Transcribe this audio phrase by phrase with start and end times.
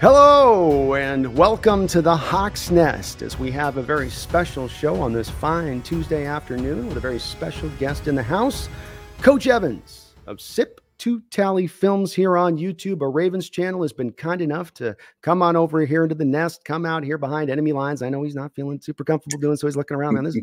[0.00, 5.12] Hello, and welcome to the Hawk's Nest as we have a very special show on
[5.12, 8.70] this fine Tuesday afternoon with a very special guest in the house,
[9.18, 13.02] Coach Evans of SIP to Tally Films here on YouTube.
[13.02, 16.64] A Ravens channel has been kind enough to come on over here into the nest,
[16.64, 18.00] come out here behind enemy lines.
[18.00, 19.66] I know he's not feeling super comfortable doing so.
[19.66, 20.14] He's looking around.
[20.14, 20.38] Man, this,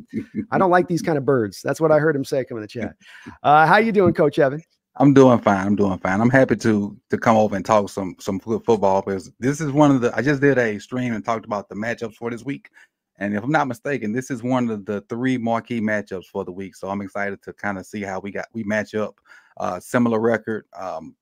[0.52, 1.63] I don't like these kind of birds.
[1.63, 2.94] That's what I heard him say come in the chat.
[3.41, 4.77] Uh, how you doing, Coach Evans?
[4.99, 5.65] I'm doing fine.
[5.65, 6.21] I'm doing fine.
[6.21, 9.91] I'm happy to to come over and talk some some football because this is one
[9.91, 10.15] of the.
[10.15, 12.71] I just did a stream and talked about the matchups for this week,
[13.19, 16.52] and if I'm not mistaken, this is one of the three marquee matchups for the
[16.52, 16.75] week.
[16.75, 19.19] So I'm excited to kind of see how we got we match up.
[19.57, 21.16] Uh, similar record, um,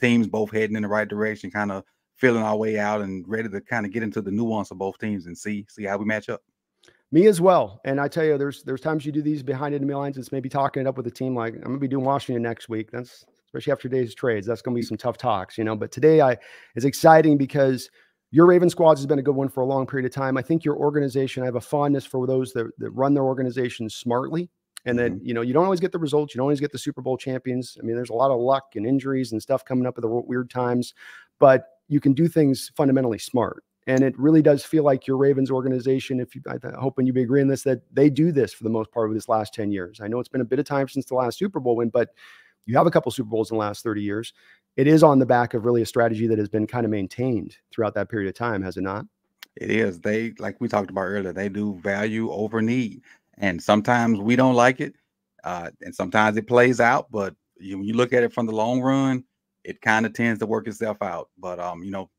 [0.00, 1.84] teams both heading in the right direction, kind of
[2.16, 4.98] feeling our way out and ready to kind of get into the nuance of both
[4.98, 6.42] teams and see see how we match up.
[7.12, 7.80] Me as well.
[7.84, 10.18] And I tell you, there's there's times you do these behind enemy lines.
[10.18, 12.68] It's maybe talking it up with a team like I'm gonna be doing Washington next
[12.68, 12.90] week.
[12.90, 14.46] That's especially after today's trades.
[14.46, 15.76] That's gonna be some tough talks, you know.
[15.76, 16.36] But today I
[16.74, 17.88] is exciting because
[18.32, 20.36] your Raven squads has been a good one for a long period of time.
[20.36, 23.94] I think your organization, I have a fondness for those that, that run their organizations
[23.94, 24.50] smartly.
[24.84, 25.26] And then, mm-hmm.
[25.26, 26.34] you know, you don't always get the results.
[26.34, 27.76] You don't always get the Super Bowl champions.
[27.80, 30.08] I mean, there's a lot of luck and injuries and stuff coming up at the
[30.08, 30.94] weird times,
[31.38, 33.64] but you can do things fundamentally smart.
[33.86, 37.14] And it really does feel like your Ravens organization, if you, I hope when you'd
[37.14, 39.70] be agreeing this, that they do this for the most part over this last 10
[39.70, 40.00] years.
[40.00, 42.10] I know it's been a bit of time since the last Super Bowl win, but
[42.66, 44.32] you have a couple Super Bowls in the last 30 years.
[44.76, 47.56] It is on the back of really a strategy that has been kind of maintained
[47.72, 49.06] throughout that period of time, has it not?
[49.54, 50.00] It is.
[50.00, 53.02] They, like we talked about earlier, they do value over need.
[53.38, 54.94] And sometimes we don't like it.
[55.44, 58.52] Uh, and sometimes it plays out, but you, when you look at it from the
[58.52, 59.22] long run,
[59.64, 61.30] it kind of tends to work itself out.
[61.38, 62.10] But um, you know,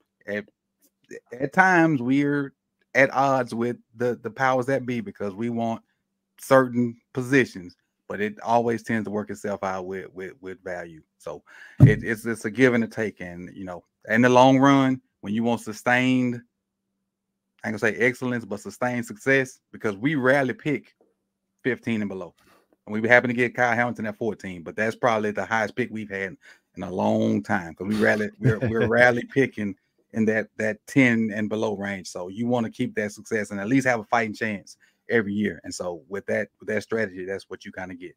[1.32, 2.54] at times we're
[2.96, 5.82] at odds with the the powers that be because we want
[6.40, 7.76] certain positions,
[8.08, 11.02] but it always tends to work itself out with with with value.
[11.18, 11.44] So
[11.80, 15.02] it, it's it's a give and a take, and you know, in the long run,
[15.22, 16.42] when you want sustained,
[17.64, 20.96] I can say excellence, but sustained success, because we rarely pick
[21.64, 22.34] 15 and below.
[22.86, 25.90] And we happen to get Kyle Hamilton at 14, but that's probably the highest pick
[25.92, 26.38] we've had
[26.78, 29.76] in a long time because we rarely we're, we're rarely picking
[30.18, 32.10] in that that 10 and below range.
[32.10, 34.76] So you want to keep that success and at least have a fighting chance
[35.10, 35.62] every year.
[35.64, 38.16] And so with that with that strategy, that's what you kind of get.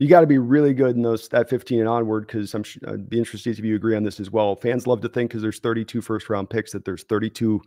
[0.00, 3.08] You got to be really good in those that 15 and onward because I'm I'd
[3.08, 4.56] be interested if you agree on this as well.
[4.56, 7.60] Fans love to think because there's 32 first round picks that there's 32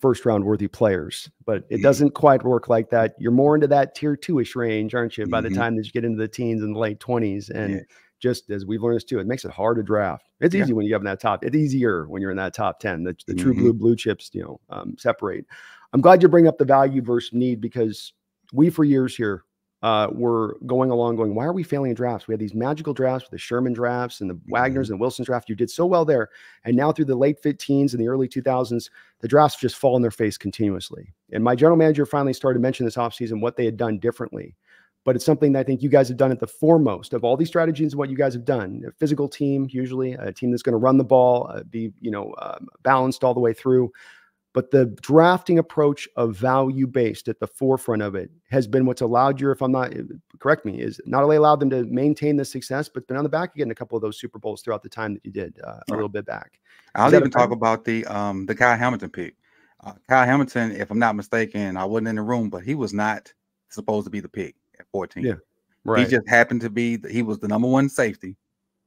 [0.00, 1.82] first round worthy players, but it mm-hmm.
[1.82, 3.14] doesn't quite work like that.
[3.18, 5.26] You're more into that tier two ish range, aren't you?
[5.26, 5.52] By mm-hmm.
[5.52, 7.80] the time that you get into the teens and the late 20s, and yeah
[8.18, 10.28] just as we've learned this too, it makes it hard to draft.
[10.40, 10.62] It's yeah.
[10.62, 11.44] easy when you have in that top.
[11.44, 13.04] It's easier when you're in that top ten.
[13.04, 13.42] The, the mm-hmm.
[13.42, 15.46] true blue blue chips, you know, um, separate.
[15.92, 18.12] I'm glad you bring up the value versus need because
[18.52, 19.44] we for years here
[19.82, 22.26] uh, were going along, going, why are we failing in drafts?
[22.26, 24.94] We had these magical drafts with the Sherman drafts and the Wagners mm-hmm.
[24.94, 25.48] and Wilson's draft.
[25.48, 26.30] You did so well there,
[26.64, 28.90] and now through the late 15s and the early 2000s,
[29.20, 31.12] the drafts just fall in their face continuously.
[31.32, 34.56] And my general manager finally started mentioning this offseason what they had done differently
[35.06, 37.36] but it's something that I think you guys have done at the foremost of all
[37.36, 37.92] these strategies.
[37.92, 40.78] and What you guys have done, a physical team, usually a team that's going to
[40.78, 43.92] run the ball, uh, be you know um, balanced all the way through.
[44.52, 49.00] But the drafting approach of value based at the forefront of it has been what's
[49.00, 49.92] allowed you, if I'm not
[50.40, 53.28] correct me, is not only allowed them to maintain the success, but been on the
[53.28, 55.56] back of getting a couple of those Super Bowls throughout the time that you did
[55.62, 56.58] uh, a little bit back.
[56.96, 59.36] I'll even talk about the um the Kyle Hamilton pick.
[59.84, 62.92] Uh, Kyle Hamilton, if I'm not mistaken, I wasn't in the room, but he was
[62.92, 63.32] not
[63.68, 64.56] supposed to be the pick
[64.96, 65.24] 14.
[65.24, 65.34] Yeah.
[65.84, 66.00] Right.
[66.00, 68.36] He just happened to be he was the number one safety.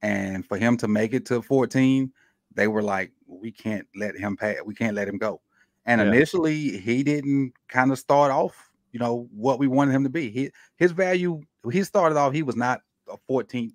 [0.02, 2.12] And for him to make it to 14,
[2.56, 5.40] they were like, we can't let him pass, we can't let him go.
[5.86, 6.08] And yeah.
[6.08, 10.32] initially he didn't kind of start off, you know, what we wanted him to be.
[10.32, 13.74] He, his value, he started off, he was not a 14th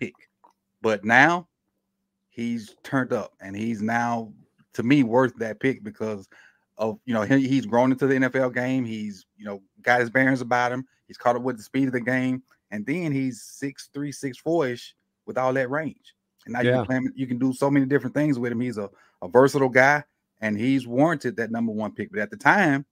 [0.00, 0.14] pick,
[0.82, 1.46] but now
[2.30, 4.32] he's turned up and he's now
[4.74, 6.28] to me worth that pick because
[6.78, 8.84] of you know he, he's grown into the NFL game.
[8.84, 10.86] He's you know got his bearings about him.
[11.06, 14.38] He's caught up with the speed of the game, and then he's six three, six
[14.38, 14.94] four ish
[15.26, 16.14] with all that range.
[16.44, 16.80] And now yeah.
[16.80, 18.60] you can you can do so many different things with him.
[18.60, 18.90] He's a,
[19.22, 20.04] a versatile guy,
[20.40, 22.10] and he's warranted that number one pick.
[22.10, 22.84] But at the time,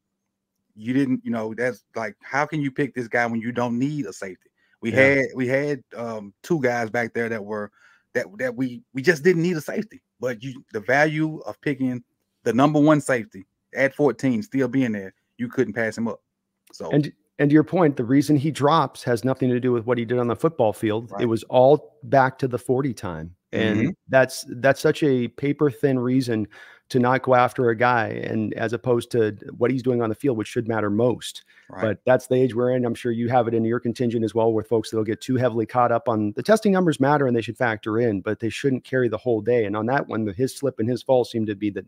[0.74, 3.78] you didn't, you know, that's like how can you pick this guy when you don't
[3.78, 4.50] need a safety?
[4.80, 4.98] We yeah.
[4.98, 7.70] had we had um, two guys back there that were
[8.12, 10.02] that that we we just didn't need a safety.
[10.20, 12.02] But you the value of picking
[12.42, 16.20] the number one safety at 14, still being there, you couldn't pass him up.
[16.72, 19.86] So and and to your point, the reason he drops has nothing to do with
[19.86, 21.10] what he did on the football field.
[21.10, 21.22] Right.
[21.22, 23.34] It was all back to the 40 time.
[23.52, 23.90] And mm-hmm.
[24.08, 26.48] that's that's such a paper thin reason
[26.90, 30.14] to not go after a guy and as opposed to what he's doing on the
[30.14, 31.44] field, which should matter most.
[31.70, 31.82] Right.
[31.82, 32.84] But that's the age we're in.
[32.84, 35.36] I'm sure you have it in your contingent as well, with folks that'll get too
[35.36, 38.50] heavily caught up on the testing numbers matter and they should factor in, but they
[38.50, 39.64] shouldn't carry the whole day.
[39.64, 41.86] And on that one, his slip and his fall seemed to be that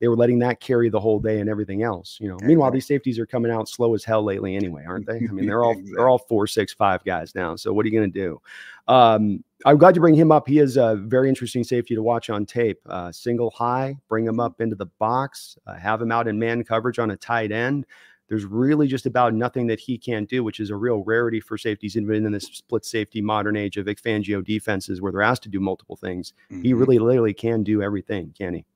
[0.00, 2.18] they were letting that carry the whole day and everything else.
[2.20, 2.48] You know, exactly.
[2.48, 5.16] meanwhile, these safeties are coming out slow as hell lately anyway, aren't they?
[5.16, 5.92] I mean, they're all exactly.
[5.96, 7.56] they're all four, six, five guys now.
[7.56, 8.40] So what are you going to do?
[8.92, 10.46] Um, I'm glad you bring him up.
[10.46, 12.78] He is a very interesting safety to watch on tape.
[12.86, 16.62] Uh, single high, bring him up into the box, uh, have him out in man
[16.62, 17.86] coverage on a tight end.
[18.28, 21.56] There's really just about nothing that he can't do, which is a real rarity for
[21.56, 25.44] safeties, even in this split safety modern age of Vic Fangio defenses where they're asked
[25.44, 26.32] to do multiple things.
[26.50, 26.62] Mm-hmm.
[26.62, 28.66] He really literally can do everything, can he?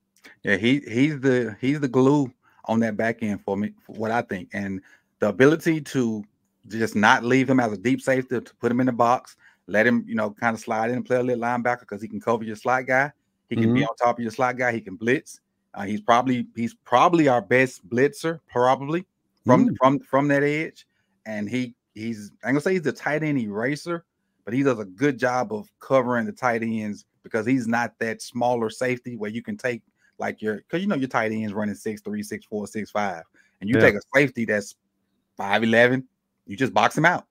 [0.43, 2.33] Yeah, he he's the he's the glue
[2.67, 4.51] on that back end for me, for what I think.
[4.53, 4.81] And
[5.19, 6.25] the ability to
[6.69, 9.37] just not leave him as a deep safety, to put him in the box,
[9.67, 12.09] let him, you know, kind of slide in and play a little linebacker because he
[12.09, 13.13] can cover your slot guy.
[13.49, 13.75] He can mm-hmm.
[13.75, 14.73] be on top of your slot guy.
[14.73, 15.41] He can blitz.
[15.75, 19.07] Uh, he's probably he's probably our best blitzer, probably
[19.45, 19.77] from mm.
[19.79, 20.87] from from that edge.
[21.27, 24.05] And he he's I'm gonna say he's a tight end eraser,
[24.45, 28.23] but he does a good job of covering the tight ends because he's not that
[28.23, 29.83] smaller safety where you can take
[30.21, 33.25] like your because you know your tight ends running six three, six four, six five,
[33.61, 33.83] and you yeah.
[33.83, 34.77] take a safety that's
[35.37, 36.07] five eleven,
[36.47, 37.27] you just box him out.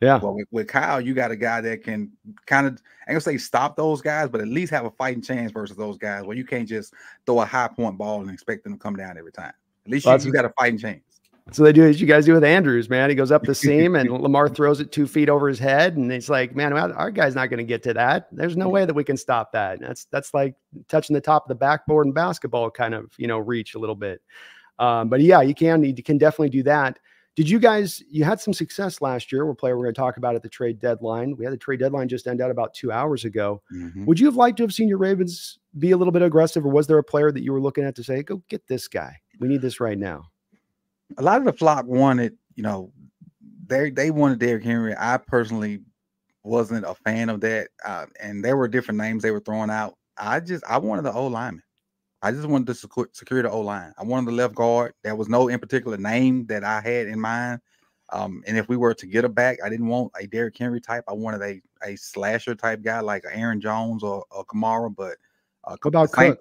[0.00, 0.18] Yeah.
[0.18, 2.12] Well, with, with, Kyle, you got a guy that can
[2.44, 2.74] kind of
[3.08, 5.96] I'm gonna say stop those guys, but at least have a fighting chance versus those
[5.96, 6.92] guys where you can't just
[7.24, 9.54] throw a high point ball and expect them to come down every time.
[9.86, 11.02] At least well, you, you got a fighting chance.
[11.52, 13.08] So they do as you guys do with Andrews, man.
[13.08, 16.10] He goes up the seam and Lamar throws it two feet over his head, and
[16.10, 18.28] it's like, man, our guy's not going to get to that.
[18.32, 19.78] There's no way that we can stop that.
[19.80, 20.56] That's that's like
[20.88, 23.94] touching the top of the backboard in basketball, kind of you know reach a little
[23.94, 24.22] bit.
[24.78, 26.98] Um, but yeah, you can you can definitely do that.
[27.36, 29.46] Did you guys you had some success last year?
[29.46, 31.36] We're player we're going to talk about at the trade deadline.
[31.36, 33.62] We had the trade deadline just end out about two hours ago.
[33.72, 34.06] Mm-hmm.
[34.06, 36.70] Would you have liked to have seen your Ravens be a little bit aggressive, or
[36.70, 39.14] was there a player that you were looking at to say, "Go get this guy.
[39.38, 40.24] We need this right now"?
[41.18, 42.92] A lot of the flock wanted, you know,
[43.66, 44.94] they they wanted Derrick Henry.
[44.96, 45.80] I personally
[46.42, 49.94] wasn't a fan of that, uh, and there were different names they were throwing out.
[50.16, 51.62] I just I wanted the O lineman.
[52.22, 53.92] I just wanted to secure, secure the O line.
[53.98, 54.94] I wanted the left guard.
[55.04, 57.60] There was no in particular name that I had in mind.
[58.10, 60.80] Um, and if we were to get a back, I didn't want a Derrick Henry
[60.80, 61.04] type.
[61.08, 64.94] I wanted a a slasher type guy like Aaron Jones or, or Kamara.
[64.94, 65.16] But
[65.64, 66.40] uh, about Cook?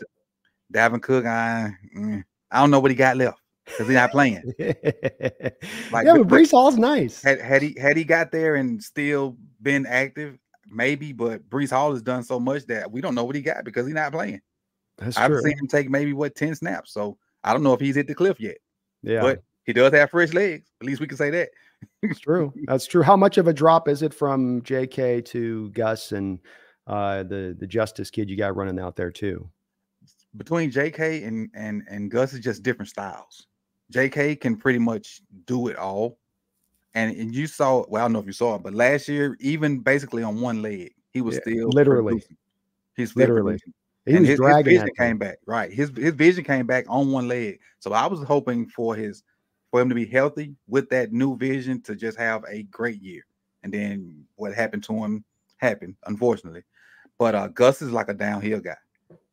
[0.73, 3.39] Dalvin Cook, I mm, I don't know what he got left
[3.75, 4.41] because he's not playing.
[4.59, 7.21] like, yeah, but Breece Hall's nice.
[7.21, 10.37] Had, had he had he got there and still been active,
[10.67, 11.11] maybe.
[11.11, 13.85] But Breece Hall has done so much that we don't know what he got because
[13.85, 14.41] he's not playing.
[14.97, 15.41] That's I've true.
[15.41, 18.15] seen him take maybe what ten snaps, so I don't know if he's hit the
[18.15, 18.57] cliff yet.
[19.03, 20.67] Yeah, but he does have fresh legs.
[20.81, 21.49] At least we can say that.
[22.01, 22.53] It's true.
[22.67, 23.03] That's true.
[23.03, 25.21] How much of a drop is it from J.K.
[25.21, 26.39] to Gus and
[26.87, 29.49] uh, the the Justice kid you got running out there too?
[30.37, 31.23] Between J.K.
[31.23, 33.47] and and and Gus is just different styles.
[33.91, 36.17] JK can pretty much do it all.
[36.93, 39.35] And, and you saw, well, I don't know if you saw it, but last year,
[39.41, 42.13] even basically on one leg, he was yeah, still literally.
[42.13, 42.37] Producing.
[42.95, 43.59] He's literally.
[44.05, 45.37] He and his, his, vision came back.
[45.45, 45.71] Right.
[45.71, 47.59] His his vision came back on one leg.
[47.79, 49.23] So I was hoping for his
[49.71, 53.25] for him to be healthy with that new vision to just have a great year.
[53.63, 55.25] And then what happened to him
[55.57, 56.63] happened, unfortunately.
[57.17, 58.77] But uh Gus is like a downhill guy.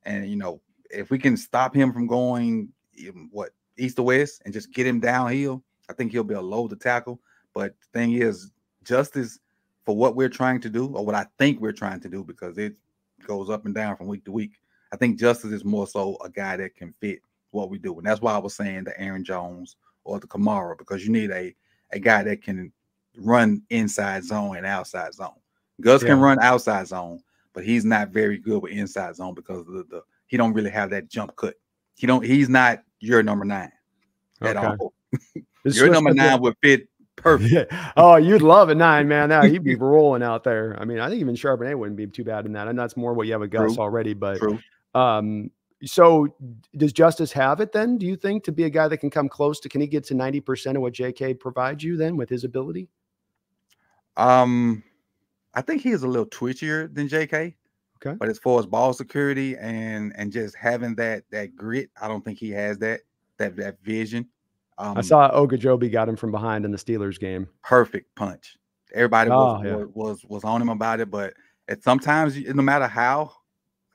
[0.04, 0.60] And you know,
[0.90, 2.68] if we can stop him from going
[3.30, 6.70] what east to west and just get him downhill, I think he'll be a load
[6.70, 7.20] to tackle.
[7.54, 8.50] But the thing is,
[8.84, 9.38] justice
[9.84, 12.58] for what we're trying to do, or what I think we're trying to do, because
[12.58, 12.74] it
[13.26, 14.52] goes up and down from week to week.
[14.92, 17.96] I think justice is more so a guy that can fit what we do.
[17.98, 21.30] And that's why I was saying the Aaron Jones or the Kamara, because you need
[21.30, 21.54] a,
[21.92, 22.72] a guy that can
[23.16, 25.34] run inside zone and outside zone.
[25.80, 26.10] Gus yeah.
[26.10, 27.20] can run outside zone,
[27.52, 30.90] but he's not very good with inside zone because the, the he don't really have
[30.90, 31.54] that jump cut.
[31.96, 33.70] He don't he's not your number nine
[34.40, 34.66] at okay.
[34.66, 34.94] all.
[35.64, 37.52] your number nine would fit perfect.
[37.52, 37.92] Yeah.
[37.96, 39.28] Oh, you'd love a nine, man.
[39.28, 40.76] Now he'd be rolling out there.
[40.80, 42.68] I mean, I think even Charbonnet wouldn't be too bad in that.
[42.68, 43.82] And that's more what you have a Gus True.
[43.82, 44.14] already.
[44.14, 44.58] But True.
[44.94, 45.50] um,
[45.84, 46.28] so
[46.76, 47.98] does Justice have it then?
[47.98, 49.68] Do you think to be a guy that can come close to?
[49.68, 51.34] Can he get to ninety percent of what J.K.
[51.34, 52.88] provides you then with his ability?
[54.16, 54.84] Um,
[55.54, 57.56] I think he is a little twitchier than J.K.
[58.04, 58.16] Okay.
[58.18, 62.24] But as far as ball security and and just having that that grit, I don't
[62.24, 63.00] think he has that
[63.38, 64.28] that that vision.
[64.78, 67.46] Um, I saw Ogunjobi got him from behind in the Steelers game.
[67.62, 68.56] Perfect punch.
[68.94, 69.84] Everybody oh, was, yeah.
[69.94, 71.34] was was on him about it, but
[71.68, 73.32] at sometimes no matter how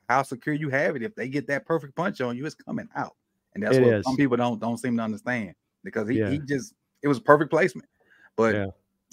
[0.08, 2.88] how secure you have it, if they get that perfect punch on you, it's coming
[2.96, 3.14] out,
[3.54, 4.04] and that's it what is.
[4.04, 6.30] some people don't don't seem to understand because he, yeah.
[6.30, 6.72] he just
[7.02, 7.88] it was perfect placement,
[8.36, 8.66] but yeah.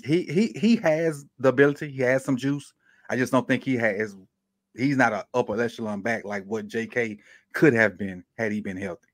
[0.04, 2.74] he he he has the ability, he has some juice.
[3.10, 4.16] I just don't think he has
[4.78, 7.20] he's not an upper echelon back like what JK
[7.54, 9.08] could have been had he been healthy.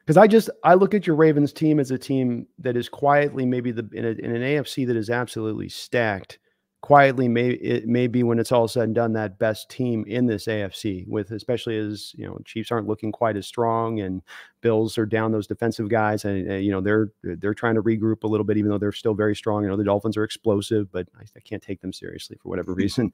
[0.00, 3.44] Because I just I look at your Ravens team as a team that is quietly
[3.44, 6.38] maybe the in, a, in an AFC that is absolutely stacked.
[6.80, 10.26] quietly may it may be when it's all said and done that best team in
[10.26, 14.22] this AFC with especially as you know Chiefs aren't looking quite as strong and
[14.60, 18.24] Bills are down those defensive guys and, and you know they're they're trying to regroup
[18.24, 20.90] a little bit even though they're still very strong you know the Dolphins are explosive
[20.90, 23.12] but I, I can't take them seriously for whatever reason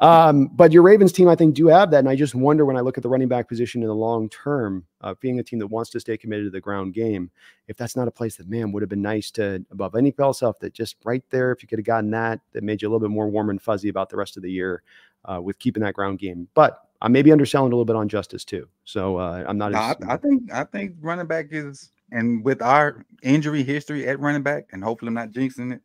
[0.00, 2.76] um, but your Ravens team I think do have that and I just wonder when
[2.76, 5.58] I look at the running back position in the long term uh, being a team
[5.58, 7.30] that wants to stay committed to the ground game
[7.68, 10.38] if that's not a place that man would have been nice to above any else
[10.38, 12.90] stuff that just right there if you could have gotten that that made you a
[12.90, 14.82] little bit more warm and fuzzy about the rest of the year
[15.24, 16.48] uh, with keeping that ground game.
[16.54, 18.66] But I may be underselling a little bit on justice too.
[18.84, 19.72] So uh, I'm not.
[19.72, 24.08] No, as, I, I, think I think running back is, and with our injury history
[24.08, 25.82] at running back, and hopefully I'm not jinxing it.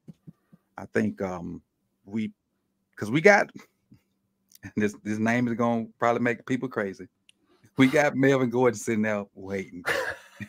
[0.77, 1.61] I think um
[2.05, 2.31] we,
[2.91, 3.49] because we got
[4.77, 7.09] this this name is gonna probably make people crazy.
[7.75, 9.83] We got Melvin Gordon sitting there waiting.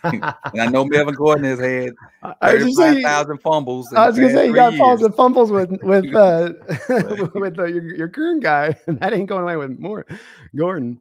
[0.03, 1.95] and I know Melvin Gordon has had
[2.43, 3.93] thirty-five thousand fumbles.
[3.93, 6.53] I was gonna say you got fumbles and fumbles with with uh,
[7.35, 10.07] with uh, your, your current guy, and that ain't going away with more
[10.55, 11.01] Gordon.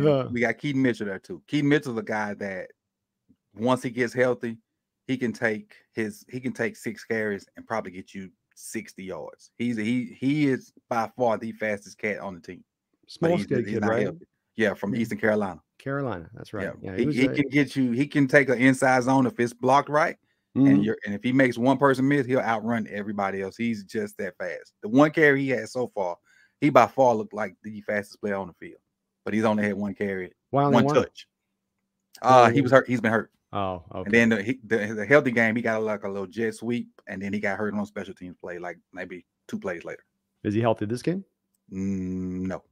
[0.00, 1.42] Uh, we got Keaton Mitchell there too.
[1.46, 2.70] Keaton Mitchell's a guy that
[3.54, 4.58] once he gets healthy,
[5.06, 9.50] he can take his he can take six carries and probably get you sixty yards.
[9.56, 12.64] He's he he is by far the fastest cat on the team.
[13.06, 14.02] Small kid, right?
[14.02, 14.26] Healthy.
[14.56, 15.60] Yeah, from Eastern Carolina.
[15.78, 16.28] Carolina.
[16.34, 16.72] That's right.
[16.82, 17.92] Yeah, yeah he, he, he can get you.
[17.92, 20.16] He can take an inside zone if it's blocked right,
[20.56, 20.66] mm-hmm.
[20.66, 23.56] and you're and if he makes one person miss, he'll outrun everybody else.
[23.56, 24.74] He's just that fast.
[24.82, 26.16] The one carry he had so far,
[26.60, 28.80] he by far looked like the fastest player on the field,
[29.24, 31.26] but he's only had one carry, one, one touch.
[32.20, 32.88] Uh, he was hurt.
[32.88, 33.30] He's been hurt.
[33.52, 34.02] Oh, okay.
[34.04, 36.88] And then the, he, the, the healthy game, he got like a little jet sweep,
[37.06, 40.04] and then he got hurt on special teams play, like maybe two plays later.
[40.44, 41.24] Is he healthy this game?
[41.72, 42.62] Mm, no.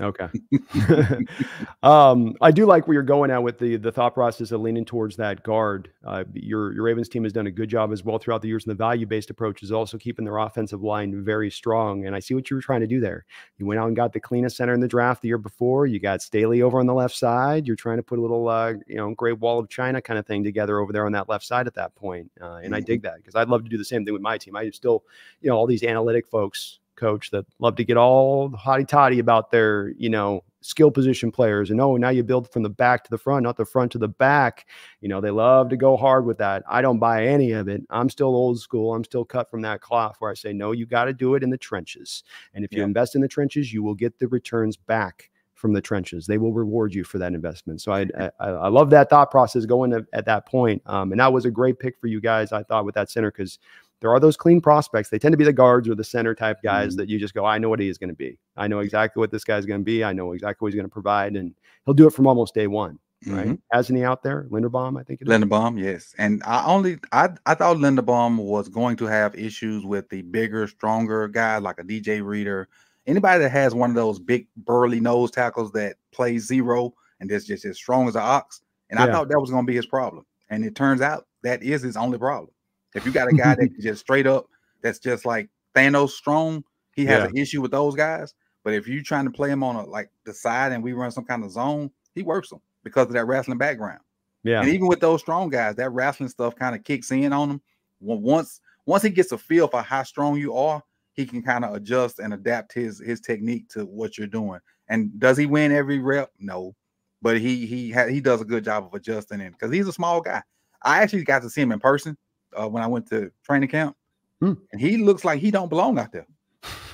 [0.00, 0.28] Okay.
[1.82, 4.84] um, I do like where you're going at with the the thought process of leaning
[4.84, 5.90] towards that guard.
[6.04, 8.64] Uh, your your Ravens team has done a good job as well throughout the years,
[8.64, 12.06] and the value based approach is also keeping their offensive line very strong.
[12.06, 13.24] And I see what you were trying to do there.
[13.58, 15.86] You went out and got the cleanest center in the draft the year before.
[15.86, 17.66] You got Stanley over on the left side.
[17.66, 20.26] You're trying to put a little uh, you know Great Wall of China kind of
[20.26, 22.30] thing together over there on that left side at that point.
[22.40, 22.74] Uh, and mm-hmm.
[22.74, 24.56] I dig that because I'd love to do the same thing with my team.
[24.56, 25.04] I still
[25.40, 29.50] you know all these analytic folks coach that love to get all hotty toddy about
[29.50, 31.70] their, you know, skill position players.
[31.70, 33.98] And oh, now you build from the back to the front, not the front to
[33.98, 34.66] the back.
[35.00, 36.62] You know, they love to go hard with that.
[36.68, 37.82] I don't buy any of it.
[37.90, 38.94] I'm still old school.
[38.94, 41.42] I'm still cut from that cloth where I say, no, you got to do it
[41.42, 42.22] in the trenches.
[42.54, 45.80] And if you invest in the trenches, you will get the returns back from the
[45.80, 46.26] trenches.
[46.26, 47.80] They will reward you for that investment.
[47.80, 50.82] So I I, I love that thought process going to, at that point.
[50.86, 53.30] Um, and that was a great pick for you guys, I thought, with that center
[53.30, 53.60] because
[54.02, 55.08] there are those clean prospects.
[55.08, 56.96] They tend to be the guards or the center type guys mm-hmm.
[56.98, 58.36] that you just go, I know what he is going to be.
[58.56, 60.04] I know exactly what this guy's going to be.
[60.04, 61.54] I know exactly what he's going to provide, and
[61.86, 62.98] he'll do it from almost day one.
[63.24, 63.46] Right?
[63.46, 63.54] Mm-hmm.
[63.70, 64.48] Hasn't he out there?
[64.50, 65.22] Linderbaum, I think.
[65.22, 65.84] It Linderbaum, is.
[65.84, 66.14] yes.
[66.18, 70.66] And I only I I thought Linderbaum was going to have issues with the bigger,
[70.66, 72.68] stronger guy like a DJ Reader.
[73.06, 77.46] Anybody that has one of those big burly nose tackles that plays zero and is
[77.46, 78.62] just as strong as an ox.
[78.90, 79.06] And yeah.
[79.06, 80.26] I thought that was going to be his problem.
[80.50, 82.50] And it turns out that is his only problem.
[82.94, 84.46] If you got a guy that just straight up,
[84.82, 87.28] that's just like Thanos strong, he has yeah.
[87.28, 88.34] an issue with those guys.
[88.64, 91.10] But if you're trying to play him on a like the side and we run
[91.10, 94.00] some kind of zone, he works them because of that wrestling background.
[94.44, 94.60] Yeah.
[94.60, 97.62] And even with those strong guys, that wrestling stuff kind of kicks in on him.
[98.00, 100.82] Once once he gets a feel for how strong you are,
[101.12, 104.60] he can kind of adjust and adapt his his technique to what you're doing.
[104.88, 106.30] And does he win every rep?
[106.38, 106.74] No,
[107.20, 109.92] but he he ha- he does a good job of adjusting in because he's a
[109.92, 110.42] small guy.
[110.82, 112.16] I actually got to see him in person
[112.54, 113.96] uh, when I went to training camp,
[114.40, 114.54] hmm.
[114.72, 116.26] and he looks like he don't belong out there.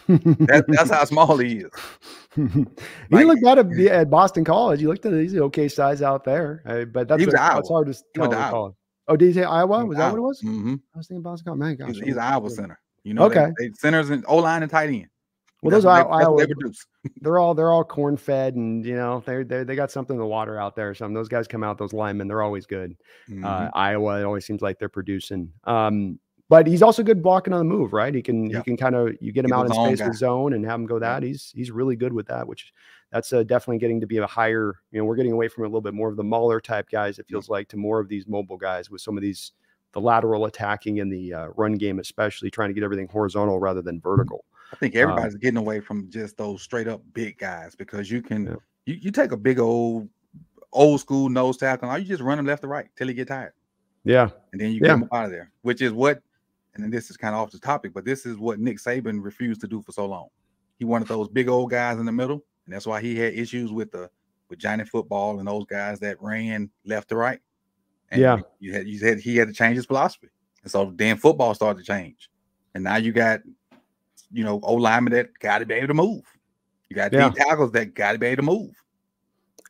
[0.08, 1.70] that, that's how small he is.
[2.34, 2.44] he
[3.10, 4.80] like, looked at at Boston College.
[4.80, 7.94] He looked at he's okay size out there, uh, but that's, a, that's hard to
[8.14, 8.76] tell.
[9.08, 9.84] Oh, did he say Iowa?
[9.84, 10.42] Was that what it was?
[10.42, 10.74] Mm-hmm.
[10.94, 11.58] I was thinking Boston College.
[11.58, 12.78] Man, gosh, he's, he's Iowa center.
[13.04, 13.46] You know, okay.
[13.58, 15.08] They, they centers and O line and tight end.
[15.62, 16.46] Well, those are Iowa.
[16.46, 20.14] They are all they're all corn fed, and you know they they they got something
[20.14, 20.94] in the water out there.
[20.94, 22.96] Some those guys come out, those linemen, they're always good.
[23.28, 23.44] Uh, mm-hmm.
[23.44, 25.52] Uh, Iowa, it always seems like they're producing.
[25.64, 28.14] Um, but he's also good blocking on the move, right?
[28.14, 28.58] He can yeah.
[28.58, 30.86] he can kind of you get him out in space with zone and have him
[30.86, 31.22] go that.
[31.22, 32.72] He's he's really good with that, which
[33.10, 34.76] that's uh, definitely getting to be a higher.
[34.92, 37.18] You know, we're getting away from a little bit more of the Mauler type guys.
[37.18, 39.52] It feels like to more of these mobile guys with some of these
[39.92, 43.82] the lateral attacking and the uh, run game, especially trying to get everything horizontal rather
[43.82, 44.44] than vertical.
[44.72, 48.10] I think um, everybody's um, getting away from just those straight up big guys because
[48.10, 48.54] you can yeah.
[48.86, 50.08] you, you take a big old
[50.72, 53.28] old school nose tackle, or you just run him left to right till he get
[53.28, 53.52] tired.
[54.04, 54.30] Yeah.
[54.52, 54.88] And then you yeah.
[54.88, 56.22] get him out of there, which is what
[56.74, 59.22] and then this is kind of off the topic, but this is what Nick Saban
[59.22, 60.28] refused to do for so long.
[60.78, 63.72] He wanted those big old guys in the middle, and that's why he had issues
[63.72, 64.08] with the
[64.48, 67.40] with Johnny football and those guys that ran left to right.
[68.10, 70.28] And yeah, you had you said he had to change his philosophy,
[70.62, 72.30] and so then football started to change,
[72.74, 73.40] and now you got
[74.32, 76.22] you know, O linemen that got to be able to move.
[76.88, 77.30] You got yeah.
[77.30, 78.70] tackles that got to be able to move.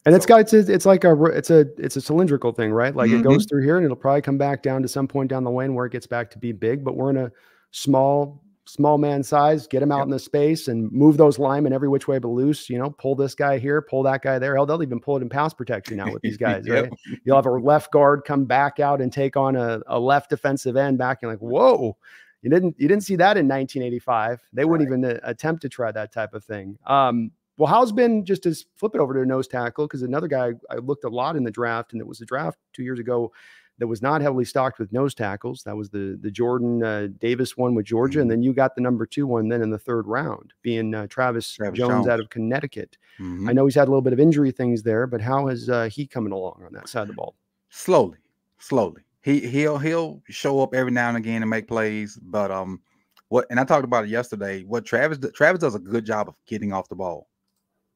[0.04, 0.16] And so.
[0.16, 2.94] it's got it's, it's like a it's a it's a cylindrical thing, right?
[2.94, 3.20] Like mm-hmm.
[3.20, 5.50] it goes through here and it'll probably come back down to some point down the
[5.50, 6.84] lane where it gets back to be big.
[6.84, 7.32] But we're in a
[7.72, 10.04] small small man size, get him out yep.
[10.04, 12.68] in the space and move those linemen every which way but loose.
[12.68, 14.54] You know, pull this guy here, pull that guy there.
[14.54, 16.84] Hell, they'll even pull it in pass protection now with these guys, yep.
[16.84, 16.92] right?
[17.24, 20.76] You'll have a left guard come back out and take on a, a left defensive
[20.76, 21.18] end back.
[21.22, 21.96] And like, whoa,
[22.42, 24.40] you didn't you didn't see that in 1985.
[24.52, 26.78] They wouldn't even uh, attempt to try that type of thing.
[26.86, 30.28] Um, well, how's been just to flip it over to a nose tackle because another
[30.28, 33.00] guy I looked a lot in the draft, and it was a draft two years
[33.00, 33.32] ago
[33.78, 35.62] that was not heavily stocked with nose tackles.
[35.64, 38.22] That was the the Jordan uh, Davis one with Georgia, mm-hmm.
[38.22, 41.08] and then you got the number two one then in the third round, being uh,
[41.08, 42.96] Travis, Travis Jones, Jones, out of Connecticut.
[43.18, 43.48] Mm-hmm.
[43.48, 45.88] I know he's had a little bit of injury things there, but how has uh,
[45.90, 47.34] he coming along on that side of the ball?
[47.70, 48.18] Slowly,
[48.58, 49.02] slowly.
[49.28, 52.80] He he'll he'll show up every now and again and make plays, but um,
[53.28, 54.62] what and I talked about it yesterday.
[54.64, 57.28] What Travis Travis does a good job of getting off the ball,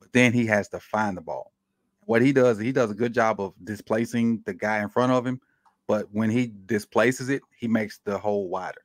[0.01, 1.53] but then he has to find the ball.
[2.05, 5.27] What he does, he does a good job of displacing the guy in front of
[5.27, 5.41] him
[5.87, 8.83] but when he displaces it, he makes the hole wider.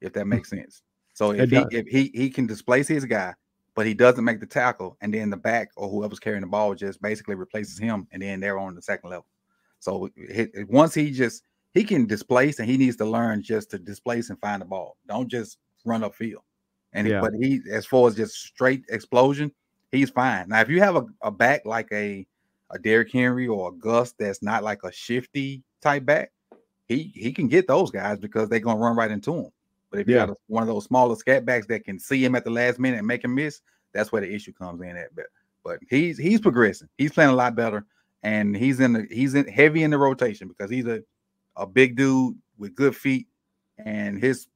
[0.00, 0.30] If that hmm.
[0.30, 0.82] makes sense.
[1.14, 3.34] So if he if he he can displace his guy,
[3.74, 6.74] but he doesn't make the tackle, and then the back or whoever's carrying the ball
[6.74, 9.26] just basically replaces him, and then they're on the second level.
[9.78, 10.08] So
[10.68, 14.38] once he just he can displace, and he needs to learn just to displace and
[14.40, 14.96] find the ball.
[15.08, 16.42] Don't just run upfield.
[16.92, 17.20] And yeah.
[17.20, 19.50] but he, as far as just straight explosion,
[19.90, 20.48] he's fine.
[20.48, 22.26] Now, if you have a, a back like a
[22.70, 26.32] a Derrick Henry or a Gus that's not like a shifty type back,
[26.88, 29.50] he he can get those guys because they're gonna run right into him.
[29.90, 30.14] But if yeah.
[30.14, 32.50] you got a, one of those smaller scat backs that can see him at the
[32.50, 33.60] last minute and make him miss,
[33.92, 35.14] that's where the issue comes in at.
[35.14, 35.26] But
[35.64, 36.88] but he's he's progressing.
[36.98, 37.86] He's playing a lot better,
[38.22, 41.02] and he's in the he's in heavy in the rotation because he's a
[41.56, 43.26] a big dude with good feet,
[43.78, 44.46] and his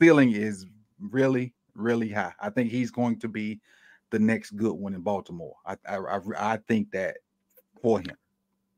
[0.00, 0.66] ceiling is
[1.00, 2.32] really really high.
[2.40, 3.60] I think he's going to be
[4.10, 5.54] the next good one in Baltimore.
[5.64, 6.20] I I I,
[6.54, 7.18] I think that
[7.80, 8.16] for him.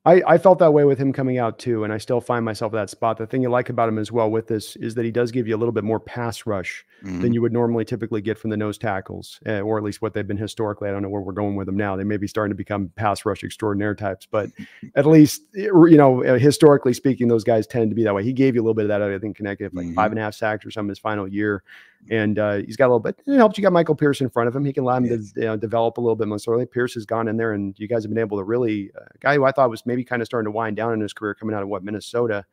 [0.06, 2.72] I, I felt that way with him coming out too, and I still find myself
[2.72, 3.18] at that spot.
[3.18, 5.46] The thing you like about him as well with this is that he does give
[5.46, 7.20] you a little bit more pass rush mm-hmm.
[7.20, 10.14] than you would normally typically get from the nose tackles, uh, or at least what
[10.14, 10.88] they've been historically.
[10.88, 11.96] I don't know where we're going with them now.
[11.96, 14.48] They may be starting to become pass rush extraordinaire types, but
[14.94, 18.24] at least you know uh, historically speaking, those guys tend to be that way.
[18.24, 19.02] He gave you a little bit of that.
[19.02, 19.96] I think connected like mm-hmm.
[19.96, 21.62] five and a half sacks or something his final year,
[22.08, 23.20] and uh, he's got a little bit.
[23.26, 24.64] It helps you got Michael Pierce in front of him.
[24.64, 25.32] He can allow him yes.
[25.32, 26.66] to you know, develop a little bit more slowly.
[26.66, 29.34] Pierce has gone in there, and you guys have been able to really uh, guy
[29.34, 31.54] who I thought was maybe kind of starting to wind down in his career coming
[31.54, 32.44] out of what Minnesota,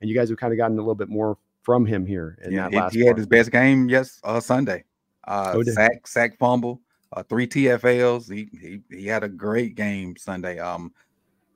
[0.00, 2.52] and you guys have kind of gotten a little bit more from him here in
[2.52, 2.94] yeah, that last.
[2.94, 4.84] He, he had his best game yes uh, Sunday.
[5.26, 6.80] Uh, oh, sack, sack, fumble,
[7.12, 8.30] uh, three TFLs.
[8.32, 10.58] He, he he had a great game Sunday.
[10.58, 10.92] Um,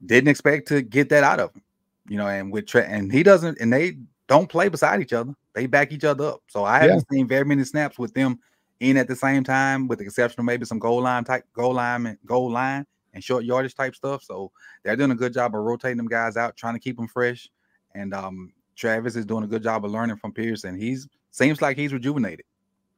[0.04, 1.62] didn't expect to get that out of him,
[2.08, 2.26] you know.
[2.26, 5.34] And with Tre- and he doesn't, and they don't play beside each other.
[5.54, 6.42] They back each other up.
[6.48, 8.38] So I haven't seen very many snaps with them
[8.80, 11.74] in at the same time, with the exception of maybe some goal line type goal
[11.74, 14.22] line and goal line and short yardage type stuff.
[14.22, 14.50] So
[14.82, 17.48] they're doing a good job of rotating them guys out, trying to keep them fresh.
[17.94, 21.62] And um, Travis is doing a good job of learning from Pierce, and he's seems
[21.62, 22.44] like he's rejuvenated,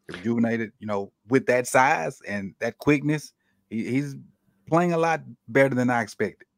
[0.08, 0.72] rejuvenated.
[0.78, 3.34] You know, with that size and that quickness,
[3.68, 4.16] he, he's
[4.66, 6.48] playing a lot better than I expected.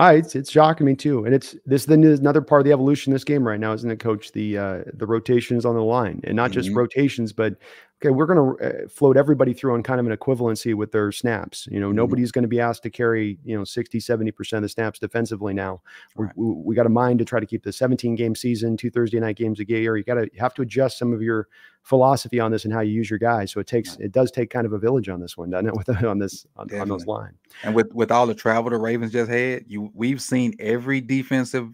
[0.00, 2.72] Hi, it's it's shocking me too, and it's this then is another part of the
[2.72, 4.32] evolution of this game right now, isn't it, Coach?
[4.32, 6.78] The uh, the rotations on the line, and not just mm-hmm.
[6.78, 7.56] rotations, but
[8.02, 11.12] okay, we're going to uh, float everybody through on kind of an equivalency with their
[11.12, 11.68] snaps.
[11.70, 11.96] You know, mm-hmm.
[11.96, 15.52] nobody's going to be asked to carry, you know, 60, 70% of the snaps defensively
[15.52, 15.82] now.
[16.16, 16.32] Right.
[16.34, 19.20] We, we, got a mind to try to keep the 17 game season, two Thursday
[19.20, 19.96] night games a year.
[19.96, 21.48] You got to have to adjust some of your
[21.82, 23.52] philosophy on this and how you use your guys.
[23.52, 24.06] So it takes, right.
[24.06, 25.74] it does take kind of a village on this one, doesn't it?
[25.76, 27.34] With on this, on, on those line.
[27.64, 31.68] And with, with all the travel the Ravens just had, you, we've seen every defensive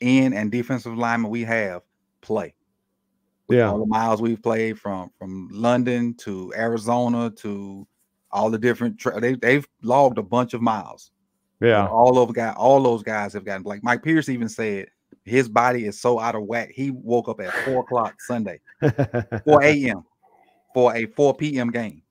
[0.00, 1.82] end and defensive lineman we have
[2.20, 2.54] play
[3.48, 3.70] yeah.
[3.70, 7.86] all the miles we've played from from London to Arizona to
[8.30, 11.10] all the different tra- they they've logged a bunch of miles.
[11.60, 14.88] Yeah, all of guy, all those guys have gotten like Mike Pierce even said
[15.24, 16.70] his body is so out of whack.
[16.72, 18.60] He woke up at four o'clock Sunday,
[19.44, 20.04] four a.m.
[20.74, 21.70] for a four p.m.
[21.70, 22.02] game.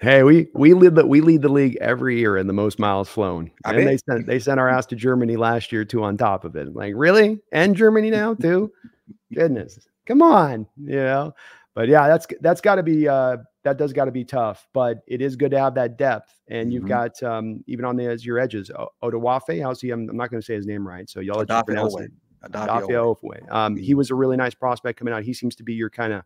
[0.00, 3.08] Hey, we we lead the we lead the league every year in the most miles
[3.08, 3.86] flown, I and bet.
[3.86, 6.04] they sent they sent our ass to Germany last year too.
[6.04, 8.72] On top of it, like really, and Germany now too.
[9.34, 11.34] Goodness, come on, you know.
[11.74, 14.66] But yeah, that's that's got to be uh, that does got to be tough.
[14.72, 16.88] But it is good to have that depth, and you've mm-hmm.
[16.88, 19.62] got um, even on the as your edges, o- Odawafe.
[19.62, 19.90] How's he?
[19.90, 22.10] I'm, I'm not going to say his name right, so y'all let you pronounce it.
[22.50, 23.98] Adafia Um, he mm-hmm.
[23.98, 25.22] was a really nice prospect coming out.
[25.22, 26.22] He seems to be your kind of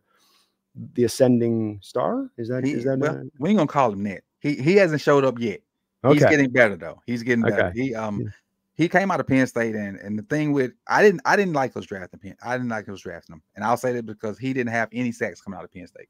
[0.93, 2.31] the ascending star.
[2.37, 2.97] Is that he, is that?
[2.97, 4.23] Well, a, we ain't gonna call him that.
[4.39, 5.61] He he hasn't showed up yet.
[6.03, 6.15] Okay.
[6.15, 6.99] He's getting better though.
[7.05, 7.67] He's getting better.
[7.67, 7.79] Okay.
[7.79, 8.29] He um yeah
[8.75, 11.53] he came out of Penn State, and and the thing with I didn't I didn't
[11.53, 12.35] like those drafting Penn.
[12.43, 15.11] I didn't like those drafting him, and I'll say that because he didn't have any
[15.11, 16.09] sacks coming out of Penn State.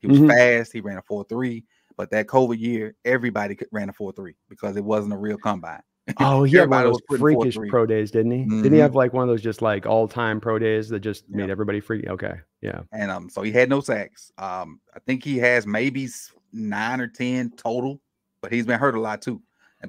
[0.00, 0.30] He was mm-hmm.
[0.30, 0.72] fast.
[0.72, 1.64] He ran a four three.
[1.96, 5.80] But that COVID year, everybody ran a four three because it wasn't a real combine.
[6.20, 8.38] Oh, he had one of those freakish pro days, didn't he?
[8.38, 8.50] Mm-hmm.
[8.50, 8.82] Didn't he mm-hmm.
[8.82, 11.80] have like one of those just like all time pro days that just made everybody
[11.80, 12.08] freak?
[12.08, 12.80] Okay, yeah.
[12.92, 14.32] And um, so he had no sacks.
[14.38, 16.08] Um, I think he has maybe
[16.52, 18.00] nine or ten total,
[18.42, 19.40] but he's been hurt a lot too.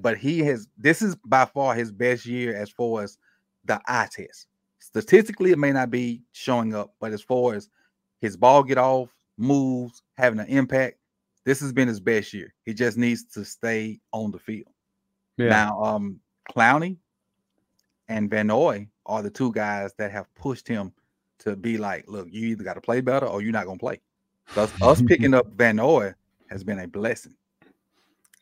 [0.02, 0.68] But he has.
[0.78, 3.18] This is by far his best year as far as
[3.66, 4.48] the eye test.
[4.80, 7.70] Statistically, it may not be showing up, but as far as
[8.22, 10.98] his ball get off, moves, having an impact,
[11.44, 12.54] this has been his best year.
[12.64, 14.72] He just needs to stay on the field.
[15.38, 15.50] Yeah.
[15.50, 16.20] Now, um,
[16.52, 16.98] Clowney
[18.08, 20.94] and Van Noy are the two guys that have pushed him
[21.40, 24.02] to be like, look, you either got to play better or you're not gonna play.
[24.54, 26.14] Thus, us picking up Van Noy
[26.50, 27.36] has been a blessing.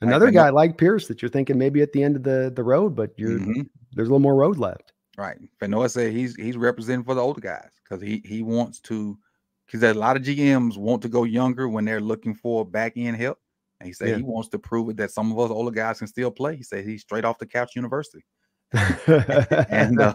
[0.04, 2.96] Another guy like Pierce that you're thinking maybe at the end of the the road,
[2.96, 3.62] but you're mm-hmm.
[3.94, 4.94] there's a little more road left.
[5.18, 5.38] Right.
[5.60, 9.18] Van said he's he's representing for the older guys because he he wants to
[9.66, 13.18] because a lot of GMs want to go younger when they're looking for back end
[13.18, 13.40] help.
[13.80, 14.16] And he said yeah.
[14.18, 16.56] he wants to prove it that some of us older guys can still play.
[16.56, 18.24] He said he's straight off the couch university.
[19.08, 20.14] and uh,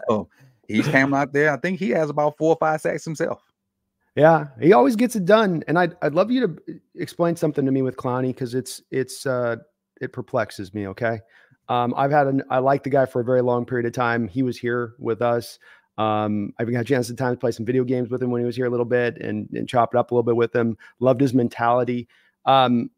[0.67, 1.53] he's came out there.
[1.53, 3.43] I think he has about four or five sacks himself.
[4.17, 5.63] Yeah, he always gets it done.
[5.69, 9.27] And I'd I'd love you to explain something to me with Clowney because it's it's
[9.27, 9.57] uh
[10.01, 10.87] it perplexes me.
[10.89, 11.21] Okay.
[11.69, 14.27] Um, I've had an I like the guy for a very long period of time.
[14.29, 15.59] He was here with us.
[15.99, 18.41] Um, I've got a chance at times to play some video games with him when
[18.41, 20.55] he was here a little bit and, and chop it up a little bit with
[20.55, 20.79] him.
[21.01, 22.09] Loved his mentality.
[22.45, 22.91] Um,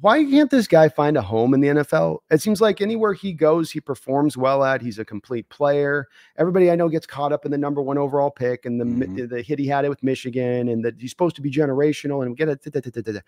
[0.00, 2.18] why can't this guy find a home in the NFL?
[2.30, 4.80] It seems like anywhere he goes, he performs well at.
[4.80, 6.06] He's a complete player.
[6.38, 9.26] Everybody I know gets caught up in the number one overall pick and the mm-hmm.
[9.26, 12.36] the hit he had it with Michigan, and that he's supposed to be generational and
[12.36, 13.24] get it.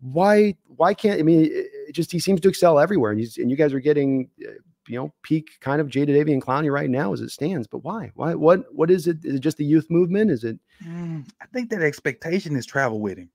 [0.00, 1.50] Why why can't I mean?
[1.88, 4.52] It just he seems to excel everywhere, and he's and you guys are getting uh,
[4.88, 7.66] you know peak kind of Jadeveon Clowney right now as it stands.
[7.66, 8.10] But why?
[8.14, 8.34] Why?
[8.34, 8.72] What?
[8.74, 9.18] What is it?
[9.24, 10.30] Is it just the youth movement?
[10.30, 10.58] Is it?
[10.84, 13.30] Mm, I think that expectation is travel with him.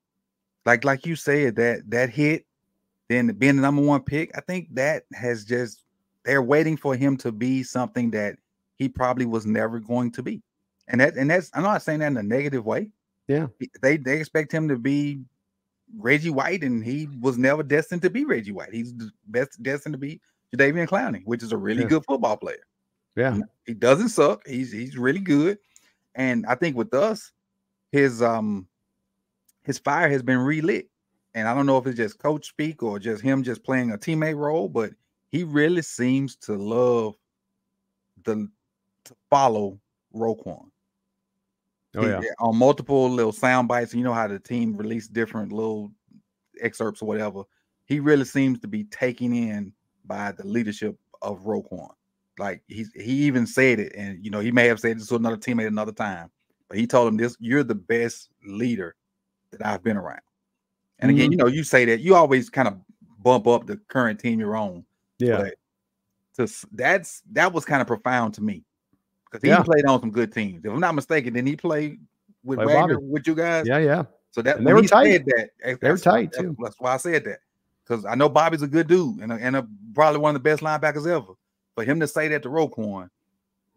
[0.66, 2.46] Like like you said that that hit
[3.10, 5.84] then being the number one pick, I think that has just
[6.24, 8.38] they're waiting for him to be something that
[8.78, 10.42] he probably was never going to be.
[10.88, 12.90] And that and that's I'm not saying that in a negative way.
[13.28, 13.48] Yeah.
[13.82, 15.22] They they expect him to be
[15.98, 18.74] Reggie White, and he was never destined to be Reggie White.
[18.74, 18.94] He's
[19.28, 20.22] best destined to be
[20.56, 21.90] Jadeveon Clowney, which is a really yeah.
[21.90, 22.64] good football player.
[23.16, 23.40] Yeah.
[23.66, 24.48] He doesn't suck.
[24.48, 25.58] He's he's really good.
[26.16, 27.32] And I think with us,
[27.92, 28.68] his um
[29.64, 30.90] his fire has been relit
[31.34, 33.98] and I don't know if it's just coach speak or just him just playing a
[33.98, 34.92] teammate role, but
[35.30, 37.16] he really seems to love
[38.24, 38.50] the
[39.06, 39.80] to follow
[40.16, 40.69] Roquan.
[41.96, 42.22] Oh yeah.
[42.22, 45.92] He, on multiple little sound bites, you know how the team release different little
[46.62, 47.44] excerpts or whatever.
[47.86, 49.74] He really seems to be taken in
[50.06, 51.90] by the leadership of Roquan.
[52.38, 55.16] Like he's he even said it, and you know, he may have said this to
[55.16, 56.30] another teammate another time,
[56.70, 58.96] but he told him this: you're the best leader
[59.52, 60.22] that I've been around.
[61.00, 61.32] And again, mm-hmm.
[61.32, 62.80] you know, you say that you always kind of
[63.20, 64.86] bump up the current team you're on.
[65.18, 65.38] Yeah.
[65.38, 65.56] But
[66.72, 68.64] that's that was kind of profound to me
[69.30, 69.64] because he yeah.
[69.64, 70.66] played on some good teams.
[70.66, 72.00] If I'm not mistaken, then he played
[72.44, 73.68] with Wagner with you guys.
[73.68, 74.04] Yeah, yeah.
[74.32, 75.26] So that and they were tight.
[75.26, 75.50] that,
[75.82, 76.56] they were tight too.
[76.60, 77.40] That's, that's, why I said that
[77.84, 80.48] because I know Bobby's a good dude and a, and a, probably one of the
[80.48, 81.34] best linebackers ever.
[81.76, 83.10] For him to say that to Roquan,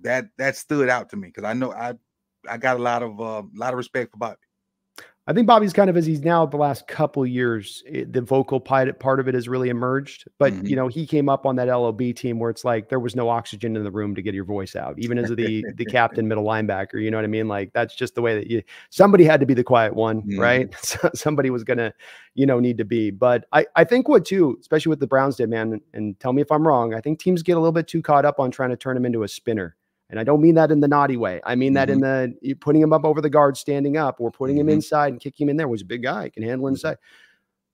[0.00, 1.94] that that stood out to me because I know I
[2.48, 4.36] I got a lot of a uh, lot of respect for Bobby.
[5.28, 8.58] I think Bobby's kind of as he's now the last couple years, it, the vocal
[8.58, 10.24] part, part of it has really emerged.
[10.38, 10.66] But mm-hmm.
[10.66, 13.28] you know, he came up on that LOB team where it's like there was no
[13.28, 16.44] oxygen in the room to get your voice out, even as the the captain, middle
[16.44, 17.00] linebacker.
[17.00, 17.46] You know what I mean?
[17.46, 18.62] Like that's just the way that you.
[18.90, 20.40] Somebody had to be the quiet one, mm-hmm.
[20.40, 20.74] right?
[20.82, 21.94] So, somebody was gonna,
[22.34, 23.10] you know, need to be.
[23.10, 25.72] But I I think what too, especially with the Browns did, man.
[25.72, 26.92] And, and tell me if I'm wrong.
[26.92, 29.06] I think teams get a little bit too caught up on trying to turn him
[29.06, 29.76] into a spinner.
[30.12, 31.40] And I don't mean that in the naughty way.
[31.42, 32.04] I mean that mm-hmm.
[32.04, 34.68] in the putting him up over the guard, standing up, or putting mm-hmm.
[34.68, 35.66] him inside and kicking him in there.
[35.66, 36.74] Was a big guy, can handle mm-hmm.
[36.74, 36.98] inside.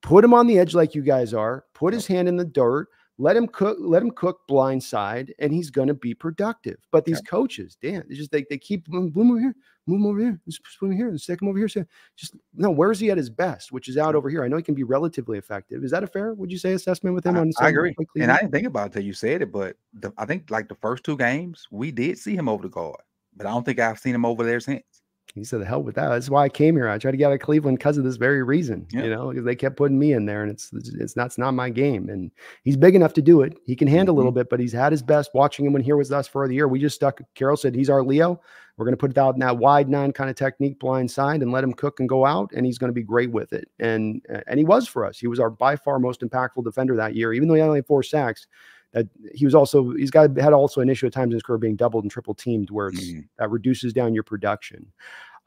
[0.02, 1.64] Put him on the edge like you guys are.
[1.74, 2.86] Put his hand in the dirt.
[3.20, 3.76] Let him cook.
[3.80, 6.78] Let him cook blind side, and he's going to be productive.
[6.92, 9.56] But these coaches, damn, they just they, they keep boom, boom over here,
[9.88, 11.68] move him over here, just put him here, and stick him over here.
[11.68, 11.84] So
[12.16, 13.72] just no, where's he at his best?
[13.72, 14.44] Which is out over here.
[14.44, 15.82] I know he can be relatively effective.
[15.82, 16.32] Is that a fair?
[16.34, 17.36] Would you say assessment with him?
[17.36, 19.76] I, on I agree, and I didn't think about it till you said it, but
[19.94, 23.00] the, I think like the first two games we did see him over the guard,
[23.36, 24.97] but I don't think I've seen him over there since
[25.38, 26.88] he said, "The hell with that." That's why I came here.
[26.88, 28.86] I tried to get out of Cleveland because of this very reason.
[28.90, 29.04] Yeah.
[29.04, 31.54] You know, because they kept putting me in there, and it's it's not it's not
[31.54, 32.08] my game.
[32.08, 32.30] And
[32.64, 33.58] he's big enough to do it.
[33.64, 34.18] He can handle mm-hmm.
[34.18, 35.30] a little bit, but he's had his best.
[35.34, 37.20] Watching him when here was us for the year, we just stuck.
[37.34, 38.40] Carroll said he's our Leo.
[38.76, 41.42] We're going to put it out in that wide nine kind of technique, blind side,
[41.42, 43.68] and let him cook and go out, and he's going to be great with it.
[43.80, 45.18] And and he was for us.
[45.18, 47.86] He was our by far most impactful defender that year, even though he only had
[47.86, 48.46] four sacks
[48.92, 51.58] that he was also he's got had also an issue at times in his career
[51.58, 53.20] being doubled and triple teamed where it's mm-hmm.
[53.38, 54.86] that reduces down your production.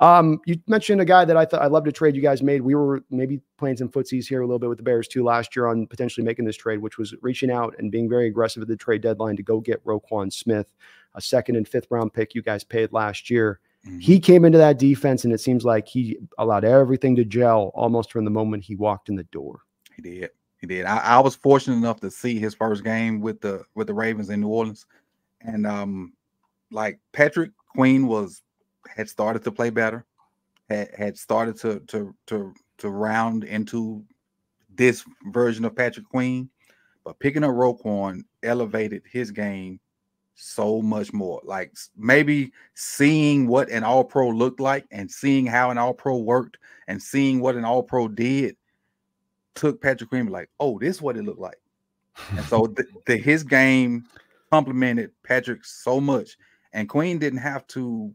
[0.02, 2.62] Um, you mentioned a guy that I thought I love to trade you guys made.
[2.62, 5.56] We were maybe playing some footsies here a little bit with the Bears too last
[5.56, 8.68] year on potentially making this trade, which was reaching out and being very aggressive at
[8.68, 10.74] the trade deadline to go get Roquan Smith,
[11.14, 13.60] a second and fifth round pick you guys paid last year.
[13.86, 14.00] Mm-hmm.
[14.00, 18.12] He came into that defense, and it seems like he allowed everything to gel almost
[18.12, 19.62] from the moment he walked in the door.
[19.96, 20.32] He did.
[20.58, 20.86] He did.
[20.86, 24.32] I, I was fortunate enough to see his first game with the with the Ravens
[24.32, 24.88] in New Orleans,
[25.42, 26.14] and um,
[26.72, 28.42] like Patrick Queen was
[28.88, 30.06] had started to play better,
[30.70, 34.04] had had started to to to to round into
[34.76, 36.50] this version of Patrick Queen,
[37.04, 39.80] but picking up Roquan elevated his game
[40.36, 41.42] so much more.
[41.44, 46.18] Like maybe seeing what an all pro looked like and seeing how an all pro
[46.18, 48.56] worked and seeing what an all pro did
[49.56, 51.60] took Patrick Queen like, oh, this is what it looked like.
[52.32, 54.06] and so the, the, his game
[54.52, 56.38] complemented Patrick so much.
[56.74, 58.14] And Queen didn't have to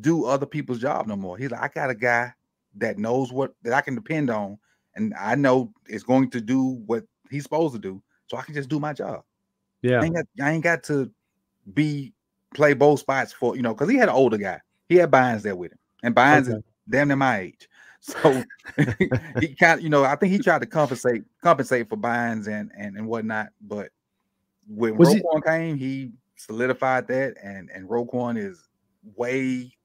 [0.00, 1.36] do other people's job no more.
[1.36, 2.32] He's like, I got a guy
[2.76, 4.58] that knows what that I can depend on,
[4.94, 8.54] and I know is going to do what he's supposed to do, so I can
[8.54, 9.22] just do my job.
[9.82, 11.10] Yeah, I ain't got, I ain't got to
[11.72, 12.12] be
[12.54, 14.60] play both spots for you know because he had an older guy.
[14.88, 16.58] He had Bynes there with him, and Bynes okay.
[16.58, 17.68] is damn near my age.
[18.00, 18.44] So
[19.40, 22.70] he kind of you know I think he tried to compensate compensate for Bynes and
[22.76, 23.48] and and whatnot.
[23.60, 23.88] But
[24.68, 25.42] when Was Roquan he...
[25.42, 28.68] came, he solidified that, and and Roquan is
[29.16, 29.75] way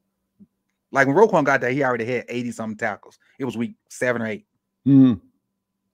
[0.91, 3.17] like when Roquan got there, he already had eighty something tackles.
[3.39, 4.45] It was week seven or 8
[4.87, 5.21] mm.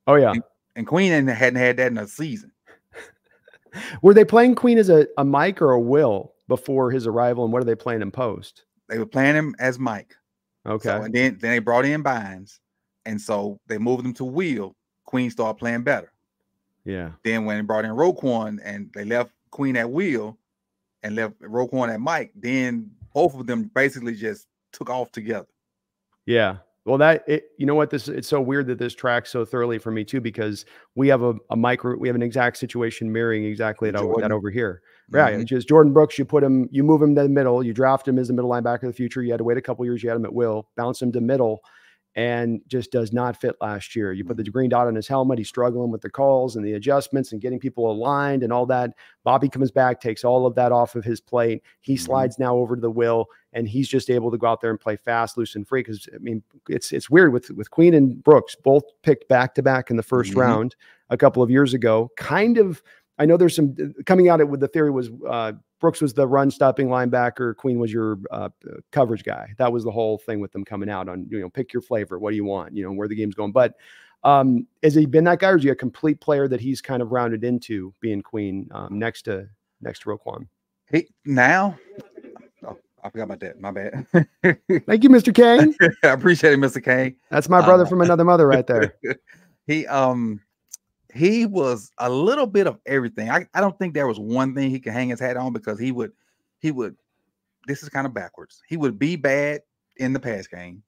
[0.08, 0.44] Oh yeah, and,
[0.76, 2.52] and Queen hadn't had that in a season.
[4.02, 7.44] Were they playing Queen as a, a Mike or a Will before his arrival?
[7.44, 8.66] And what are they playing in post?
[8.88, 10.16] They were playing him as Mike.
[10.66, 10.90] Okay.
[10.90, 12.60] So, and then, then they brought in Bynes.
[13.06, 14.76] And so they moved him to Will.
[15.06, 16.12] Queen started playing better.
[16.84, 17.12] Yeah.
[17.24, 20.38] Then when they brought in Roquan and they left Queen at Will
[21.04, 24.48] and left Roquan at Mike, then both of them basically just
[24.78, 25.48] took off together.
[26.26, 26.58] Yeah.
[26.86, 29.78] Well, that it, you know what this it's so weird that this tracks so thoroughly
[29.78, 33.44] for me too because we have a, a micro we have an exact situation mirroring
[33.44, 34.82] exactly that, that over here.
[35.10, 35.46] Right, mm-hmm.
[35.46, 36.18] just Jordyn Brooks.
[36.18, 38.50] You put him, you move him to the middle, you draft him as the middle
[38.50, 39.22] linebacker of the future.
[39.22, 40.02] You had to wait a couple years.
[40.02, 41.62] You had him at will, bounce him to middle,
[42.18, 44.12] and just does not fit last year.
[44.12, 45.38] You put the green dot on his helmet.
[45.38, 48.90] He's struggling with the calls and the adjustments and getting people aligned and all that.
[49.24, 51.62] Bobby comes back, takes all of that off of his plate.
[51.80, 52.04] He mm-hmm.
[52.04, 54.80] slides now over to the will, and he's just able to go out there and
[54.80, 55.82] play fast, loose, and free.
[55.82, 59.62] Because I mean, it's it's weird with with Queen and Brooks both picked back to
[59.62, 60.40] back in the 1st mm-hmm.
[60.40, 60.76] round
[61.12, 62.10] a couple of years ago.
[62.18, 62.82] Kind of,
[63.20, 63.76] I know there's some
[64.08, 67.56] coming out it with the theory was uh, Brooks was the run stopping linebacker.
[67.56, 68.50] Queen was your uh,
[68.92, 69.54] coverage guy.
[69.58, 72.18] That was the whole thing with them coming out on, you know, pick your flavor.
[72.18, 72.76] What do you want?
[72.76, 73.52] You know, where the game's going.
[73.52, 73.76] But
[74.24, 77.02] um, has he been that guy or is he a complete player that he's kind
[77.02, 79.48] of rounded into being Queen um, next to
[79.82, 80.48] next to Roquan?
[80.92, 81.78] He now
[82.66, 83.60] oh, I forgot about that.
[83.60, 84.08] My bad.
[84.44, 85.34] Thank you, Mr.
[85.34, 85.76] Kane.
[86.04, 86.84] I appreciate it, Mr.
[86.84, 87.16] Kane.
[87.30, 88.96] That's my brother uh, from another mother right there.
[89.68, 90.42] he um
[91.18, 93.30] he was a little bit of everything.
[93.30, 95.80] I, I don't think there was one thing he could hang his hat on because
[95.80, 96.12] he would
[96.60, 96.96] he would
[97.68, 98.62] this is kind of backwards.
[98.68, 99.62] He would be bad
[99.98, 100.84] in the pass game.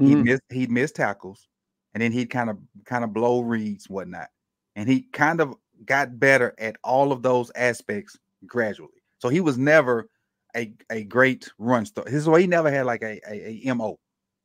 [0.00, 0.08] Mm-hmm.
[0.08, 1.48] He'd miss he'd miss tackles,
[1.94, 4.28] and then he'd kind of kind of blow reads, whatnot.
[4.76, 5.54] And he kind of
[5.84, 9.02] got better at all of those aspects gradually.
[9.18, 10.08] So he was never
[10.56, 12.04] a, a great run star.
[12.06, 13.98] His way he never had like a, a, a MO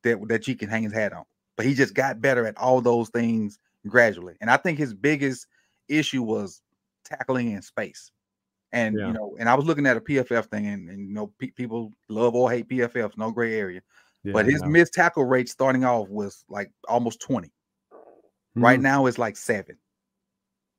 [0.03, 1.23] that, that you can hang his hat on.
[1.57, 4.35] But he just got better at all those things gradually.
[4.41, 5.47] And I think his biggest
[5.87, 6.61] issue was
[7.03, 8.11] tackling in space.
[8.71, 9.07] And yeah.
[9.07, 11.51] you know, and I was looking at a PFF thing, and, and you know, pe-
[11.51, 13.81] people love or hate PFFs, no gray area.
[14.23, 17.47] Yeah, but his missed tackle rate starting off was like almost 20.
[17.47, 18.63] Mm-hmm.
[18.63, 19.77] Right now it's like seven.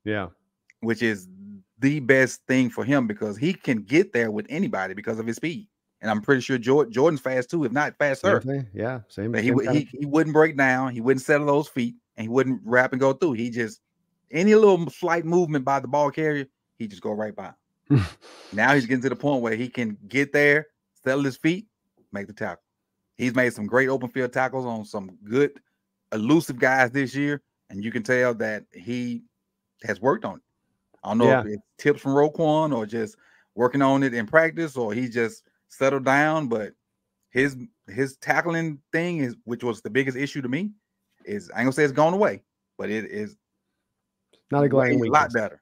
[0.03, 0.27] Yeah.
[0.81, 1.27] Which is
[1.79, 5.37] the best thing for him because he can get there with anybody because of his
[5.37, 5.67] speed.
[6.01, 8.43] And I'm pretty sure Jordyn, Jordyn's fast too, if not faster.
[8.73, 9.31] Yeah, same.
[9.31, 10.93] But he, same he, he wouldn't break down.
[10.93, 13.33] He wouldn't settle those feet and he wouldn't wrap and go through.
[13.33, 13.81] He just
[14.31, 17.51] any little slight movement by the ball carrier, he just go right by.
[18.51, 20.67] now he's getting to the point where he can get there,
[21.03, 21.67] settle his feet,
[22.11, 22.63] make the tackle.
[23.15, 25.59] He's made some great open field tackles on some good
[26.11, 29.23] elusive guys this year, and you can tell that he
[29.83, 30.41] has worked on it.
[31.03, 31.39] I don't know yeah.
[31.41, 33.15] if it's tips from Roquan or just
[33.55, 36.47] working on it in practice, or he just settled down.
[36.47, 36.73] But
[37.29, 37.55] his
[37.87, 40.71] his tackling thing is, which was the biggest issue to me,
[41.27, 42.43] is I ain't gonna say it's gone away,
[42.77, 43.37] but it is
[44.51, 45.61] not a glaring a lot better.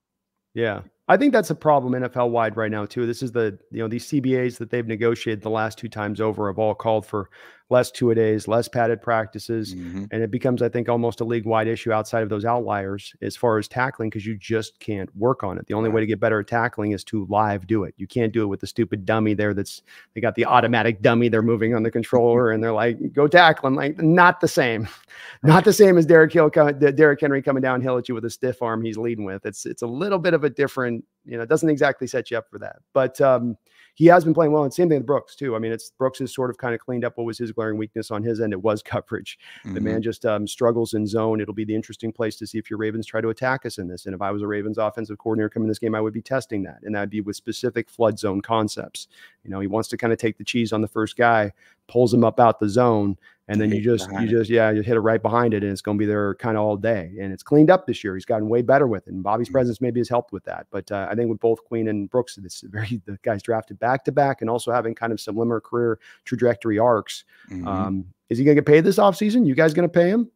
[0.54, 0.82] Yeah.
[1.08, 3.06] I think that's a problem NFL wide right now too.
[3.06, 6.48] This is the you know these CBAs that they've negotiated the last two times over
[6.48, 7.30] have all called for
[7.70, 10.06] less two a days, less padded practices, mm-hmm.
[10.12, 13.36] and it becomes, I think, almost a league wide issue outside of those outliers as
[13.36, 15.66] far as tackling because you just can't work on it.
[15.66, 15.96] The only right.
[15.96, 17.96] way to get better at tackling is to live do it.
[17.98, 19.54] You can't do it with the stupid dummy there.
[19.54, 19.82] That's
[20.14, 23.68] they got the automatic dummy they're moving on the controller and they're like, go tackle.
[23.68, 24.88] I'm like, not the same,
[25.44, 28.62] not the same as Derrick Hill, Derrick Henry coming downhill at you with a stiff
[28.62, 29.46] arm he's leading with.
[29.46, 32.38] It's it's a little bit of a different, you know, it doesn't exactly set you
[32.38, 33.20] up for that, but.
[33.22, 33.58] um
[33.96, 34.64] he has been playing well.
[34.64, 35.56] And same thing with Brooks too.
[35.56, 37.78] I mean, it's Brooks has sort of kind of cleaned up what was his glaring
[37.78, 38.52] weakness on his end.
[38.52, 39.40] It was coverage.
[39.60, 39.74] Mm-hmm.
[39.74, 40.02] The man mm-hmm.
[40.02, 41.40] just um, struggles in zone.
[41.40, 43.88] It'll be the interesting place to see if your Ravens try to attack us in
[43.88, 44.06] this.
[44.06, 46.62] And if I was a Ravens offensive coordinator coming this game, I would be testing
[46.64, 49.08] that, and that'd be with specific flood zone concepts.
[49.44, 51.54] You know, he wants to kind of take the cheese on the first guy,
[51.88, 53.18] pulls him up out the zone,
[53.48, 55.82] and then you just you just yeah you hit it right behind it and it's
[55.82, 58.26] going to be there kind of all day and it's cleaned up this year he's
[58.26, 59.54] gotten way better with it and bobby's mm-hmm.
[59.54, 62.36] presence maybe has helped with that but uh, i think with both queen and brooks
[62.36, 66.00] this very the guys drafted back to back and also having kind of similar career
[66.24, 67.68] trajectory arcs mm-hmm.
[67.68, 70.30] um, is he going to get paid this offseason you guys going to pay him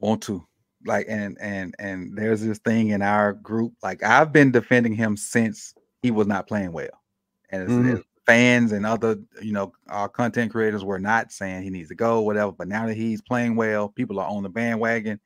[0.00, 0.46] want to
[0.86, 5.16] like and and and there's this thing in our group like i've been defending him
[5.16, 7.02] since he was not playing well
[7.50, 7.96] and it's, mm-hmm.
[7.96, 11.94] it's fans and other, you know, our content creators were not saying he needs to
[11.94, 12.50] go, whatever.
[12.52, 15.20] But now that he's playing well, people are on the bandwagon.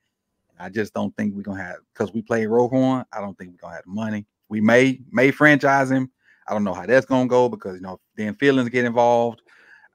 [0.59, 3.05] I just don't think we're gonna have because we play Roquan.
[3.13, 4.25] I don't think we're gonna have the money.
[4.49, 6.11] We may may franchise him.
[6.47, 9.41] I don't know how that's gonna go because you know then feelings get involved.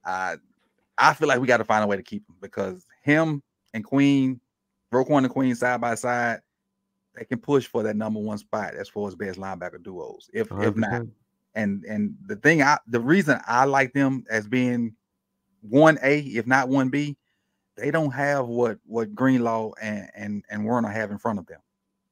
[0.04, 0.36] Uh,
[0.96, 3.42] I feel like we got to find a way to keep him because him
[3.74, 4.40] and Queen,
[4.92, 6.40] Roquan and Queen side by side,
[7.14, 10.30] they can push for that number one spot as far as best linebacker duos.
[10.32, 10.68] If 100%.
[10.68, 11.02] if not,
[11.54, 14.94] and and the thing I the reason I like them as being
[15.60, 17.16] one A, if not one B,
[17.76, 21.60] they don't have what what Greenlaw and and and Warner have in front of them.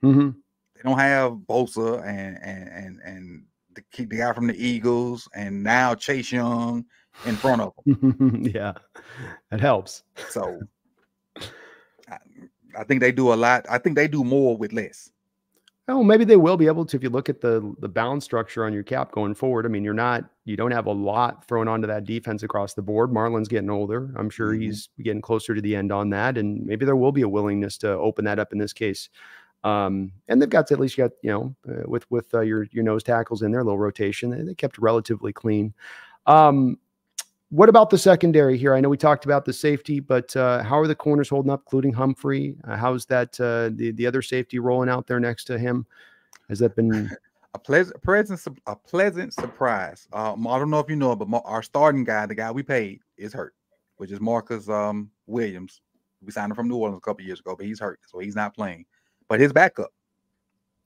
[0.03, 0.31] Mm-hmm.
[0.75, 5.63] They don't have Bosa and and and and the, the guy from the Eagles and
[5.63, 6.85] now Chase Young
[7.27, 8.51] in front of them.
[8.55, 8.73] yeah,
[9.53, 10.03] it helps.
[10.29, 10.61] So
[12.09, 12.19] I,
[12.79, 13.67] I think they do a lot.
[13.69, 15.11] I think they do more with less.
[15.91, 18.65] Oh, maybe they will be able to if you look at the the balance structure
[18.65, 19.67] on your cap going forward.
[19.67, 22.83] I mean, you're not you don't have a lot thrown onto that defense across the
[22.83, 23.13] board.
[23.13, 24.13] Marlon's getting older.
[24.17, 24.63] I'm sure mm-hmm.
[24.63, 27.77] he's getting closer to the end on that, and maybe there will be a willingness
[27.79, 29.09] to open that up in this case.
[29.65, 32.67] Um, and they've got to, at least got you know uh, with with uh, your
[32.71, 35.75] your nose tackles in their little rotation, they, they kept relatively clean.
[36.27, 36.79] Um,
[37.51, 38.75] what about the secondary here?
[38.75, 41.63] I know we talked about the safety, but uh, how are the corners holding up,
[41.67, 42.57] including Humphrey?
[42.67, 45.85] Uh, how's that uh, the the other safety rolling out there next to him?
[46.49, 47.11] Has that been
[47.55, 50.07] a pleasant, pleasant, a pleasant surprise?
[50.13, 53.01] Um, I don't know if you know, but our starting guy, the guy we paid,
[53.17, 53.55] is hurt,
[53.97, 55.81] which is Marcus um, Williams.
[56.23, 58.37] We signed him from New Orleans a couple years ago, but he's hurt, so he's
[58.37, 58.85] not playing.
[59.27, 59.93] But his backup,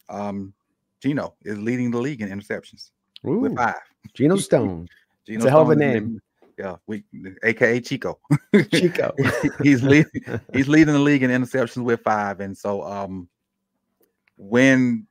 [0.08, 0.54] um,
[1.00, 2.92] Geno, is leading the league in interceptions
[3.26, 3.74] Ooh, with five.
[4.14, 4.88] Geno Stone.
[5.26, 6.22] Geno it's a hell of a name
[6.58, 7.04] yeah, we
[7.42, 8.18] aka Chico.
[8.72, 9.14] Chico.
[9.62, 12.40] he's leading he's leading the league in interceptions with five.
[12.40, 13.28] And so um
[14.36, 15.06] when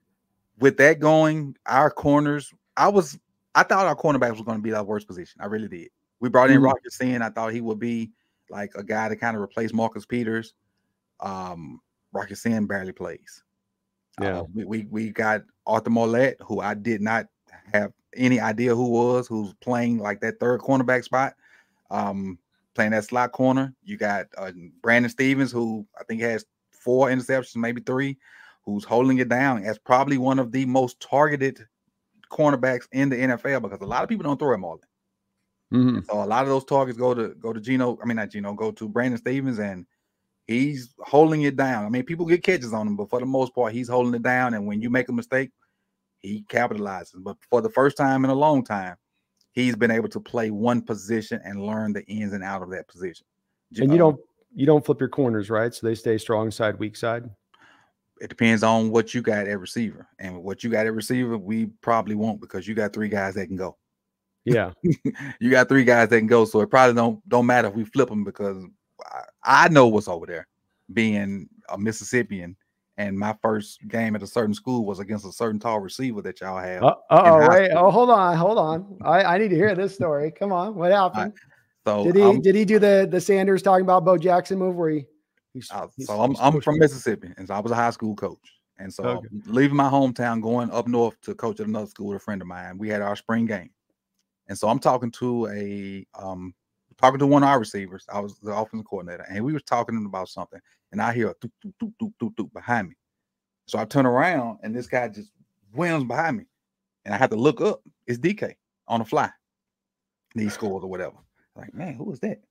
[0.59, 3.17] with that going, our corners, I was
[3.55, 5.41] I thought our cornerbacks were going to be our worst position.
[5.41, 5.89] I really did.
[6.19, 6.65] We brought in mm-hmm.
[6.65, 7.21] Rock Ya-Sin.
[7.21, 8.11] I thought he would be
[8.49, 10.53] like a guy to kind of replace Marcus Peters.
[11.19, 11.81] Um,
[12.13, 13.43] Rock Ya-Sin barely plays.
[14.21, 17.27] Yeah, uh, we, we, we got Arthur Maulet, who I did not
[17.73, 21.35] have any idea who was who's playing like that third cornerback spot,
[21.91, 22.37] um,
[22.73, 23.73] playing that slot corner.
[23.83, 28.17] You got uh, Brandon Stephens, who I think has four interceptions, maybe three,
[28.65, 31.65] who's holding it down as probably one of the most targeted
[32.29, 34.79] cornerbacks in the NFL because a lot of people don't throw him all.
[35.71, 35.99] Mm-hmm.
[36.09, 37.97] So a lot of those targets go to go to Geno.
[38.01, 39.85] I mean, not Geno, go to Brandon Stephens, and
[40.45, 41.85] he's holding it down.
[41.85, 44.23] I mean, people get catches on him, but for the most part, he's holding it
[44.23, 44.53] down.
[44.53, 45.51] And when you make a mistake,
[46.23, 47.15] he capitalizes.
[47.17, 48.95] But for the first time in a long time,
[49.51, 52.87] he's been able to play one position and learn the ins and out of that
[52.87, 53.25] position.
[53.77, 54.19] And you uh, don't
[54.55, 55.73] you don't flip your corners, right?
[55.73, 57.29] So they stay strong side, weak side.
[58.21, 61.65] It depends on what you got at receiver, and what you got at receiver, we
[61.81, 63.77] probably won't because you got three guys that can go.
[64.45, 64.71] Yeah,
[65.39, 67.85] you got three guys that can go, so it probably don't don't matter if we
[67.85, 68.63] flip them because
[69.03, 70.47] I, I know what's over there.
[70.93, 72.55] Being a Mississippian,
[72.97, 76.41] and my first game at a certain school was against a certain tall receiver that
[76.41, 76.83] y'all have.
[76.83, 77.85] Uh, oh, wait, school.
[77.85, 78.97] oh, hold on, hold on.
[79.01, 80.31] I, I need to hear this story.
[80.31, 81.33] Come on, what happened?
[81.85, 84.75] so did he um, did he do the the Sanders talking about Bo Jackson move
[84.75, 85.05] where he?
[85.53, 88.15] He's, uh, he's, so I'm I'm from Mississippi, and so I was a high school
[88.15, 89.27] coach, and so okay.
[89.45, 92.47] leaving my hometown, going up north to coach at another school with a friend of
[92.47, 92.77] mine.
[92.77, 93.69] We had our spring game,
[94.47, 96.53] and so I'm talking to a um
[96.97, 98.05] talking to one of our receivers.
[98.11, 100.59] I was the offensive coordinator, and we was talking about something,
[100.93, 102.95] and I hear a doop, doop, doop, doop, doop, doop behind me.
[103.65, 105.31] So I turn around, and this guy just
[105.73, 106.45] whams behind me,
[107.03, 107.81] and I have to look up.
[108.05, 108.53] It's DK
[108.87, 109.29] on the fly.
[110.35, 111.15] And he scores or whatever.
[111.55, 112.41] Like, man, who is that?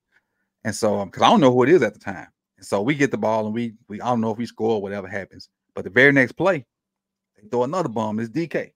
[0.65, 2.27] And so, because um, I don't know who it is at the time.
[2.59, 4.77] And so we get the ball and we we I don't know if we score
[4.77, 5.49] or whatever happens.
[5.75, 6.67] But the very next play,
[7.37, 8.19] they throw another bomb.
[8.19, 8.73] It's DK.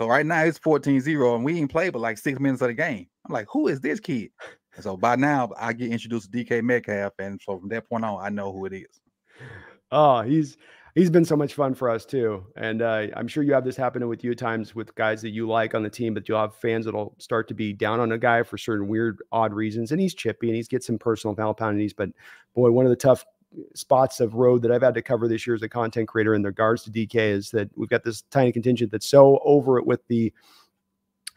[0.00, 2.74] So right now it's 14-0 and we ain't played but like six minutes of the
[2.74, 3.06] game.
[3.26, 4.30] I'm like, who is this kid?
[4.78, 7.12] And so by now I get introduced to DK Metcalf.
[7.18, 9.00] And so from that point on, I know who it is.
[9.90, 10.56] Oh, he's
[10.94, 12.46] he's been so much fun for us too.
[12.54, 15.30] And uh, I'm sure you have this happening with you at times with guys that
[15.30, 18.12] you like on the team, but you'll have fans that'll start to be down on
[18.12, 19.90] a guy for certain weird, odd reasons.
[19.90, 21.92] And he's chippy and he's get some personal penalties.
[21.92, 22.10] But
[22.54, 23.24] boy, one of the tough
[23.74, 26.44] spots of road that I've had to cover this year as a content creator in
[26.44, 30.06] regards to DK is that we've got this tiny contingent that's so over it with
[30.06, 30.32] the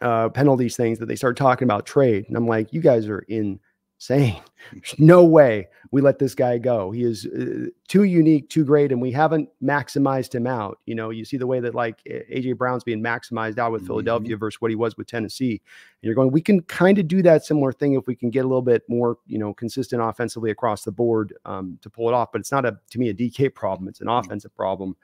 [0.02, 2.26] uh, penalties things that they start talking about trade.
[2.28, 4.42] And I'm like, you guys are insane.
[4.72, 6.90] there's no way we let this guy go.
[6.90, 10.78] He is uh, too unique, too great, and we haven't maximized him out.
[10.86, 13.88] You know, you see the way that like AJ Brown's being maximized out with mm-hmm.
[13.88, 15.60] Philadelphia versus what he was with Tennessee.
[15.60, 18.40] And you're going, we can kind of do that similar thing if we can get
[18.40, 22.14] a little bit more, you know, consistent offensively across the board um, to pull it
[22.14, 22.32] off.
[22.32, 23.86] But it's not a to me a DK problem.
[23.86, 24.26] It's an mm-hmm.
[24.26, 24.96] offensive problem,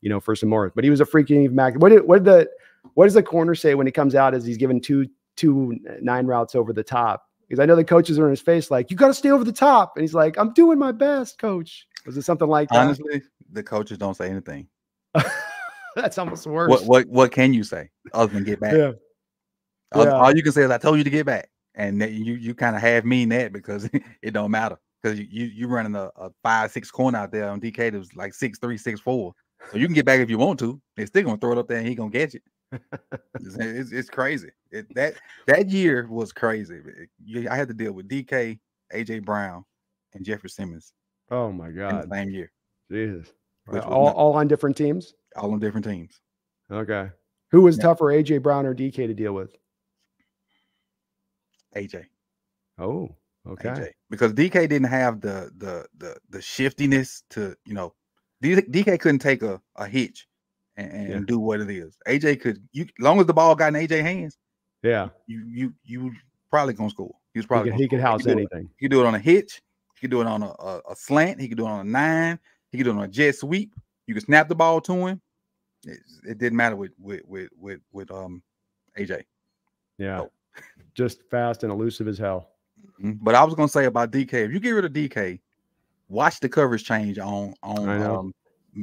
[0.00, 0.72] you know, for some more.
[0.74, 1.78] But he was a freaking max.
[1.78, 2.50] What did what did the
[2.94, 6.26] what does the corner say when he comes out as he's given two two nine
[6.26, 7.26] routes over the top?
[7.52, 9.44] because I know the coaches are in his face like, "You got to stay over
[9.44, 12.78] the top," and he's like, "I'm doing my best, coach." Was it something like that?
[12.78, 13.20] Honestly,
[13.52, 14.68] the coaches don't say anything.
[15.94, 16.70] That's almost worse.
[16.70, 18.72] What what what can you say other than get back?
[18.72, 18.92] Yeah.
[19.92, 20.12] All, yeah.
[20.12, 22.74] all you can say is, "I told you to get back," and you you kind
[22.74, 23.86] of have mean that because
[24.22, 27.50] it don't matter because you you you running a, a, five six corner out there
[27.50, 29.34] on DK that was like six three six four,
[29.70, 30.80] so you can get back if you want to.
[30.96, 32.40] They're still gonna throw it up there and he gonna get you
[32.72, 34.50] it's, it's, it's, crazy.
[34.70, 35.14] It, that
[35.46, 36.80] that year was crazy.
[37.28, 38.58] It, I had to deal with DK,
[38.94, 39.64] AJ Brown,
[40.14, 40.92] and Jeffery Simmons.
[41.30, 42.08] Oh my god!
[42.10, 42.52] same year.
[42.90, 43.32] Jesus.
[43.72, 45.14] Uh, all, all on different teams.
[45.36, 46.20] All on different teams.
[46.70, 47.10] Okay.
[47.50, 47.84] Who was yeah.
[47.84, 49.56] tougher, AJ Brown or DK to deal with?
[51.76, 52.04] AJ.
[52.78, 53.14] Oh,
[53.48, 53.68] okay.
[53.68, 53.90] AJ.
[54.10, 57.94] Because DK didn't have the the the the shiftiness to you know
[58.42, 60.26] DK couldn't take a, a hitch
[60.76, 61.20] and, and yeah.
[61.26, 61.96] do what it is.
[62.06, 64.38] AJ could you long as the ball got in AJ hands,
[64.82, 66.12] yeah, you you you
[66.50, 67.14] probably gonna score.
[67.32, 68.68] He was probably he could, he could house he anything.
[68.76, 69.62] He could do it on a hitch.
[69.94, 71.40] He could do it on a, a, a, slant.
[71.40, 72.38] He could do it on a nine.
[72.70, 73.74] He could do it on a jet sweep.
[74.06, 75.20] You could snap the ball to him.
[75.84, 78.42] It, it didn't matter with with with with, with um
[78.98, 79.22] AJ.
[79.98, 80.30] Yeah, so.
[80.94, 82.50] just fast and elusive as hell.
[83.00, 83.24] Mm-hmm.
[83.24, 84.32] But I was gonna say about DK.
[84.32, 85.40] If you get rid of DK,
[86.08, 88.34] watch the coverage change on on um,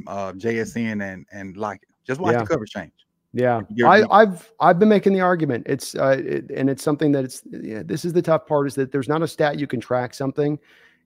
[0.06, 2.40] uh, JSN and and like just watch yeah.
[2.40, 2.92] the cover change.
[3.32, 5.64] Yeah, I, have I've been making the argument.
[5.68, 8.74] It's uh, it, and it's something that it's yeah, this is the tough part is
[8.74, 10.58] that there's not a stat you can track something.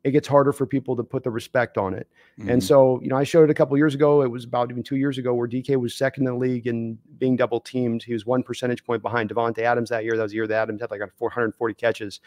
[0.05, 2.09] It gets harder for people to put the respect on it.
[2.39, 2.51] Mm-hmm.
[2.51, 4.21] And so, you know, I showed it a couple years ago.
[4.21, 6.99] It was about even two years ago where DK was second in the league in
[7.17, 8.03] being double teamed.
[8.03, 10.15] He was one percentage point behind Davante Adams that year.
[10.17, 12.21] That was the year that Adams had like 440 catches.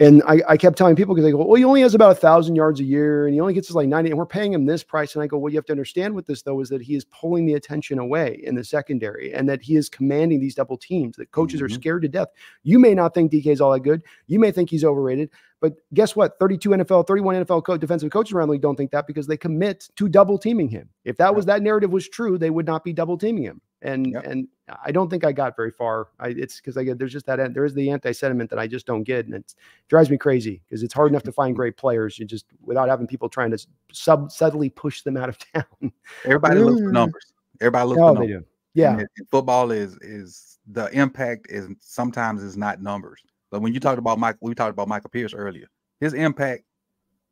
[0.00, 2.16] And I, I kept telling people because they go, well, he only has about a
[2.16, 4.66] thousand yards a year and he only gets us like 90 and we're paying him
[4.66, 5.14] this price.
[5.14, 7.04] And I go, well, you have to understand with this though, is that he is
[7.04, 11.16] pulling the attention away in the secondary and that he is commanding these double teams
[11.16, 11.66] that coaches mm-hmm.
[11.66, 12.28] are scared to death.
[12.64, 14.02] You may not think DK is all that good.
[14.26, 15.30] You may think he's overrated,
[15.64, 16.38] but guess what?
[16.38, 19.38] 32 NFL, 31 NFL co- defensive coaches around the league don't think that because they
[19.38, 20.90] commit to double teaming him.
[21.06, 23.62] If that was that narrative was true, they would not be double teaming him.
[23.80, 24.26] And yep.
[24.26, 24.46] and
[24.84, 26.08] I don't think I got very far.
[26.20, 28.66] I, it's because I get there's just that there is the anti sentiment that I
[28.66, 29.54] just don't get, and it
[29.88, 32.18] drives me crazy because it's hard enough to find great players.
[32.18, 35.92] You just without having people trying to sub subtly push them out of town.
[36.26, 37.32] Everybody looks for numbers.
[37.62, 38.44] Everybody looks oh, for numbers.
[38.74, 39.00] Yeah,
[39.30, 43.22] football is is the impact is sometimes is not numbers.
[43.54, 45.68] But when you talked about Mike, we talked about Michael Pierce earlier.
[46.00, 46.64] His impact,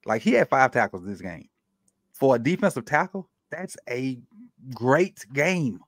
[0.06, 1.48] like he had five tackles this game.
[2.12, 4.20] For a defensive tackle, that's a
[4.72, 5.80] great game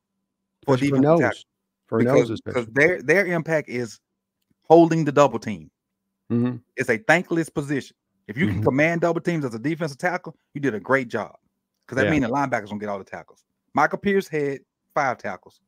[0.67, 1.39] for defensive for tackle.
[1.87, 4.01] For because, because their their impact is
[4.65, 5.71] holding the double team.
[6.33, 6.57] Mm-hmm.
[6.75, 7.97] It's a thankless position.
[8.27, 8.65] If you can mm-hmm.
[8.65, 11.37] command double teams as a defensive tackle, you did a great job.
[11.87, 12.11] Because that yeah.
[12.11, 13.45] means the linebackers don't get all the tackles.
[13.73, 14.63] Michael Pierce had
[14.97, 15.61] five tackles.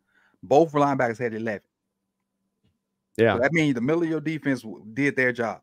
[0.42, 1.60] Both linebackers had 11.
[3.16, 3.36] Yeah.
[3.36, 5.60] So that means the middle of your defense did their job.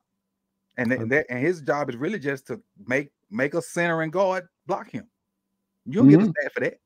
[0.77, 4.11] And, th- and, and his job is really just to make make a center and
[4.11, 5.07] guard block him.
[5.85, 6.19] You don't mm-hmm.
[6.19, 6.79] get a stat for that.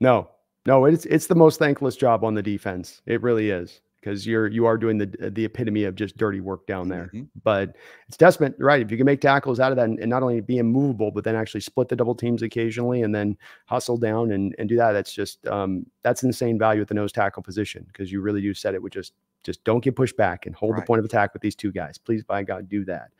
[0.00, 0.28] No,
[0.66, 3.00] no, it's it's the most thankless job on the defense.
[3.06, 6.66] It really is because you're you are doing the the epitome of just dirty work
[6.66, 7.06] down there.
[7.06, 7.24] Mm-hmm.
[7.42, 7.76] But
[8.08, 8.82] it's testament, right?
[8.82, 11.24] If you can make tackles out of that and, and, not only be immovable, but
[11.24, 13.36] then actually split the double teams occasionally and then
[13.66, 17.12] hustle down and and do that, that's just um, that's insane value at the nose
[17.12, 19.12] tackle position because you really do set it with just
[19.42, 20.80] just don't get pushed back and hold right.
[20.80, 21.98] the point of attack with these two guys.
[21.98, 23.10] Please, by God, do that.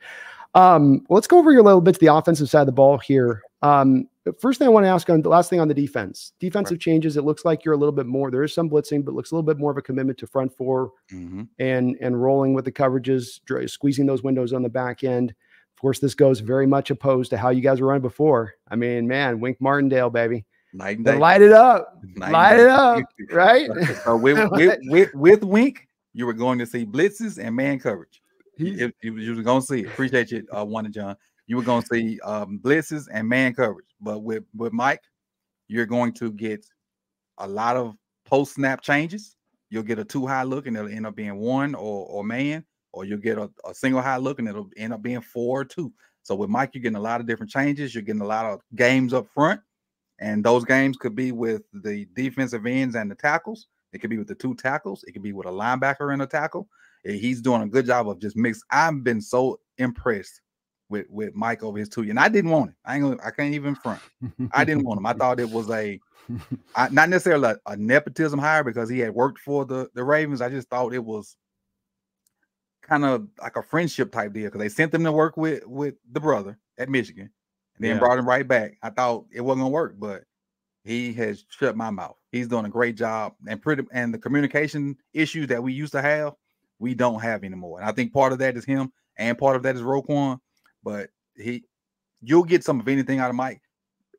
[0.53, 3.43] Um, let's go over a little bit to the offensive side of the ball here.
[3.61, 4.07] Um,
[4.39, 6.81] first thing I want to ask on the last thing on the defense, defensive right.
[6.81, 7.17] changes.
[7.17, 8.31] It looks like you're a little bit more.
[8.31, 10.55] There is some blitzing, but looks a little bit more of a commitment to front
[10.55, 11.43] 4 mm-hmm.
[11.59, 13.39] and and rolling with the coverages,
[13.69, 15.31] squeezing those windows on the back end.
[15.31, 18.55] Of course, this goes very much opposed to how you guys were running before.
[18.67, 20.45] I mean, man, Wink Martindale, baby.
[20.73, 21.99] Night light it up.
[22.03, 23.69] Night Light it up, right?
[24.03, 25.86] So with, with, with, with Wink,
[26.17, 28.23] you were going to see blitzes and man coverage.
[28.57, 29.81] You, were going to see.
[29.81, 29.85] it.
[29.85, 31.15] Appreciate you, uh, one and John.
[31.45, 33.85] You were going to see um, blitzes and man coverage.
[34.01, 35.03] But with with Mike,
[35.67, 36.65] you're going to get
[37.37, 37.95] a lot of
[38.25, 39.35] post snap changes.
[39.69, 42.65] You'll get a two high look and it'll end up being one or or man,
[42.93, 45.65] or you'll get a, a single high look and it'll end up being four or
[45.65, 45.93] two.
[46.23, 47.93] So with Mike, you're getting a lot of different changes.
[47.93, 49.61] You're getting a lot of games up front,
[50.17, 53.67] and those games could be with the defensive ends and the tackles.
[53.93, 55.03] It could be with the two tackles.
[55.05, 56.67] It could be with a linebacker and a tackle.
[57.03, 58.61] He's doing a good job of just mix.
[58.69, 60.41] I've been so impressed
[60.89, 62.75] with with Mike over his two years, and I didn't want it.
[62.85, 64.01] I ain't gonna, I can't even front.
[64.53, 65.05] I didn't want him.
[65.05, 65.99] I thought it was a
[66.75, 70.41] I, not necessarily a, a nepotism hire because he had worked for the the Ravens.
[70.41, 71.37] I just thought it was
[72.81, 75.95] kind of like a friendship type deal because they sent him to work with with
[76.11, 77.29] the brother at Michigan,
[77.75, 77.99] and then Yeah.
[77.99, 78.77] brought him right back.
[78.81, 80.23] I thought it wasn't gonna work, but
[80.87, 82.15] he has shut my mouth.
[82.31, 86.01] He's doing a great job, and pretty and the communication issues that we used to
[86.01, 86.33] have,
[86.79, 87.79] we don't have anymore.
[87.79, 90.39] And I think part of that is him, and part of that is Roquan.
[90.83, 91.63] But he,
[92.21, 93.61] you'll get some of anything out of Mike,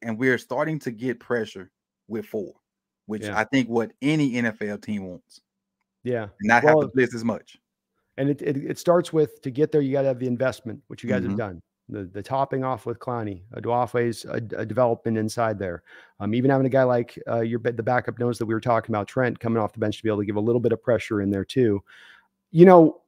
[0.02, 1.70] and we're starting to get pressure
[2.08, 2.54] with four,
[3.06, 3.38] which Yeah.
[3.38, 5.40] I think what any NFL team wants,
[6.04, 6.24] yeah.
[6.24, 7.58] and not have Well, to blitz as much.
[8.18, 10.82] And it, it, it starts with to get there, you got to have the investment,
[10.88, 11.28] which you guys Mhm.
[11.28, 11.62] have done.
[11.90, 15.82] The, the topping off with Clowney, a Madubuike's a, a development inside there.
[16.20, 18.94] Um, even having a guy like uh, your the backup knows that we were talking
[18.94, 20.82] about Trent coming off the bench to be able to give a little bit of
[20.82, 21.82] pressure in there too.
[22.50, 23.00] You know,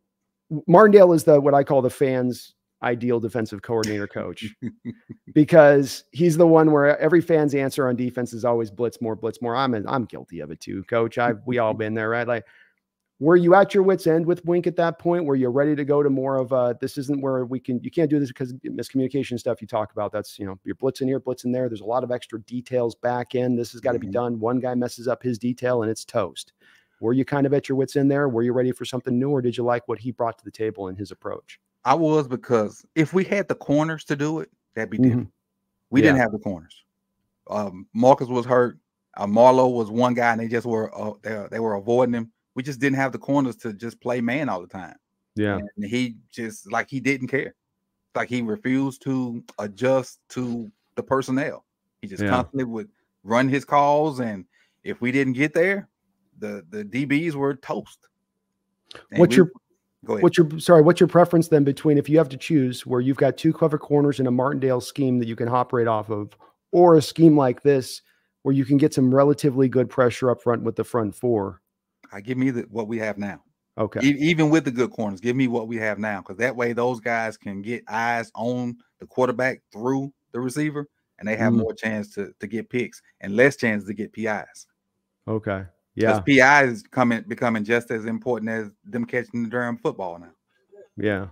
[0.66, 4.54] Martindale is the what I call the fans' ideal defensive coordinator coach
[5.34, 9.42] because he's the one where every fan's answer on defense is always blitz more, blitz
[9.42, 9.54] more.
[9.54, 11.18] I'm I'm guilty of it too, coach.
[11.18, 12.26] I we all been there, right?
[12.26, 12.46] Like
[13.20, 15.26] were you at your wits end with Wink at that point?
[15.26, 17.90] Were you ready to go to more of a this isn't where we can you
[17.90, 20.10] can't do this because miscommunication stuff you talk about.
[20.10, 21.68] That's you know, you're blitzing here, blitzing there.
[21.68, 23.54] There's a lot of extra details back in.
[23.56, 24.12] This has got to be Mhm.
[24.12, 24.40] done.
[24.40, 26.54] One guy messes up his detail and it's toast.
[27.00, 28.28] Were you kind of at your wits end there?
[28.28, 30.50] Were you ready for something new, or did you like what he brought to the
[30.50, 31.60] table in his approach?
[31.84, 35.30] I was because if we had the corners to do it, that'd be different.
[35.90, 36.84] We didn't have the corners.
[37.48, 38.78] Um, Marcus was hurt.
[39.16, 42.32] Uh, Marlowe was one guy, and they just were uh, they, they were avoiding him.
[42.54, 44.96] We just didn't have the corners to just play man all the time.
[45.36, 45.58] Yeah.
[45.76, 47.54] And he just like he didn't care.
[48.14, 51.64] Like he refused to adjust to the personnel.
[52.02, 52.30] He just Yeah.
[52.30, 52.88] constantly would
[53.22, 54.44] run his calls, and
[54.82, 55.88] if we didn't get there,
[56.38, 58.00] the the DBs were toast.
[59.10, 59.50] And What's we- your
[60.04, 60.22] go ahead?
[60.24, 60.82] What's your sorry?
[60.82, 63.78] What's your preference then between if you have to choose where you've got two clever
[63.78, 66.36] corners in a Martindale scheme that you can operate off of,
[66.72, 68.02] or a scheme like this
[68.42, 71.60] where you can get some relatively good pressure up front with the front four?
[72.12, 73.42] I give me the, what we have now.
[73.78, 76.54] Okay, E- even with the good corners, give me what we have now, because that
[76.56, 80.86] way those guys can get eyes on the quarterback through the receiver,
[81.18, 81.58] and they have Mhm.
[81.58, 84.66] more chance to to get picks and less chance to get PIs.
[85.28, 86.20] okay, Yeah.
[86.20, 90.32] Because PIs is coming becoming just as important as them catching the damn football now.
[90.96, 91.28] yeah.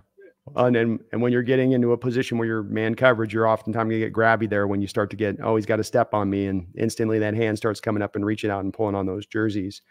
[0.55, 3.87] And, and and when you're getting into a position where you're man coverage, you're oftentimes
[3.89, 6.27] gonna get grabby there when you start to get oh he's got a step on
[6.29, 9.27] me, and instantly that hand starts coming up and reaching out and pulling on those
[9.27, 9.83] jerseys.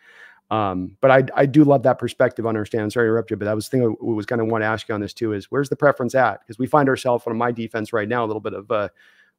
[0.51, 2.46] Um, but I, I do love that perspective.
[2.46, 2.92] Understand?
[2.92, 4.66] Sorry to interrupt you, but that was the thing I was kind of want to
[4.66, 5.32] ask you on this too.
[5.34, 6.40] Is where's the preference at?
[6.40, 8.88] Because we find ourselves on my defense right now a little bit of uh,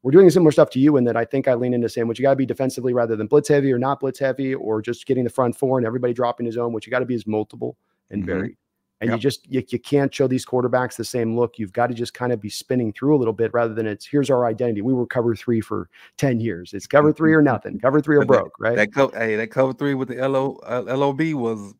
[0.04, 2.20] we're doing similar stuff to you in that I think I lean into saying what
[2.20, 5.06] you got to be defensively rather than blitz heavy or not blitz heavy or just
[5.08, 6.74] getting the front four and everybody dropping his own.
[6.74, 7.76] What you got to be is multiple
[8.12, 8.28] and Mhm.
[8.28, 8.58] varied.
[9.02, 11.58] And you just you, you can't show these quarterbacks the same look.
[11.58, 14.06] You've got to just kind of be spinning through a little bit rather than it's
[14.06, 14.82] here's our identity.
[14.82, 16.74] We were cover three for 10 years.
[16.74, 17.80] It's cover three or nothing.
[17.90, 18.76] Cover three or broke, right?
[18.76, 21.74] That hey, that cover three with the LO uh, LOB was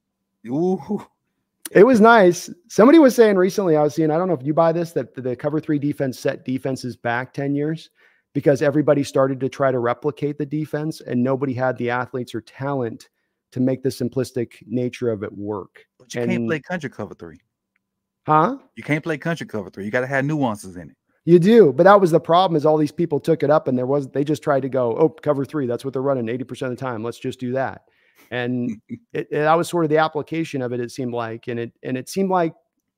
[0.48, 1.06] ooh.
[1.72, 2.50] It was nice.
[2.68, 5.14] Somebody was saying recently, I was seeing, I don't know if you buy this, that
[5.14, 7.92] the cover three defense set defenses back 10 years
[8.34, 12.42] because everybody started to try to replicate the defense and nobody had the athletes or
[12.42, 13.10] talent
[13.52, 15.86] to make the simplistic nature of it work.
[15.98, 17.40] But you can't play country cover three.
[18.26, 18.58] Huh?
[18.76, 19.86] You can't play country cover three.
[19.86, 20.96] You got to have nuances in it.
[21.26, 23.78] You do, but that was the problem is all these people took it up and
[23.78, 25.68] there was they just tried to go, oh, cover three.
[25.68, 27.04] That's what they're running 80% of the time.
[27.04, 27.84] Let's just do that.
[28.32, 31.48] And it, it- that was sort of the application of it, it seemed like.
[31.48, 32.54] And it and it seemed like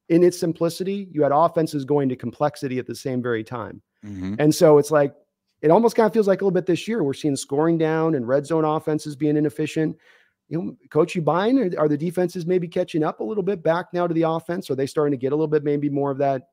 [0.10, 3.82] in its simplicity, you had offenses going to complexity at the same very time.
[4.06, 4.36] Mhm.
[4.40, 5.14] And so it's like
[5.62, 7.04] it almost kind of feels like a little bit this year.
[7.04, 9.98] We're seeing scoring down and red zone offenses being inefficient.
[10.52, 11.58] You know, coach, you buying?
[11.58, 14.70] Are, are the defenses maybe catching up a little bit back now to the offense?
[14.70, 16.50] Are they starting to get a little bit maybe more of that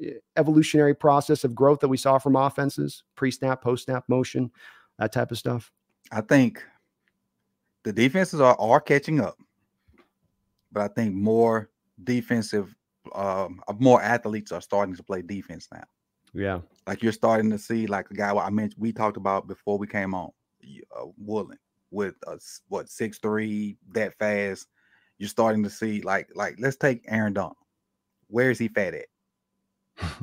[0.00, 4.52] eh, evolutionary process of growth that we saw from offenses, pre-snap, post-snap motion,
[5.00, 5.72] that type of stuff?
[6.12, 6.62] I think
[7.82, 9.36] the defenses are, are catching up,
[10.70, 11.70] but I think more
[12.04, 12.72] defensive,
[13.16, 15.82] um, uh, more athletes are starting to play defense now.
[16.32, 16.60] Yeah.
[16.86, 19.88] Like you're starting to see like the guy I mentioned we talked about before we
[19.88, 20.30] came on,
[20.96, 21.58] uh, Woolen
[21.90, 22.38] with a
[22.68, 24.66] what six three that fast.
[25.18, 27.56] You're starting to see like like let's take Aaron Donald.
[28.28, 29.06] Where is he fat at?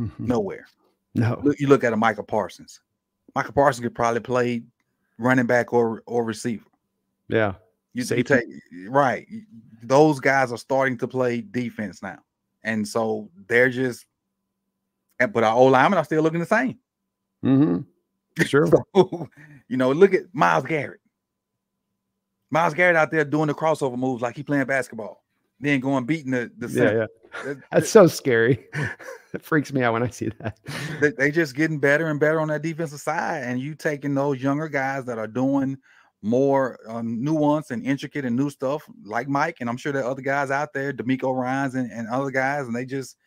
[0.20, 0.66] Nowhere.
[1.14, 1.40] No.
[1.44, 2.82] Look, you look at a Michael Parsons.
[3.36, 4.64] Michael Parsons could probably play
[5.18, 6.66] running back or or receiver.
[7.28, 7.54] Yeah.
[7.94, 8.46] You, you take
[8.88, 9.28] right.
[9.82, 12.20] Those guys are starting to play defense now,
[12.64, 14.06] and so they're just.
[15.20, 16.78] But our old linemen are still looking the same.
[17.44, 18.44] Mm-hmm.
[18.44, 18.68] Sure.
[18.96, 19.30] so,
[19.68, 21.00] you know, look at Myles Garrett.
[22.50, 25.24] Myles Garrett out there doing the crossover moves like he playing basketball,
[25.60, 27.00] then going beating the the center.
[27.00, 27.06] Yeah,
[27.46, 27.54] yeah.
[27.72, 28.68] That's so scary.
[29.34, 30.60] it freaks me out when I see that.
[31.02, 34.42] They, they just getting better and better on that defensive side, and you taking those
[34.42, 35.78] younger guys that are doing
[36.24, 40.10] more um, nuance and intricate and new stuff, like Mike, and I'm sure there are
[40.10, 43.18] other guys out there, DeMeco Ryans and, and other guys, and they just,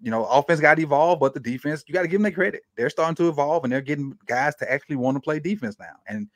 [0.00, 2.32] you know, offense got to evolve, but the defense, you got to give them their
[2.32, 2.62] credit.
[2.76, 5.94] They're starting to evolve, and they're getting guys to actually want to play defense now.
[6.06, 6.28] And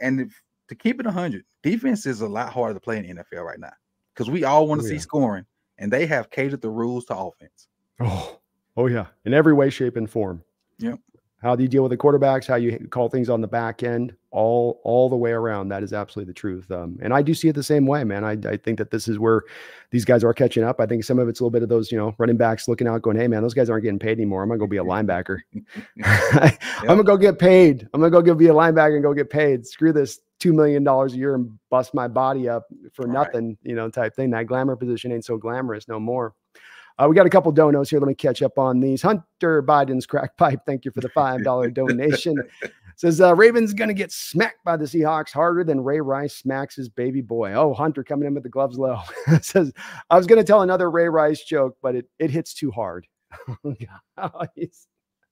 [0.00, 3.22] and if, to keep it 100, defense is a lot harder to play in the
[3.22, 3.72] NFL right now
[4.14, 5.00] because we all want to oh, see yeah.
[5.00, 5.46] scoring,
[5.78, 7.68] and they have catered the rules to offense.
[8.00, 8.40] Oh,
[8.76, 10.42] oh yeah, in every way, shape, and form.
[10.78, 10.98] Yep.
[11.44, 12.46] How do you deal with the quarterbacks?
[12.46, 14.16] How you call things on the back end?
[14.30, 15.68] All all the way around.
[15.68, 16.70] That is absolutely the truth.
[16.70, 18.24] Um, and I do see it the same way, man.
[18.24, 19.42] I, I think that this is where
[19.90, 20.80] these guys are catching up.
[20.80, 22.88] I think some of it's a little bit of those, you know, running backs looking
[22.88, 24.42] out, going, "Hey, man, those guys aren't getting paid anymore.
[24.42, 25.40] I'm gonna go be a linebacker.
[25.96, 26.58] yep.
[26.80, 27.90] I'm gonna go get paid.
[27.92, 29.66] I'm gonna go get, be a linebacker and go get paid.
[29.66, 32.64] Screw this two million dollars a year and bust my body up
[32.94, 33.58] for All nothing, right.
[33.62, 34.30] you know, type thing.
[34.30, 36.34] That glamour position ain't so glamorous no more.
[36.98, 37.98] Uh, we got a couple donos here.
[37.98, 39.02] Let me catch up on these.
[39.02, 40.60] Hunter Biden's crack pipe.
[40.66, 42.36] Thank you for the $5 donation.
[42.96, 46.76] Says uh, Ravens going to get smacked by the Seahawks harder than Ray Rice smacks
[46.76, 47.52] his baby boy.
[47.54, 49.00] Oh, Hunter coming in with the gloves low.
[49.42, 49.72] Says,
[50.10, 53.08] I was going to tell another Ray Rice joke, but it, it hits too hard.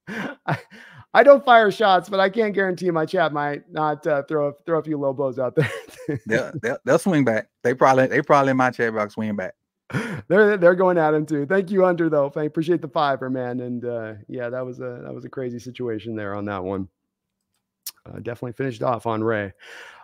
[0.08, 0.58] I,
[1.14, 4.80] I, don't fire shots, but I can't guarantee my chat might not uh, throw throw
[4.80, 5.70] a few low blows out there.
[6.26, 7.48] they'll, they'll, they'll, swing back.
[7.62, 9.54] They probably they probably in my chat box swing back.
[10.28, 11.46] they're they're going at him too.
[11.46, 12.08] Thank you, Hunter.
[12.08, 13.60] Though I appreciate the fiver, man.
[13.60, 16.88] And uh, yeah, that was a that was a crazy situation there on that one.
[18.06, 19.52] Uh, definitely finished off on Ray.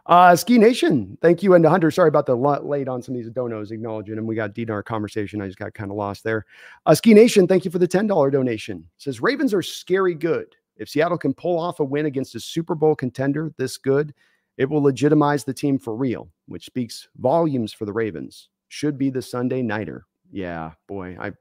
[0.06, 1.90] Uh, Ski Nation, thank you, and Hunter.
[1.90, 5.42] Sorry about the late on some of these donos acknowledging and we got Dinar conversation.
[5.42, 6.46] I just got kind of lost there.
[6.86, 8.78] Uh, Ski Nation, thank you for the ten dollar donation.
[8.78, 10.54] It says Ravens are scary good.
[10.76, 14.14] If Seattle can pull off a win against a Super Bowl contender this good,
[14.56, 19.10] it will legitimize the team for real, which speaks volumes for the Ravens should be
[19.10, 20.06] the Sunday nighter.
[20.30, 21.32] Yeah, boy, I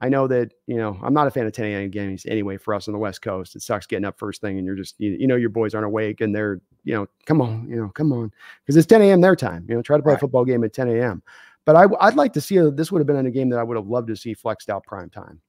[0.00, 1.90] I know that you know I'm not a fan of 10 a.m.
[1.90, 2.56] games anyway.
[2.56, 4.94] For us on the West Coast, it sucks getting up first thing and you're just
[4.98, 7.90] you, you know your boys aren't awake and they're you know come on you know
[7.90, 8.32] come on
[8.64, 9.20] because it's 10 a.m.
[9.20, 9.66] their time.
[9.68, 10.18] You know try to play right.
[10.18, 11.22] a football game at 10 a.m.
[11.66, 13.58] But I I'd like to see a, this would have been in a game that
[13.58, 15.40] I would have loved to see flexed out prime time.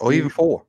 [0.00, 0.64] Or even four.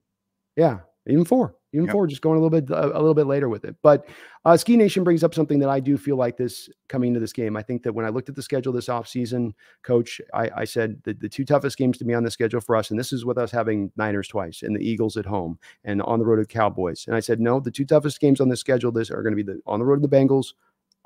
[0.55, 1.93] Yeah, even four even yep.
[1.93, 3.75] four, just going a little bit a, a, little bit later with it.
[3.81, 4.07] But
[4.43, 7.33] uh, Ski Nation brings up something that I do feel like this coming into this
[7.33, 7.55] game.
[7.55, 9.53] I think that when I looked at the schedule this offseason,
[9.83, 12.75] coach, I, I said that the two toughest games to be on the schedule for
[12.75, 16.01] us, and this is with us having Niners twice and the Eagles at home and
[16.01, 17.05] on the road at Cowboys.
[17.07, 19.43] And I said, no, the two toughest games on the schedule this are going to
[19.43, 20.53] be the on the road to the Bengals,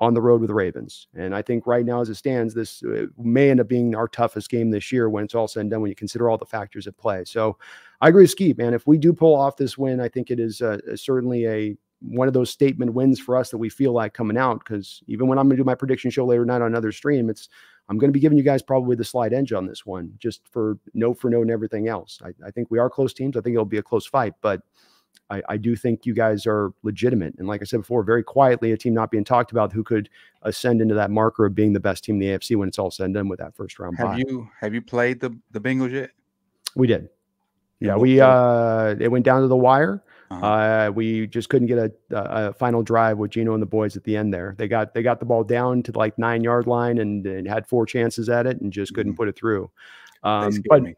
[0.00, 1.08] on the road with the Ravens.
[1.14, 4.08] And I think right now, as it stands, this uh, may end up being our
[4.08, 6.44] toughest game this year when it's all said and done, when you consider all the
[6.44, 7.24] factors at play.
[7.24, 7.56] So
[8.00, 8.74] I agree with Skeet, man.
[8.74, 12.28] If we do pull off this win, I think it is uh, certainly a one
[12.28, 14.60] of those statement wins for us that we feel like coming out.
[14.60, 17.30] Because even when I'm going to do my prediction show later tonight on another stream,
[17.30, 17.48] it's
[17.88, 20.46] I'm going to be giving you guys probably the slide edge on this one, just
[20.48, 22.20] for no for no and everything else.
[22.24, 23.36] I, I think we are close teams.
[23.36, 24.60] I think it'll be a close fight, but
[25.30, 27.34] I, I, do think you guys are legitimate.
[27.38, 30.08] And like I said before, very quietly, a team not being talked about who could
[30.42, 32.90] ascend into that marker of being the best team in the AFC when it's all
[32.90, 33.96] said and done with that first round.
[33.98, 36.10] Have you have you played the the Bengals yet?
[36.74, 37.08] We did.
[37.80, 40.02] Yeah, we uh it went down to the wire.
[40.30, 40.46] Uh-huh.
[40.46, 44.02] Uh, we just couldn't get a, a, final drive with Geno and the boys at
[44.02, 44.56] the end there.
[44.58, 47.66] They got they got the ball down to like nine yard line and, and had
[47.68, 49.18] four chances at it and just couldn't mm-hmm.
[49.18, 49.70] put it through.
[50.24, 50.94] Um, but me.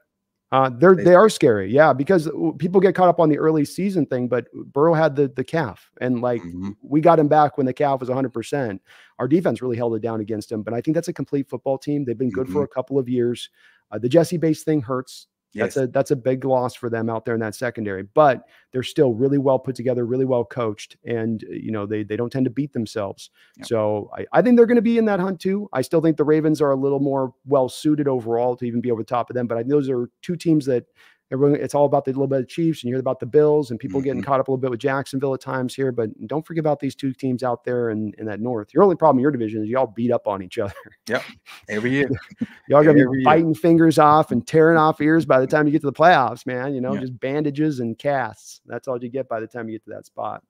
[0.50, 4.06] Uh, they're they are scary, yeah, because people get caught up on the early season
[4.06, 4.28] thing.
[4.28, 6.70] But Burrow had the the calf, and like mm-hmm.
[6.82, 8.32] we got him back when the calf was 100.
[8.32, 8.80] percent
[9.18, 10.62] Our defense really held it down against him.
[10.62, 12.06] But I think that's a complete football team.
[12.06, 12.54] They've been good mm-hmm.
[12.54, 13.50] for a couple of years.
[13.90, 15.26] Uh, the Jessie Bates thing hurts.
[15.52, 15.74] Yes.
[15.74, 18.82] That's a that's a big loss for them out there in that secondary, but they're
[18.82, 22.30] still really well put together, really well coached, and uh, you know they they don't
[22.30, 23.30] tend to beat themselves.
[23.56, 23.66] Yep.
[23.66, 25.68] So I, I think they're going to be in that hunt too.
[25.72, 28.90] I still think the Ravens are a little more well suited overall to even be
[28.90, 30.84] over the top of them, but I, those are two teams that
[31.30, 33.70] everyone it's all about the little bit of Chiefs, and you hear about the Bills
[33.70, 34.06] and people mm-hmm.
[34.06, 35.92] getting caught up a little bit with Jacksonville at times here.
[35.92, 38.72] But don't forget about these two teams out there in, in that North.
[38.72, 40.74] Your only problem in your division is y'all beat up on each other.
[41.08, 41.22] Yep,
[41.68, 42.10] every year.
[42.68, 43.54] y'all gonna every be biting year.
[43.54, 46.74] fingers off and tearing off ears by the time you get to the playoffs, man.
[46.74, 47.00] You know, yeah.
[47.00, 48.60] just bandages and casts.
[48.66, 50.42] That's all you get by the time you get to that spot.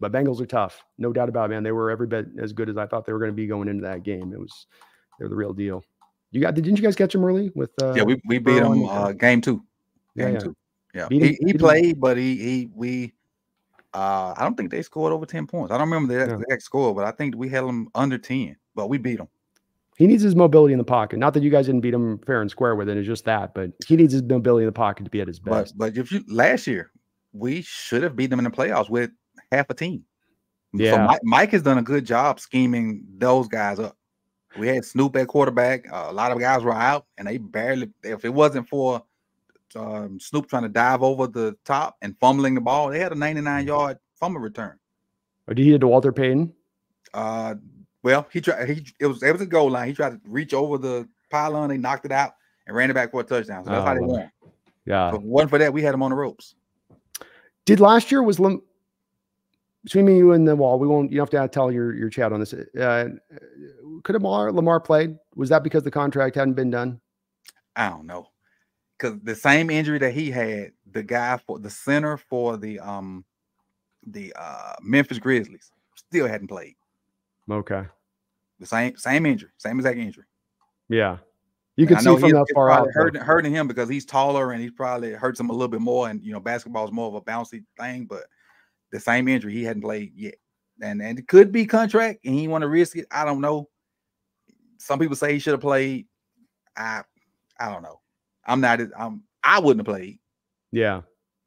[0.00, 1.62] But Bengals are tough, no doubt about it, man.
[1.62, 3.68] They were every bit as good as I thought they were going to be going
[3.68, 4.32] into that game.
[4.32, 4.66] It was
[5.18, 5.84] they're the real deal.
[6.32, 8.84] You got didn't you guys catch them early with uh Yeah, we, we beat them
[8.88, 9.62] uh, game two.
[10.14, 10.38] Yeah, yeah.
[10.38, 10.56] two.
[10.94, 11.08] Yeah.
[11.08, 13.12] Beat he, he played, but he he we
[13.94, 15.72] uh I don't think they scored over 10 points.
[15.72, 18.88] I don't remember the exact score, but I think we held them under 10, but
[18.88, 19.28] we beat them.
[19.96, 21.18] He needs his mobility in the pocket.
[21.18, 23.54] Not that you guys didn't beat him fair and square with it, it's just that,
[23.54, 25.76] but he needs his mobility in the pocket to be at his best.
[25.76, 26.90] But, but if you last year,
[27.32, 29.10] we should have beat them in the playoffs with
[29.50, 30.04] half a team.
[30.72, 30.92] Yeah.
[30.92, 33.96] So Mike, Mike, has done a good job scheming those guys up.
[34.58, 35.90] We had Snoop at quarterback.
[35.90, 37.90] Uh, a lot of guys were out, and they barely.
[38.02, 39.02] If it wasn't for
[39.76, 43.16] um, Snoop trying to dive over the top and fumbling the ball, they had a
[43.16, 44.78] 99 yard fumble return.
[45.46, 46.52] Or did he hit to Walter Payton?
[47.14, 47.56] Uh,
[48.02, 48.68] well, he tried.
[48.68, 49.88] He it was it was a goal line.
[49.88, 51.68] He tried to reach over the pylon.
[51.68, 52.32] They knocked it out
[52.66, 53.64] and ran it back for a touchdown.
[53.64, 54.30] So that's oh, how they oh, won.
[54.84, 55.14] Yeah.
[55.14, 56.54] It wasn't for that, we had him on the ropes.
[57.64, 58.62] Did last year was Lim-
[59.84, 60.78] between me, you, and the wall?
[60.78, 61.12] We won't.
[61.12, 62.52] You have to tell your your chat on this.
[62.52, 63.08] Uh,
[64.02, 65.16] could Lamar Lamar played?
[65.34, 67.00] Was that because the contract hadn't been done?
[67.76, 68.28] I don't know.
[69.02, 73.24] Because the same injury that he had, the guy for the center for the um
[74.06, 76.76] the uh Memphis Grizzlies still hadn't played.
[77.50, 77.84] Okay.
[78.60, 80.24] The same same injury, same exact injury.
[80.88, 81.18] Yeah.
[81.74, 82.88] You can see from that far out.
[82.92, 86.08] Hurting, hurting him because he's taller and he probably hurts him a little bit more.
[86.08, 88.24] And you know, basketball is more of a bouncy thing, but
[88.92, 90.34] the same injury he hadn't played yet.
[90.80, 93.06] And and it could be contract and he want to risk it.
[93.10, 93.68] I don't know.
[94.78, 96.06] Some people say he should have played.
[96.76, 97.02] I
[97.58, 98.01] I don't know.
[98.46, 98.80] I'm not.
[98.98, 99.22] I'm.
[99.44, 100.18] I wouldn't have played.
[100.70, 101.02] Yeah,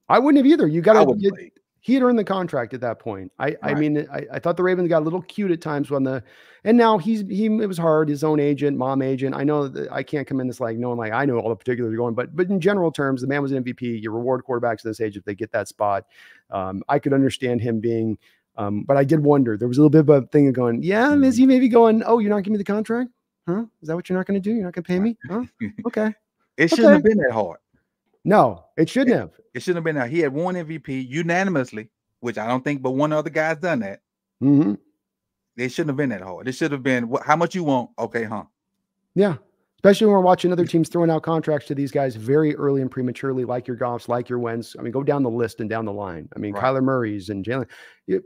[0.09, 0.67] I wouldn't have either.
[0.67, 1.49] You got to.
[1.79, 3.31] He had earned the contract at that point.
[3.37, 3.45] I.
[3.45, 3.57] Right.
[3.61, 6.23] I mean, I, I thought the Ravens got a little cute at times when the,
[6.63, 7.45] and now he's he.
[7.45, 8.09] It was hard.
[8.09, 9.35] His own agent, mom agent.
[9.35, 11.55] I know that I can't come in this like knowing like I know all the
[11.55, 14.01] particulars are going, but but in general terms, the man was an MVP.
[14.01, 16.05] You reward quarterbacks at this age if they get that spot.
[16.49, 18.17] Um, I could understand him being.
[18.57, 19.57] Um, but I did wonder.
[19.57, 21.31] There was a little bit of a thing of going, yeah, is mm-hmm.
[21.31, 23.09] he maybe going, oh, you're not giving me the contract?
[23.47, 23.65] Huh?
[23.81, 24.55] Is that what you're not going to do?
[24.55, 25.17] You're not going to pay me?
[25.29, 25.43] Huh?
[25.87, 26.13] Okay.
[26.57, 27.59] It shouldn't have been that hard.
[28.23, 29.31] No, it shouldn't it, have.
[29.53, 30.09] It shouldn't have been that.
[30.09, 31.89] He had one MVP unanimously,
[32.19, 34.01] which I don't think but one other guy's done that.
[34.43, 34.73] Mm-hmm.
[35.57, 36.47] It shouldn't have been that hard.
[36.47, 37.91] It should have been what, how much you want.
[37.97, 38.43] Okay, huh?
[39.13, 39.35] Yeah.
[39.77, 42.89] Especially when we're watching other teams throwing out contracts to these guys very early and
[42.89, 44.75] prematurely, like your Goffs, like your Wentz.
[44.79, 46.27] I mean, go down the list and down the line.
[46.35, 46.63] I mean, right.
[46.63, 47.67] Kyler Murray's and Jalen.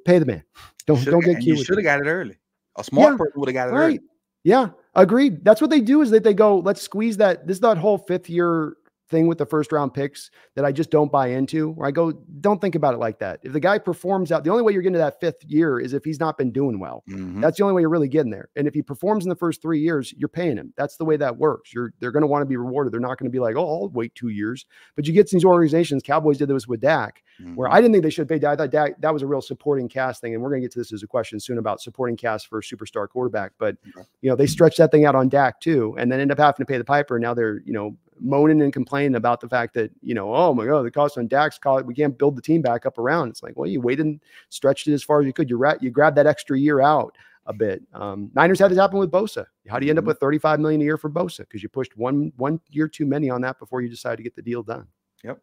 [0.06, 0.44] Pay the man.
[0.86, 1.58] Don't don't get cute.
[1.58, 2.38] You should have got it early.
[2.78, 3.86] A smart yeah, person would have got it right.
[3.86, 4.00] early.
[4.44, 5.44] Yeah, agreed.
[5.44, 7.46] That's what they do is that they go, let's squeeze that.
[7.48, 8.76] This is that whole fifth year
[9.10, 11.72] thing with the first round picks that I just don't buy into.
[11.72, 13.39] Where I go, don't think about it like that.
[13.43, 15.93] If the guy performs out, the only way you're getting to that fifth year is
[15.93, 17.03] if he's not been doing well.
[17.10, 17.41] Mm-hmm.
[17.41, 18.49] That's the only way you're really getting there.
[18.55, 20.74] And if he performs in the first three years, you're paying him.
[20.78, 21.74] That's the way that works.
[21.74, 22.93] You're they're going to want to be rewarded.
[22.93, 24.66] They're not going to be like, oh, I'll wait two years.
[24.95, 26.03] But you get these organizations.
[26.03, 27.55] Cowboys did this with Dak, mm-hmm.
[27.55, 28.53] where I didn't think they should pay Dak.
[28.53, 30.34] I thought Dak that was a real supporting cast thing.
[30.34, 32.60] And we're going to get to this as a question soon about supporting cast for
[32.60, 33.51] a superstar quarterback.
[33.57, 33.78] But
[34.22, 36.57] you know they stretched that thing out on Dak too, and then end up having
[36.57, 37.16] to pay the piper.
[37.16, 40.53] And now they're you know moaning and complaining about the fact that you know, oh
[40.53, 43.30] my god, the cost on Dax, call we can't build the team back up around.
[43.30, 45.49] It's like, well, you waited and stretched it as far as you could.
[45.49, 47.82] You ra- you grabbed that extra year out a bit.
[47.93, 49.45] Um, Niners had this happen with Bosa.
[49.67, 50.09] How do you end up mm-hmm.
[50.09, 51.39] with 35 million a year for Bosa?
[51.39, 54.36] Because you pushed one one year too many on that before you decided to get
[54.36, 54.88] the deal done.
[55.24, 55.39] Yep.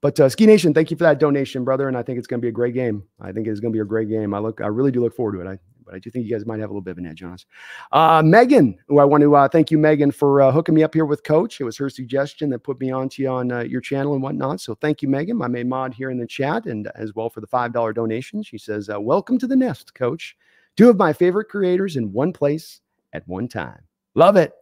[0.00, 1.86] But uh, Ski Nation, thank you for that donation, brother.
[1.86, 3.04] And I think it's going to be a great game.
[3.20, 4.34] I think it's going to be a great game.
[4.34, 5.46] I look, I really do look forward to it.
[5.46, 7.22] I but I do think you guys might have a little bit of an edge
[7.22, 7.46] on us.
[7.92, 10.94] Uh, Megan, who I want to uh, thank you, Megan, for uh, hooking me up
[10.94, 11.60] here with Coach.
[11.60, 14.60] It was her suggestion that put me onto you on uh, your channel and whatnot.
[14.60, 17.40] So thank you, Megan, my main mod here in the chat, and as well for
[17.40, 18.42] the five dollar donation.
[18.42, 20.36] She says, uh, "Welcome to the nest, Coach.
[20.76, 22.80] Two of my favorite creators in one place
[23.12, 23.82] at one time.
[24.14, 24.52] Love it,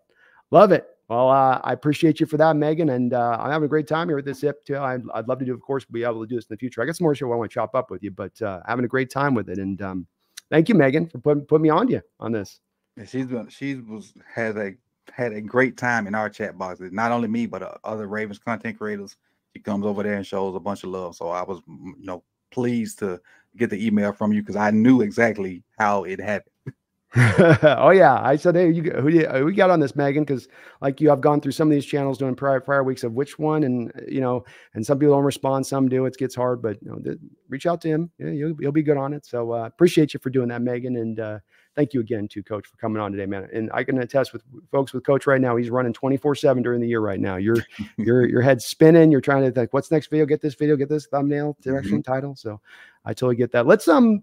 [0.50, 3.68] love it." Well, uh, I appreciate you for that, Megan, and uh, I'm having a
[3.68, 4.78] great time here with this Sip2.
[4.78, 6.80] I'd, I'd, love to do, of course, be able to do this in the future.
[6.80, 8.84] I got some more show I want to chop up with you, but uh, having
[8.84, 9.58] a great time with it.
[9.58, 10.06] And um,
[10.50, 12.60] thank you, Megan, for putting putting me on you on this.
[13.06, 14.74] She's been she was has a
[15.12, 16.92] had a great time in our chat boxes.
[16.92, 19.16] Not only me, but uh, other Ravens content creators.
[19.54, 21.16] She comes over there and shows a bunch of love.
[21.16, 22.22] So I was, you know,
[22.52, 23.20] pleased to
[23.56, 26.54] get the email from you because I knew exactly how it happened.
[27.16, 30.22] oh yeah, I said, hey, you, who do you, we got on this, Megan?
[30.22, 30.46] Because
[30.80, 33.36] like you, I've gone through some of these channels doing prior prior weeks of which
[33.36, 34.44] one, and you know,
[34.74, 36.04] and some people don't respond, some do.
[36.04, 37.16] It gets hard, but you know,
[37.48, 38.10] reach out to him.
[38.18, 39.26] Yeah, you'll, you'll be good on it.
[39.26, 41.38] So uh, appreciate you for doing that, Megan, and uh,
[41.74, 43.48] thank you again to Coach for coming on today, man.
[43.52, 45.56] And I can attest with folks with Coach right now.
[45.56, 47.34] He's running twenty four seven during the year right now.
[47.36, 47.64] You're
[47.96, 49.10] your your head's spinning.
[49.10, 50.26] You're trying to think, what's next video?
[50.26, 50.76] Get this video.
[50.76, 52.12] Get this thumbnail, direction, mm-hmm.
[52.12, 52.36] title.
[52.36, 52.60] So
[53.04, 53.66] I totally get that.
[53.66, 54.22] Let's um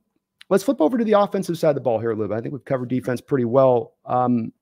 [0.49, 2.37] Let's flip over to the offensive side of the ball here a little bit.
[2.37, 3.95] I think we've covered defense pretty well.
[4.05, 4.53] Um,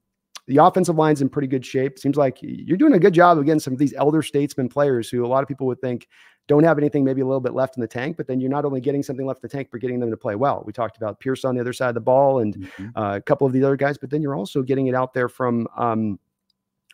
[0.47, 1.97] the offensive line's in pretty good shape.
[1.97, 5.09] Seems like you're doing a good job of getting some of these elder statesman players
[5.09, 6.07] who a lot of people would think
[6.47, 8.65] don't have anything maybe a little bit left in the tank, but then you're not
[8.65, 10.63] only getting something left in the tank, but getting them to play well.
[10.65, 12.89] We talked about Pierce on the other side of the ball and mm-hmm.
[12.95, 15.27] uh, a couple of the other guys, but then you're also getting it out there
[15.27, 16.19] from um,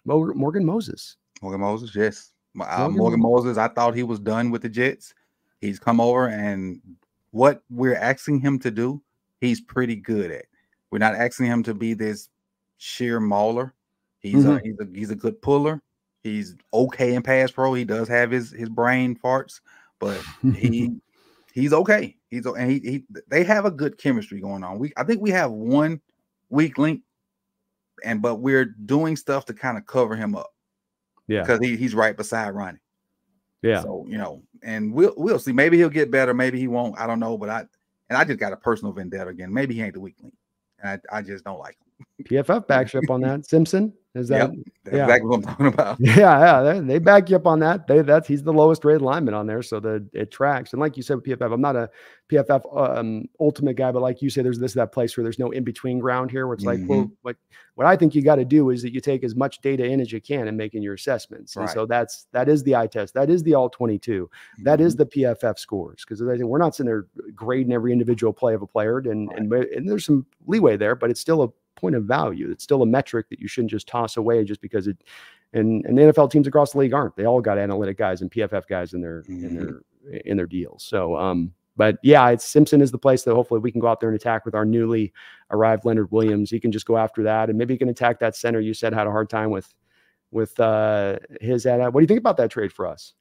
[0.05, 1.17] Morgan Moses.
[1.41, 2.31] Morgan Moses, yes.
[2.59, 5.13] Uh, Morgan, Morgan Moses, I thought he was done with the Jets.
[5.59, 6.79] He's come over and
[7.31, 9.01] what we're asking him to do,
[9.39, 10.45] he's pretty good at.
[10.91, 12.29] We're not asking him to be this
[12.77, 13.73] sheer mauler.
[14.19, 14.51] He's mm-hmm.
[14.51, 15.81] a, he's a he's a good puller.
[16.23, 17.73] He's okay in pass pro.
[17.73, 19.61] He does have his his brain farts,
[19.99, 20.21] but
[20.55, 20.97] he
[21.53, 22.17] he's okay.
[22.29, 24.77] He's and he, he they have a good chemistry going on.
[24.77, 26.01] We I think we have one
[26.49, 27.01] weak link,
[28.03, 30.53] and but we're doing stuff to kind of cover him up.
[31.27, 32.80] Yeah, because he, he's right beside Ronnie.
[33.61, 33.81] Yeah.
[33.81, 35.51] So you know, and we'll we'll see.
[35.51, 36.33] Maybe he'll get better.
[36.33, 36.97] Maybe he won't.
[36.99, 37.37] I don't know.
[37.37, 37.59] But I
[38.09, 39.53] and I just got a personal vendetta again.
[39.53, 40.33] Maybe he ain't the weak link,
[40.81, 41.90] and I, I just don't like him.
[42.23, 43.45] PFF backs you up on that.
[43.49, 44.51] Simpson is that?
[44.51, 45.03] Yep, yeah.
[45.03, 45.97] exactly what I'm talking about.
[46.01, 47.87] Yeah, yeah, they, they, back you up on that.
[47.87, 50.73] They that's he's the lowest rated lineman on there, so the it tracks.
[50.73, 51.89] And like you said with PFF, I'm not a
[52.29, 55.51] PFF um, ultimate guy, but like you say, there's this that place where there's no
[55.51, 56.81] in between ground here, where it's mm-hmm.
[56.81, 57.37] like, well, what
[57.75, 60.01] what I think you got to do is that you take as much data in
[60.01, 61.55] as you can and making your assessments.
[61.55, 61.63] Right.
[61.63, 64.63] And so that's that is the eye test, that is the all 22, mm-hmm.
[64.63, 65.03] that is mm-hmm.
[65.03, 68.61] the PFF scores because I think we're not sitting there grading every individual play of
[68.61, 69.37] a player, and right.
[69.37, 72.49] and and there's some leeway there, but it's still a point of value.
[72.51, 75.03] It's still a metric that you shouldn't just toss away just because it.
[75.53, 77.15] And, and the NFL teams across the league aren't.
[77.17, 79.45] They all got analytic guys and PFF guys in their mm-hmm.
[79.45, 79.81] in their
[80.25, 80.83] in their deals.
[80.83, 83.99] So, um, but yeah, it's Simpson is the place that hopefully we can go out
[83.99, 85.13] there and attack with our newly
[85.49, 86.49] arrived Leonard Williams.
[86.49, 88.59] He can just go after that, and maybe he can attack that center.
[88.59, 89.73] You said had a hard time with
[90.31, 91.65] with uh, his.
[91.65, 93.13] Uh, what do you think about that trade for us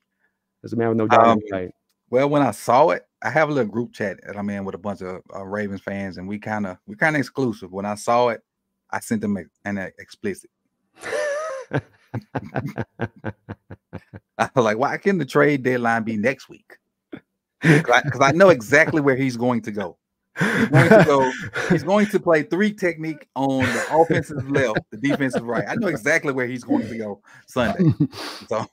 [0.64, 1.26] as a man with no doubt?
[1.26, 1.70] Um, right.
[2.10, 4.74] Well, when I saw it, I have a little group chat that I'm in with
[4.74, 7.70] a bunch of uh, Ravens fans, and we kind of we kind of exclusive.
[7.72, 8.42] When I saw it,
[8.90, 10.50] I sent them an explicit.
[14.38, 16.76] I was like, why can't the trade deadline be next week?
[17.62, 19.98] Because I, I, know exactly where he's going to go.
[20.40, 21.32] He's going to go.
[21.68, 25.64] He's going to play three technique on the offensive left, the defensive right.
[25.68, 27.92] I know exactly where he's going to go Sunday.
[28.48, 28.66] So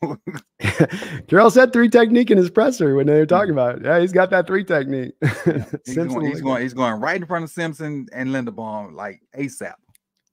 [1.28, 3.86] Terrell said three technique in his presser when they were talking about it.
[3.86, 5.14] Yeah, he's got that three technique.
[5.22, 9.22] Yeah, he's, going, he's, going, he's going right in front of Simpson and Linderbaum like
[9.38, 9.74] ASAP.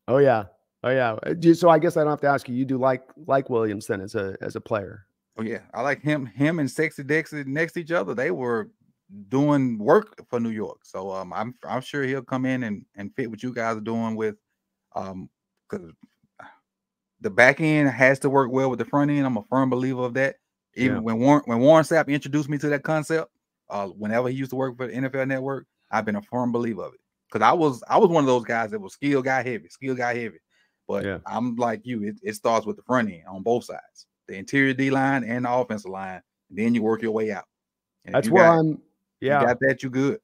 [0.08, 0.44] Oh yeah.
[0.82, 1.16] Oh yeah.
[1.26, 2.54] Uh, so I guess I don't have to ask you.
[2.54, 5.06] You do like like Williams then as a as a player.
[5.36, 6.26] Oh yeah, I like him.
[6.26, 8.14] Him and Sexy Dexy next to each other.
[8.14, 8.70] They were
[9.28, 10.84] doing work for New York.
[10.84, 13.80] So um, I'm I'm sure he'll come in and and fit what you guys are
[13.80, 14.36] doing with
[14.94, 15.28] um
[15.68, 15.90] because
[17.20, 19.26] the back end has to work well with the front end.
[19.26, 20.36] I'm a firm believer of that.
[20.76, 21.02] Even yeah.
[21.02, 23.30] when Warren when Warren Sapp introduced me to that concept,
[23.70, 26.82] uh, whenever he used to work for the NFL Network, I've been a firm believer
[26.82, 29.42] of it because I was I was one of those guys that was skill guy
[29.42, 30.38] heavy, skill guy heavy.
[30.86, 31.18] But yeah.
[31.26, 34.74] I'm like you, it, it, starts with the front end on both sides, the interior
[34.74, 37.44] D line and the offensive line, and then you work your way out.
[38.04, 38.82] And That's where got, I'm.
[39.24, 39.82] Yeah, you got that.
[39.82, 40.18] You good.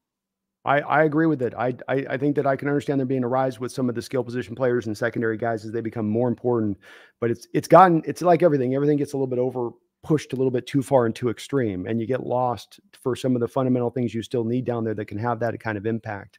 [0.64, 1.54] I, I agree with it.
[1.54, 3.94] I, I, I think that I can understand there being a rise with some of
[3.94, 6.78] the skill position players and secondary guys as they become more important.
[7.18, 8.74] But it's it's gotten it's like everything.
[8.74, 9.70] Everything gets a little bit over
[10.02, 13.34] pushed a little bit too far and too extreme, and you get lost for some
[13.34, 15.86] of the fundamental things you still need down there that can have that kind of
[15.86, 16.38] impact.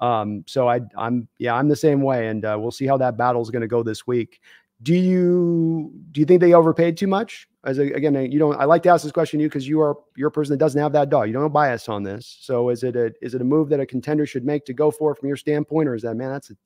[0.00, 3.16] Um, so I, I'm, yeah, I'm the same way, and uh, we'll see how that
[3.16, 4.40] battle is going to go this week.
[4.82, 7.48] Do you do you think they overpaid too much?
[7.66, 8.56] As a, again, you don't.
[8.56, 10.58] I like to ask this question to you because you are you're a person that
[10.58, 11.26] doesn't have that dog.
[11.26, 12.38] You don't have bias on this.
[12.40, 14.92] So is it a is it a move that a contender should make to go
[14.92, 16.30] for from your standpoint, or is that man?
[16.30, 16.56] That's a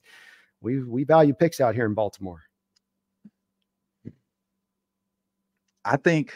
[0.61, 2.43] we we value picks out here in Baltimore.
[5.87, 6.35] I think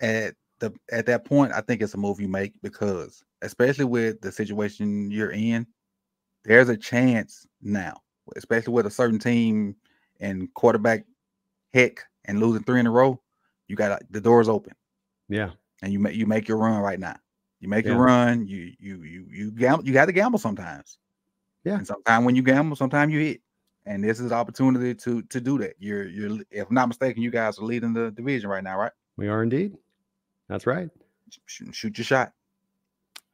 [0.00, 4.20] at the at that point, I think it's a move you make because, especially with
[4.20, 5.66] the situation you're in,
[6.44, 8.00] there's a chance now,
[8.36, 9.74] especially with a certain team
[10.20, 11.04] and quarterback
[11.74, 13.20] heck and losing three in a row,
[13.68, 14.74] you got the doors open.
[15.28, 15.50] Yeah.
[15.82, 17.16] And you make you make your run right now.
[17.60, 17.92] You make yeah.
[17.92, 18.46] your run.
[18.46, 19.84] You you you you gamble.
[19.84, 20.98] You got to gamble sometimes.
[21.64, 21.78] Yeah.
[21.78, 23.40] And sometimes when you gamble, sometimes you hit.
[23.84, 25.74] And this is opportunity to to do that.
[25.78, 28.92] You're you're if I'm not mistaken, you guys are leading the division right now, right?
[29.16, 29.76] We are indeed.
[30.48, 30.88] That's right.
[31.46, 32.32] Shoot, shoot your shot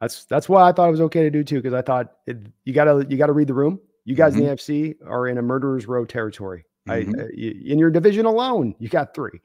[0.03, 2.37] that's that's why I thought it was okay to do too because I thought it,
[2.65, 4.41] you gotta you gotta read the room You guys mm-hmm.
[4.41, 6.65] in the NFC are in a murderer's row territory.
[6.89, 7.19] Mm-hmm.
[7.19, 7.27] I, uh,
[7.71, 9.39] in your division alone, you got three.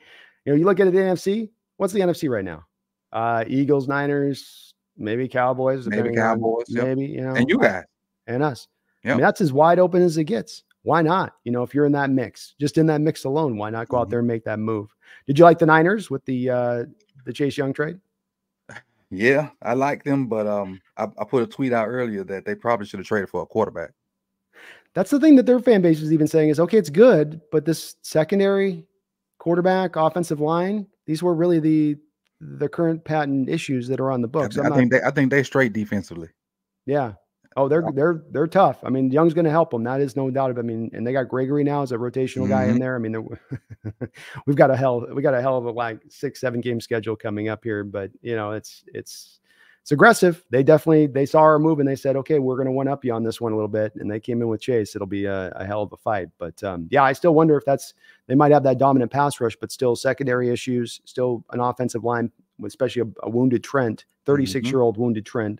[0.48, 1.50] You know, you look at the NFC.
[1.76, 2.64] What's the NFC right now?
[3.12, 6.84] Uh, Eagles, Niners, maybe Cowboys, maybe Cowboys, yep.
[6.84, 7.84] maybe you know, and you guys
[8.26, 8.66] and us.
[9.04, 9.12] Yep.
[9.12, 10.62] I mean, that's as wide open as it gets.
[10.84, 11.34] Why not?
[11.44, 13.96] You know, if you're in that mix, just in that mix alone, why not go
[13.96, 14.00] mm-hmm.
[14.00, 14.88] out there and make that move?
[15.26, 16.84] Did you like the Niners with the uh
[17.26, 18.00] the Chase Young trade?
[19.10, 22.54] Yeah, I like them, but um, I, I put a tweet out earlier that they
[22.54, 23.90] probably should have traded for a quarterback.
[24.94, 27.66] That's the thing that their fan base is even saying is okay, it's good, but
[27.66, 28.87] this secondary
[29.38, 31.96] quarterback, offensive line, these were really the
[32.40, 34.56] the current patent issues that are on the books.
[34.58, 36.28] I, I think they I think they straight defensively.
[36.86, 37.14] Yeah.
[37.56, 38.78] Oh, they're they're they're tough.
[38.84, 39.82] I mean, Young's going to help them.
[39.82, 40.56] That is no doubt.
[40.58, 42.50] I mean, and they got Gregory now as a rotational mm-hmm.
[42.50, 42.78] guy in mm-hmm.
[42.78, 42.94] there.
[42.94, 43.28] I mean,
[44.46, 47.16] we've got a hell we got a hell of a like six seven game schedule
[47.16, 47.82] coming up here.
[47.82, 49.40] But you know, it's it's
[49.88, 50.44] it's aggressive.
[50.50, 53.06] They definitely they saw our move and they said, okay, we're going to one up
[53.06, 54.94] you on this one a little bit, and they came in with Chase.
[54.94, 56.28] It'll be a, a hell of a fight.
[56.36, 57.94] But um, yeah, I still wonder if that's
[58.26, 62.30] they might have that dominant pass rush, but still secondary issues, still an offensive line,
[62.66, 64.70] especially a, a wounded Trent, 36 mm-hmm.
[64.70, 65.58] year old wounded Trent.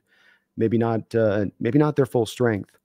[0.59, 2.77] Maybe not uh, maybe not their full strength.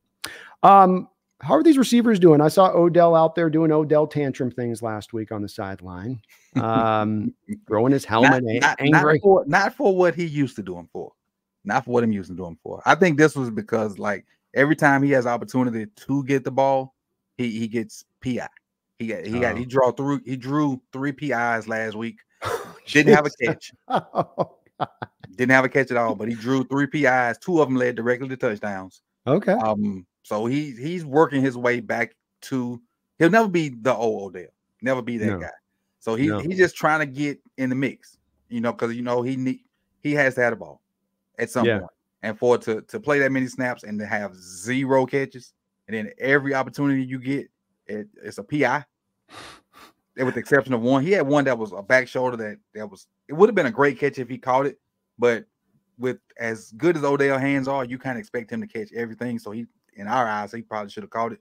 [0.64, 1.10] Um,
[1.42, 2.40] how are these receivers doing?
[2.40, 6.22] I saw Odell out there doing Odell tantrum things last week on the sideline,
[6.56, 7.34] um,
[7.68, 9.16] throwing his helmet not, not, angry.
[9.16, 11.12] Not for, not for what he used to do him for
[11.66, 12.82] not for what I'm using to him for.
[12.86, 16.96] I think this was because like every time he has opportunity to get the ball,
[17.38, 18.48] he he gets PI.
[19.00, 19.68] He got he got he oh.
[19.68, 22.20] draw through he drew three PIs last week.
[22.88, 23.72] Didn't have a catch.
[23.90, 24.58] Oh,
[25.36, 27.38] Didn't have a catch at all, but he drew three PIs.
[27.38, 29.02] Two of them led directly to touchdowns.
[29.26, 29.54] Okay.
[29.54, 32.82] Um, so he he's working his way back to
[33.20, 34.50] he'll never be the old Odell,
[34.82, 35.40] never be that no.
[35.40, 35.50] guy.
[36.00, 36.40] So he no.
[36.40, 38.18] he's just trying to get in the mix,
[38.50, 39.62] you know, because you know he need
[40.02, 40.83] he has to have the ball
[41.40, 41.80] at some yeah.
[41.80, 41.92] point.
[42.22, 45.54] And for to to play that many snaps and to have zero catches,
[45.88, 47.50] and then every opportunity you get,
[47.88, 48.86] it, it's a PI.
[50.16, 52.90] with the exception of one, he had one that was a back shoulder that that
[52.90, 54.80] was it would have been a great catch if he caught it,
[55.20, 55.46] but
[55.98, 59.38] with as good as Odell hands are, you kind of expect him to catch everything.
[59.38, 59.66] So he,
[59.96, 61.40] in our eyes, he probably should have caught it.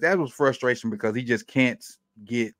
[0.00, 1.84] That was frustration because he just can't
[2.24, 2.54] get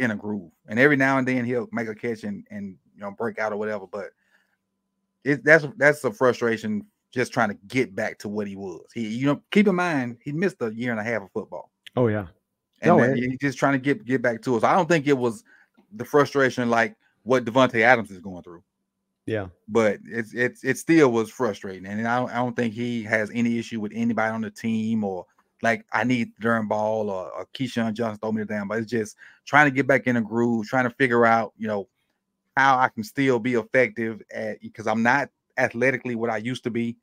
[0.00, 0.50] in a groove.
[0.68, 3.52] And every now and then he'll make a catch and and you know break out
[3.52, 3.86] or whatever.
[3.86, 4.10] But
[5.24, 8.84] it, that's that's a frustration just trying to get back to what he was.
[8.94, 11.70] He, you know, keep in mind he missed a year and a half of football.
[11.96, 12.26] Oh yeah,
[12.82, 14.64] and no, he's just trying to get get back to us.
[14.64, 15.44] I don't think it was
[15.92, 18.62] the frustration like what Davante Adams is going through.
[19.26, 23.02] Yeah, but it's it's it still was frustrating, and I don't, I don't think he
[23.04, 25.26] has any issue with anybody on the team or
[25.62, 28.68] like I need Durham Ball or, or Keyshawn Johnson throw me the damn.
[28.68, 31.68] But it's just trying to get back in a groove, trying to figure out, you
[31.68, 31.88] know,
[32.56, 36.70] how I can still be effective at because I'm not athletically what I used to
[36.70, 36.96] be.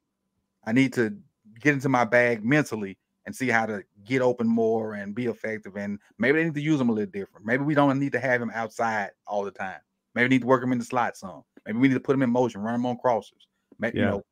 [0.66, 1.16] I need to
[1.60, 5.76] get into my bag mentally and see how to get open more and be effective.
[5.76, 7.45] And maybe they need to use him a little different.
[7.45, 9.80] Maybe we don't need to have him outside all the time.
[10.16, 11.43] Maybe we need to work him in the slot some.
[11.66, 13.45] Maybe we need to put him in motion, run him on crossers.
[13.80, 14.06] Maybe, yeah.
[14.06, 14.26] you know,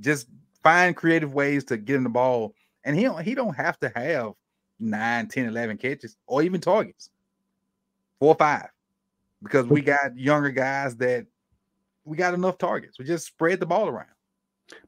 [0.00, 0.28] just
[0.62, 2.54] find creative ways to get him the ball.
[2.84, 4.32] And he don't, he don't have to have
[4.78, 7.10] 9, 10, 11 catches or even targets.
[8.18, 8.68] Four or five
[9.42, 11.26] because we got younger guys that
[12.04, 12.98] we got enough targets.
[12.98, 14.08] We just spread the ball around.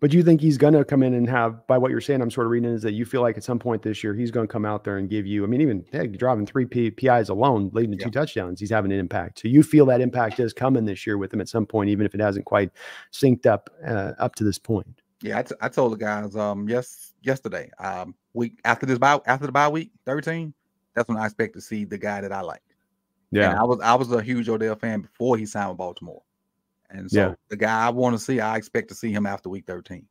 [0.01, 2.21] But do you think he's going to come in and have, by what you're saying,
[2.21, 4.31] I'm sort of reading is that you feel like at some point this year he's
[4.31, 6.91] going to come out there and give you, I mean, even hey, driving three P,
[6.91, 8.05] PIs alone, leading to yeah.
[8.05, 9.41] two touchdowns, he's having an impact.
[9.41, 12.07] So you feel that impact is coming this year with him at some point, even
[12.07, 12.71] if it hasn't quite
[13.13, 14.87] synced up uh, up to this point.
[15.23, 19.21] Yeah, I, t- I told the guys um yes yesterday um week after this bye
[19.27, 20.53] after the bye week 13,
[20.95, 22.63] that's when I expect to see the guy that I like.
[23.33, 26.23] Yeah, and I was I was a huge Odell fan before he signed with Baltimore,
[26.91, 27.35] and so yeah.
[27.49, 30.07] the guy I want to see, I expect to see him after Week 13.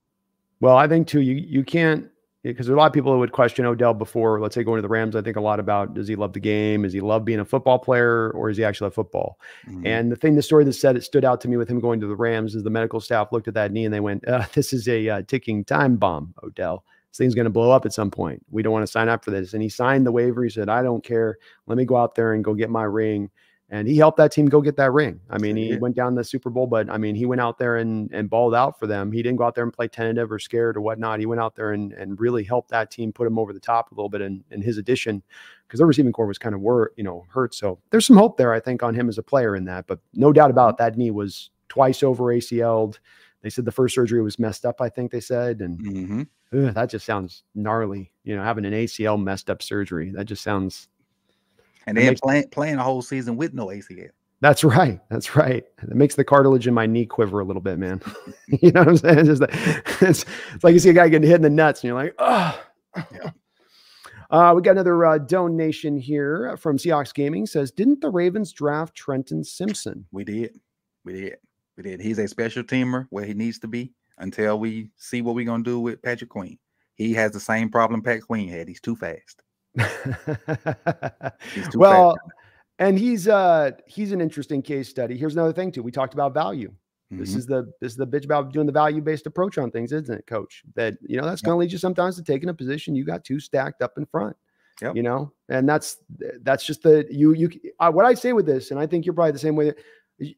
[0.59, 2.09] Well, I think too, you you can't
[2.43, 4.80] because there are a lot of people who would question Odell before, let's say going
[4.80, 5.15] to the Rams.
[5.15, 6.82] I think a lot about does he love the game?
[6.82, 9.39] Does he love being a football player, or is he actually a football?
[9.67, 9.86] Mm-hmm.
[9.86, 11.99] And the thing, the story that said it stood out to me with him going
[11.99, 14.45] to the Rams is the medical staff looked at that knee and they went, uh,
[14.53, 17.93] "This is a uh, ticking time bomb, Odell." This thing's going to blow up at
[17.93, 18.41] some point.
[18.49, 19.53] We don't want to sign up for this.
[19.53, 20.43] And he signed the waiver.
[20.43, 21.38] He said, I don't care.
[21.68, 23.30] Let me go out there and go get my ring.
[23.70, 25.22] And he helped that team go get that ring.
[25.30, 27.78] I mean, he went down the Super Bowl, but I mean, he went out there
[27.78, 29.14] and, and balled out for them.
[29.14, 31.22] He didn't go out there and play tentative or scared or whatnot.
[31.22, 33.89] He went out there and, and really helped that team put him over the top
[33.89, 35.24] a little bit in, in his addition
[35.66, 37.55] because the receiving corps was kind of were, you know, hurt.
[37.55, 39.88] So there's some hope there, I think, on him as a player in that.
[39.88, 42.99] But no doubt about it, that knee was twice over ACL'd.
[43.42, 45.62] They said the first surgery was messed up, I think they said.
[45.62, 46.22] And mm-hmm.
[46.68, 48.12] ugh, that just sounds gnarly.
[48.24, 50.12] You know, having an ACL messed up surgery.
[50.12, 50.88] That just sounds.
[51.88, 54.10] And then playing playing a whole season with no ACL.
[54.42, 55.00] That's right.
[55.10, 55.64] That's right.
[55.82, 58.02] It makes the cartilage in my knee quiver a little bit, man.
[58.48, 59.20] you know what I'm saying?
[59.20, 59.52] It's just that
[60.02, 62.16] it's, it's like you see a guy getting hit in the nuts and you're like,
[62.20, 62.64] oh,
[63.12, 63.32] yeah.
[64.32, 67.46] Uh, we got another uh, donation here from Seahawks Gaming.
[67.46, 70.06] Says, didn't the Ravens draft Trenton Simpson?
[70.14, 70.58] We did.
[71.04, 71.36] We did.
[71.86, 75.64] He's a special teamer where he needs to be until we see what we're gonna
[75.64, 76.58] do with Patrick Queen.
[76.96, 78.68] He has the same problem Pat Queen had.
[78.68, 79.44] He's too fast.
[81.54, 82.20] he's too well, fast.
[82.80, 85.18] and he's uh he's an interesting case study.
[85.18, 85.84] Here's another thing too.
[85.84, 86.74] We talked about value.
[87.12, 87.40] This mm-hmm.
[87.40, 90.14] is the this is the bitch about doing the value based approach on things, isn't
[90.14, 90.64] it, Coach?
[90.76, 91.48] That you know that's yep.
[91.48, 94.06] going to lead you sometimes to taking a position you got too stacked up in
[94.06, 94.36] front.
[94.82, 94.96] Yep.
[94.96, 95.98] You know, and that's
[96.42, 99.14] that's just the you you uh, what I say with this, and I think you're
[99.14, 99.74] probably the same way.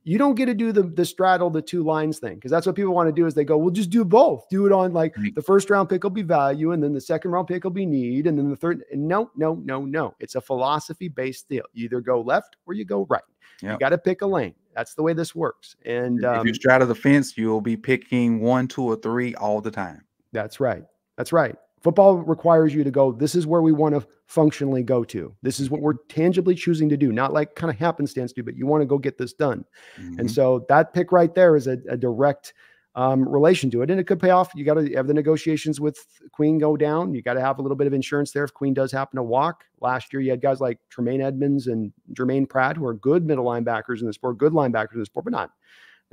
[0.04, 2.76] You don't get to do the the straddle the two lines thing because that's what
[2.76, 5.14] people want to do is they go we'll just do both do it on like
[5.36, 7.86] the first round pick will be value and then the second round pick will be
[7.86, 10.16] need and then the third no no no no.
[10.20, 11.64] It's a philosophy based deal.
[11.74, 13.22] You either go left or you go right.
[13.62, 13.74] Yep.
[13.74, 14.56] you got to pick a lane.
[14.76, 15.76] That's the way this works.
[15.86, 19.36] And um, if you um straddle the fence you'll be picking one two or three
[19.36, 20.06] all the time.
[20.32, 20.84] That's right.
[21.18, 25.04] That's right Football requires you to go, this is where we want to functionally go
[25.04, 25.36] to.
[25.42, 28.56] This is what we're tangibly choosing to do, not like kind of happenstance do, but
[28.56, 29.66] you want to go get this done.
[30.00, 30.20] Mm-hmm.
[30.20, 32.54] And so that pick right there is a, a direct
[32.96, 33.92] um, relation to it.
[33.92, 34.52] And it could pay off.
[34.56, 35.98] You got to have the negotiations with
[36.32, 37.14] Queen go down.
[37.14, 39.24] You got to have a little bit of insurance there if Queen does happen to
[39.24, 39.66] walk.
[39.82, 43.46] Last year, you had guys like Tremaine Edmunds and Germaine Pratt, who are good middle
[43.46, 45.52] linebackers in the sport, good linebackers in the sport, but not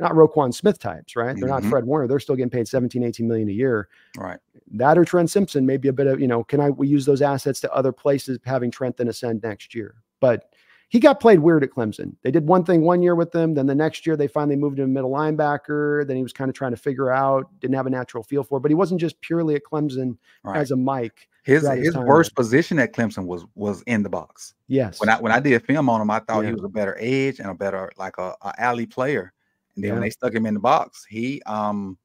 [0.01, 1.37] not Roquan Smith types, right?
[1.37, 1.63] They're mm-hmm.
[1.63, 2.09] not Fred Warner.
[2.09, 3.89] They're still getting paid 17, 18 million a year.
[4.17, 4.39] Right.
[4.73, 7.23] That or Trent Simpson, maybe a bit of, you know, can I we use those
[7.23, 9.97] assets to other places, having Trent then ascend next year?
[10.21, 10.53] But
[10.91, 12.17] he got played weird at Clemson.
[12.23, 13.55] They did one thing one year with him.
[13.55, 16.05] Then the next year, they finally moved him to middle linebacker.
[16.05, 18.59] Then he was kind of trying to figure out, didn't have a natural feel for
[18.59, 20.57] it, but he wasn't just purely at Clemson right.
[20.59, 21.29] as a Mike.
[21.45, 24.55] His his, worst position at Clemson was was in the box.
[24.67, 25.01] Yes.
[25.01, 26.49] When I when I did film on him, I thought yeah.
[26.49, 29.33] he was a better edge and a better like a, a alley player.
[29.75, 29.95] And then yeah.
[29.95, 31.99] when they stuck him in the box, he um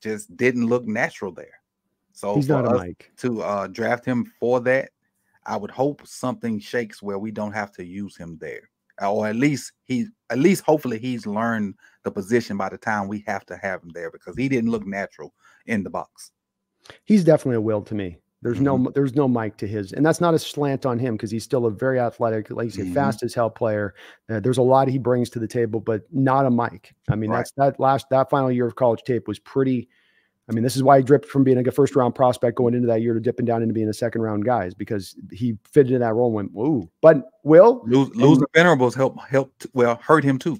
[0.00, 1.60] just didn't look natural there.
[2.12, 4.90] So he's not a Mike to uh, draft him for that.
[5.46, 8.68] I would hope something shakes where we don't have to use him there,
[9.00, 13.24] or at least he, at least hopefully he's learned the position by the time we
[13.26, 15.32] have to have him there because he didn't look natural
[15.66, 16.32] in the box.
[17.04, 18.18] He's definitely a will to me.
[18.40, 18.84] There's mm-hmm.
[18.84, 21.42] no there's no Mike to his, and that's not a slant on him because he's
[21.42, 22.94] still a very athletic, like you say, mm-hmm.
[22.94, 23.94] fast as hell player.
[24.30, 26.94] Uh, there's a lot he brings to the table, but not a Mike.
[27.10, 27.38] I mean, right.
[27.38, 29.88] that's that last that final year of college tape was pretty.
[30.48, 32.74] I mean, this is why he dripped from being like a first round prospect going
[32.74, 35.58] into that year to dipping down into being a second round guy, is because he
[35.64, 36.88] fit into that role and went, whoa.
[37.02, 40.58] But Will Lose, losing Venables helped helped well hurt him too.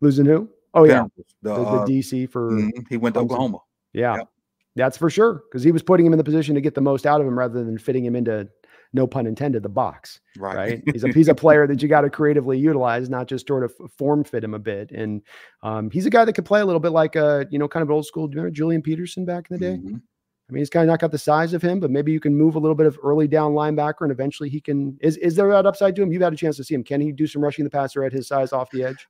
[0.00, 0.48] Losing who?
[0.72, 2.80] Oh yeah, the, the, the uh, DC for mm-hmm.
[2.88, 3.58] he went to Oklahoma.
[3.92, 4.18] Yeah.
[4.18, 4.28] Yep.
[4.76, 7.06] That's for sure because he was putting him in the position to get the most
[7.06, 8.48] out of him rather than fitting him into
[8.94, 10.20] no pun intended the box.
[10.38, 10.56] Right.
[10.56, 10.82] right?
[10.92, 13.74] he's a he's a player that you got to creatively utilize, not just sort of
[13.98, 14.90] form fit him a bit.
[14.90, 15.22] And
[15.62, 17.82] um, he's a guy that could play a little bit like a you know kind
[17.82, 18.26] of old school.
[18.26, 19.76] Do you remember Julian Peterson back in the day?
[19.76, 19.96] Mm-hmm.
[19.96, 22.36] I mean, he's kind of not got the size of him, but maybe you can
[22.36, 24.98] move a little bit of early down linebacker, and eventually he can.
[25.00, 26.12] Is is there that upside to him?
[26.12, 26.84] You've had a chance to see him.
[26.84, 29.08] Can he do some rushing the passer at his size off the edge?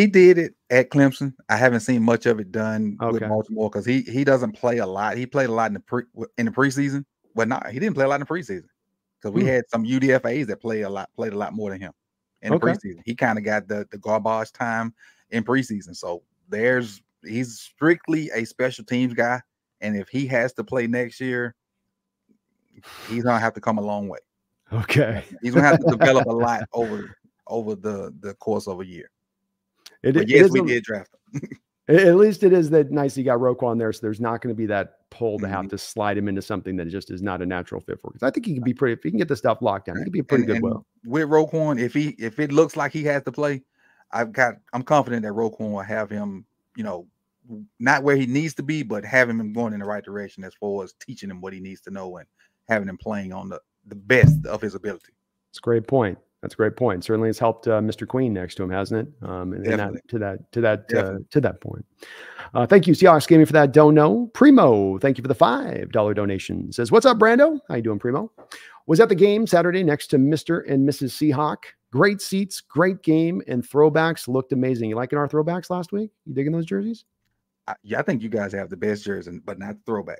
[0.00, 1.34] He did it at Clemson.
[1.50, 3.12] I haven't seen much of it done okay.
[3.12, 5.18] with Baltimore because he he doesn't play a lot.
[5.18, 6.04] He played a lot in the pre
[6.38, 8.64] in the preseason, but not he didn't play a lot in the preseason
[9.20, 9.48] because we hmm.
[9.48, 11.92] had some UDFA's that play a lot played a lot more than him
[12.40, 12.72] in okay.
[12.72, 13.00] the preseason.
[13.04, 14.94] He kind of got the the garbage time
[15.32, 15.94] in preseason.
[15.94, 19.42] So there's he's strictly a special teams guy,
[19.82, 21.54] and if he has to play next year,
[23.06, 24.18] he's gonna have to come a long way.
[24.72, 27.16] Okay, he's gonna have to develop a lot over
[27.48, 29.10] over the the course of a year.
[30.02, 31.42] It, but yes, we a, did draft him.
[31.88, 34.56] at least it is that nice he got Roquan there, so there's not going to
[34.56, 35.54] be that pull to mm-hmm.
[35.54, 38.10] have to slide him into something that just is not a natural fit for.
[38.10, 38.94] Because I think he can be pretty.
[38.94, 40.62] If he can get the stuff locked down, he can be a pretty and, good.
[40.62, 43.62] well, with Roquan, if he if it looks like he has to play,
[44.12, 46.44] I've got I'm confident that Roquan will have him.
[46.76, 47.06] You know,
[47.78, 50.54] not where he needs to be, but having him going in the right direction as
[50.54, 52.26] far as teaching him what he needs to know and
[52.68, 55.12] having him playing on the the best of his ability.
[55.50, 56.18] It's a great point.
[56.42, 57.04] That's a great point.
[57.04, 58.08] Certainly, it's helped uh, Mr.
[58.08, 59.28] Queen next to him, hasn't it?
[59.28, 61.84] Um, and, and that, to that to that uh, to that point.
[62.54, 64.26] Uh, thank you, Seahawks Gaming, for that dono.
[64.32, 66.72] Primo, thank you for the five dollar donation.
[66.72, 67.60] Says, "What's up, Brando?
[67.68, 68.32] How you doing, Primo?
[68.86, 70.68] Was at the game Saturday next to Mr.
[70.68, 71.10] and Mrs.
[71.10, 71.58] Seahawk.
[71.92, 74.88] Great seats, great game, and throwbacks looked amazing.
[74.88, 76.10] You liking our throwbacks last week?
[76.24, 77.04] You digging those jerseys?
[77.66, 80.16] I, yeah, I think you guys have the best jerseys, but not throwbacks.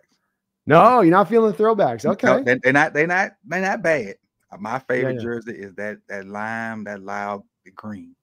[0.67, 2.05] No, you're not feeling the throwbacks.
[2.05, 2.93] Okay, no, they, are not.
[2.93, 3.33] They're not.
[3.47, 4.17] They're not bad.
[4.53, 5.23] Uh, my favorite yeah, yeah.
[5.23, 7.43] jersey is that that lime, that loud
[7.75, 8.15] green.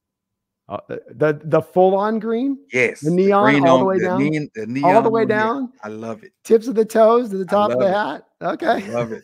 [0.69, 4.05] Uh, the the full on green, yes, the neon the all on, the way the
[4.05, 5.71] down, neon, the neon all the way down.
[5.81, 6.33] I love it.
[6.43, 7.93] Tips of the toes to the top of the it.
[7.93, 8.25] hat.
[8.41, 9.23] Okay, I love it.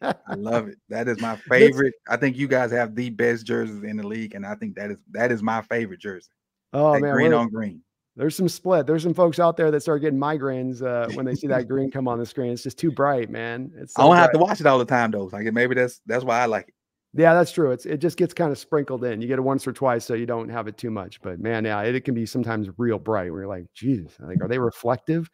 [0.00, 0.78] I love it.
[0.88, 1.94] That is my favorite.
[2.08, 4.92] I think you guys have the best jerseys in the league, and I think that
[4.92, 6.30] is that is my favorite jersey.
[6.72, 7.82] Oh that man, green on green.
[8.16, 8.86] There's some split.
[8.86, 11.90] There's some folks out there that start getting migraines uh, when they see that green
[11.90, 12.52] come on the screen.
[12.52, 13.72] It's just too bright, man.
[13.76, 14.20] It's so I don't bright.
[14.20, 15.28] have to watch it all the time though.
[15.32, 16.74] Like maybe that's that's why I like it.
[17.16, 17.70] Yeah, that's true.
[17.70, 19.20] It's it just gets kind of sprinkled in.
[19.20, 21.20] You get it once or twice, so you don't have it too much.
[21.22, 23.30] But man, yeah, it, it can be sometimes real bright.
[23.30, 25.30] Where you're like, Jesus, like, are they reflective?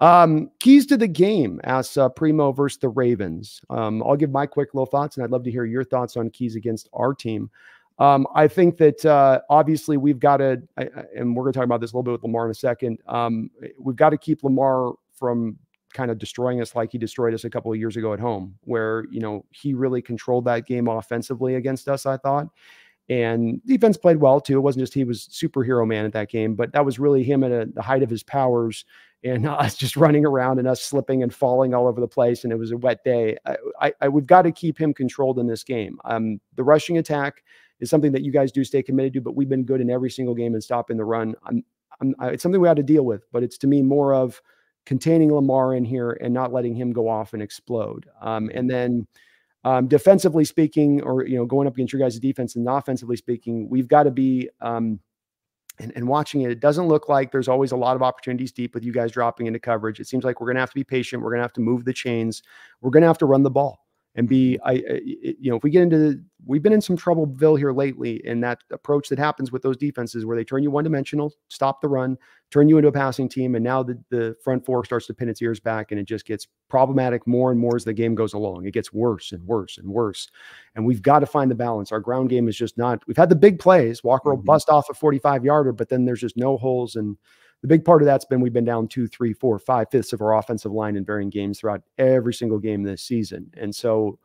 [0.00, 3.60] Um, keys to the game asks uh, Primo versus the Ravens.
[3.68, 6.30] Um, I'll give my quick little thoughts, and I'd love to hear your thoughts on
[6.30, 7.50] keys against our team.
[7.98, 10.62] Um, I think that uh, obviously we've got to,
[11.16, 12.98] and we're going to talk about this a little bit with Lamar in a second.
[13.06, 15.58] Um, we've got to keep Lamar from
[15.92, 18.54] kind of destroying us like he destroyed us a couple of years ago at home,
[18.62, 22.06] where you know he really controlled that game offensively against us.
[22.06, 22.46] I thought,
[23.08, 24.58] and defense played well too.
[24.58, 27.42] It wasn't just he was superhero man at that game, but that was really him
[27.42, 28.84] at a, the height of his powers
[29.24, 32.44] and us just running around and us slipping and falling all over the place.
[32.44, 33.36] And it was a wet day.
[33.46, 35.98] I, I, I we've got to keep him controlled in this game.
[36.04, 37.42] Um, the rushing attack
[37.80, 40.10] is something that you guys do stay committed to, but we've been good in every
[40.10, 41.34] single game and stopping the run.
[41.44, 41.64] I'm,
[42.00, 44.40] I'm, I, it's something we had to deal with, but it's to me more of
[44.86, 48.06] containing Lamar in here and not letting him go off and explode.
[48.20, 49.06] Um, and then
[49.64, 53.68] um, defensively speaking, or you know, going up against your guys' defense and offensively speaking,
[53.68, 55.00] we've got to be um,
[55.80, 58.74] and, and, watching it, it doesn't look like there's always a lot of opportunities deep
[58.74, 60.00] with you guys dropping into coverage.
[60.00, 61.22] It seems like we're going to have to be patient.
[61.22, 62.42] We're going to have to move the chains.
[62.80, 65.70] We're going to have to run the ball and be I, you know if we
[65.70, 69.62] get into we've been in some troubleville here lately in that approach that happens with
[69.62, 72.16] those defenses where they turn you one dimensional stop the run
[72.50, 75.28] turn you into a passing team and now the, the front four starts to pin
[75.28, 78.32] its ears back and it just gets problematic more and more as the game goes
[78.32, 80.28] along it gets worse and worse and worse
[80.74, 83.28] and we've got to find the balance our ground game is just not we've had
[83.28, 84.38] the big plays walker mm-hmm.
[84.38, 87.16] will bust off a 45 yarder but then there's just no holes and
[87.62, 90.20] the big part of that's been we've been down two, three, four, five fifths of
[90.20, 93.50] our offensive line in varying games throughout every single game this season.
[93.56, 94.18] And so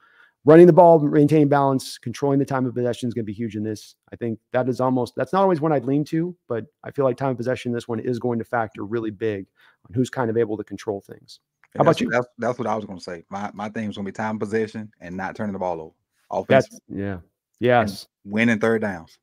[0.45, 3.55] running the ball, maintaining balance, controlling the time of possession is going to be huge
[3.55, 3.95] in this.
[4.11, 7.05] I think that is almost that's not always one I'd lean to, but I feel
[7.05, 9.47] like time of possession this one is going to factor really big
[9.88, 11.39] on who's kind of able to control things.
[11.76, 12.10] How about you?
[12.11, 13.23] That's, that's what I was going to say.
[13.30, 16.43] My my thing is going to be time possession and not turning the ball over.
[16.43, 16.68] Offense.
[16.69, 17.18] That's, yeah.
[17.60, 18.07] Yes.
[18.26, 19.18] Winning third downs.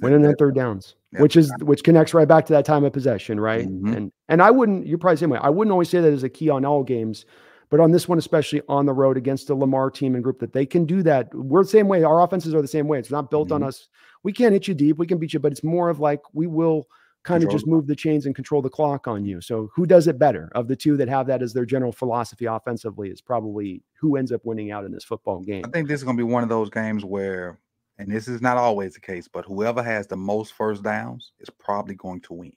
[0.00, 3.40] Winning that, third downs, which is which connects right back to that time of possession,
[3.40, 3.66] right?
[3.66, 3.92] Mm-hmm.
[3.92, 4.86] And and I wouldn't.
[4.86, 5.38] You're probably the same way.
[5.40, 7.24] I wouldn't always say that as a key on all games,
[7.70, 10.52] but on this one, especially on the road against a Lamar team and group, that
[10.52, 11.34] they can do that.
[11.34, 12.02] We're the same way.
[12.02, 12.98] Our offenses are the same way.
[12.98, 13.62] It's not built mm-hmm.
[13.62, 13.88] on us.
[14.22, 14.98] We can't hit you deep.
[14.98, 16.86] We can beat you, but it's more of like we will
[17.26, 19.40] kind control of just move the chains and control the clock on you.
[19.40, 22.46] So who does it better of the two that have that as their general philosophy
[22.46, 25.64] offensively is probably who ends up winning out in this football game.
[25.66, 27.58] I think this is going to be one of those games where
[27.98, 31.50] and this is not always the case, but whoever has the most first downs is
[31.50, 32.52] probably going to win.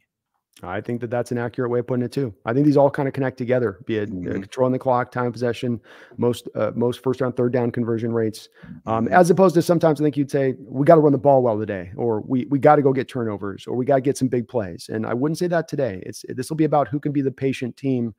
[0.61, 2.33] I think that that's an accurate way of putting it too.
[2.45, 3.79] I think these all kind of connect together.
[3.85, 4.31] Be it uh, mm-hmm.
[4.41, 5.79] controlling the clock, time possession,
[6.17, 8.49] most uh, most first round, third down conversion rates,
[8.85, 9.13] um, mm-hmm.
[9.13, 11.57] as opposed to sometimes I think you'd say we got to run the ball well
[11.57, 14.27] today, or we we got to go get turnovers, or we got to get some
[14.27, 14.89] big plays.
[14.91, 16.03] And I wouldn't say that today.
[16.05, 18.13] It's this will be about who can be the patient team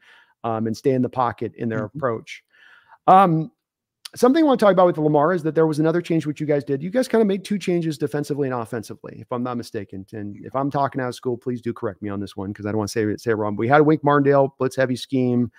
[0.44, 1.98] um, and stay in the pocket in their mm-hmm.
[1.98, 2.42] approach.
[3.06, 3.51] Um,
[4.16, 6.40] something I want to talk about with Lamar is that there was another change which
[6.40, 6.82] you guys did.
[6.82, 10.04] You guys kind of made two changes defensively and offensively, if I'm not mistaken.
[10.12, 12.66] And if I'm talking out of school, please do correct me on this one because
[12.66, 13.56] I don't want to say it, say it wrong.
[13.56, 15.52] we had a Wink Martindale blitz heavy scheme,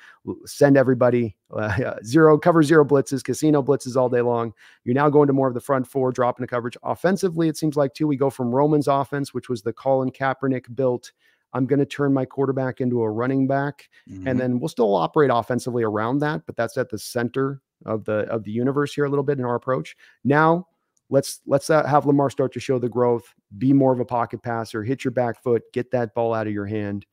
[0.46, 4.54] send everybody uh, zero cover zero blitzes, casino blitzes all day long.
[4.84, 6.78] You're now going to more of the front four, dropping the coverage.
[6.84, 10.76] Offensively, it seems like too we go from Roman's offense, which was the Colin Kaepernick
[10.76, 11.12] built.
[11.54, 14.26] I'm going to turn my quarterback into a running back, mm-hmm.
[14.26, 18.20] and then we'll still operate offensively around that, but that's at the center of the
[18.30, 19.96] of the universe here a little bit in our approach.
[20.24, 20.68] Now,
[21.10, 24.42] let's let's uh, have Lamar start to show the growth, be more of a pocket
[24.42, 27.06] passer, hit your back foot, get that ball out of your hand.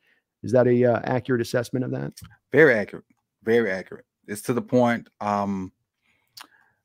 [0.43, 2.13] Is that a uh, accurate assessment of that?
[2.53, 3.05] Very accurate.
[3.43, 4.05] Very accurate.
[4.27, 5.09] It's to the point.
[5.21, 5.73] Um,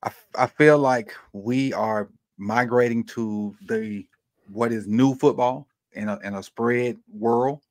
[0.04, 4.06] I I feel like we are migrating to the
[4.52, 7.62] what is new football in a in a spread world,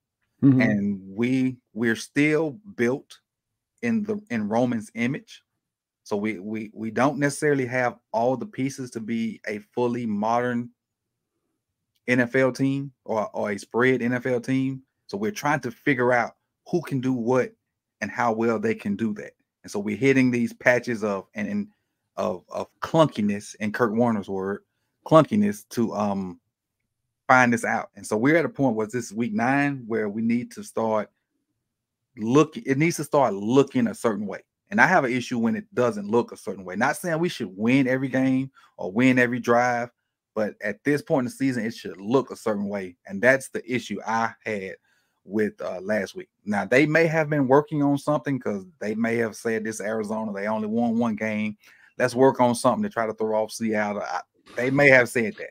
[0.43, 0.61] mm-hmm.
[0.61, 3.19] and we we're still built
[3.83, 5.43] in the in Roman's image.
[6.05, 10.71] So we we we don't necessarily have all the pieces to be a fully modern
[12.09, 14.83] NFL team or, or a spread NFL team.
[15.07, 16.33] So we're trying to figure out
[16.69, 17.53] who can do what
[18.01, 19.33] and how well they can do that.
[19.63, 21.69] And so we're hitting these patches of and, and
[22.17, 24.63] of of clunkiness in Kurt Warner's word,
[25.07, 26.41] clunkiness to um
[27.29, 27.91] find this out.
[27.95, 31.11] And so we're at a point where this week nine where we need to start
[32.19, 34.41] look it needs to start looking a certain way.
[34.73, 36.77] And I have an issue when it doesn't look a certain way.
[36.77, 39.91] Not saying we should win every game or win every drive,
[40.35, 42.97] but at this point in the season, it should look a certain way.
[43.07, 44.77] And that's the issue I had
[45.25, 46.31] with uh, last week.
[46.47, 50.33] Now, they may have been working on something because they may have said this Arizona,
[50.33, 51.59] they only won one game.
[51.99, 54.01] Let's work on something to try to throw off Seattle.
[54.01, 54.21] I,
[54.57, 55.51] they may have said that.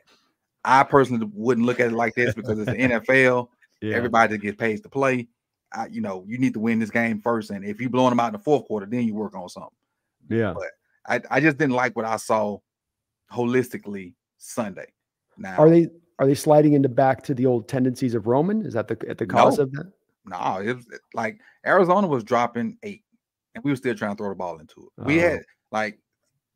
[0.64, 3.50] I personally wouldn't look at it like this because it's the NFL
[3.82, 3.96] Yeah.
[3.96, 5.28] Everybody gets paid to play,
[5.74, 7.50] I, you know, you need to win this game first.
[7.50, 9.70] And if you're blowing them out in the fourth quarter, then you work on something.
[10.28, 10.54] Yeah.
[10.54, 10.68] But
[11.06, 12.58] I, I just didn't like what I saw
[13.32, 14.86] holistically Sunday.
[15.38, 15.88] Now are they
[16.18, 18.64] are they sliding into back to the old tendencies of Roman?
[18.64, 19.92] Is that the at the cause no, of that?
[20.26, 23.02] No, it was like Arizona was dropping eight,
[23.54, 25.04] and we were still trying to throw the ball into it.
[25.04, 25.44] We had oh.
[25.72, 25.98] like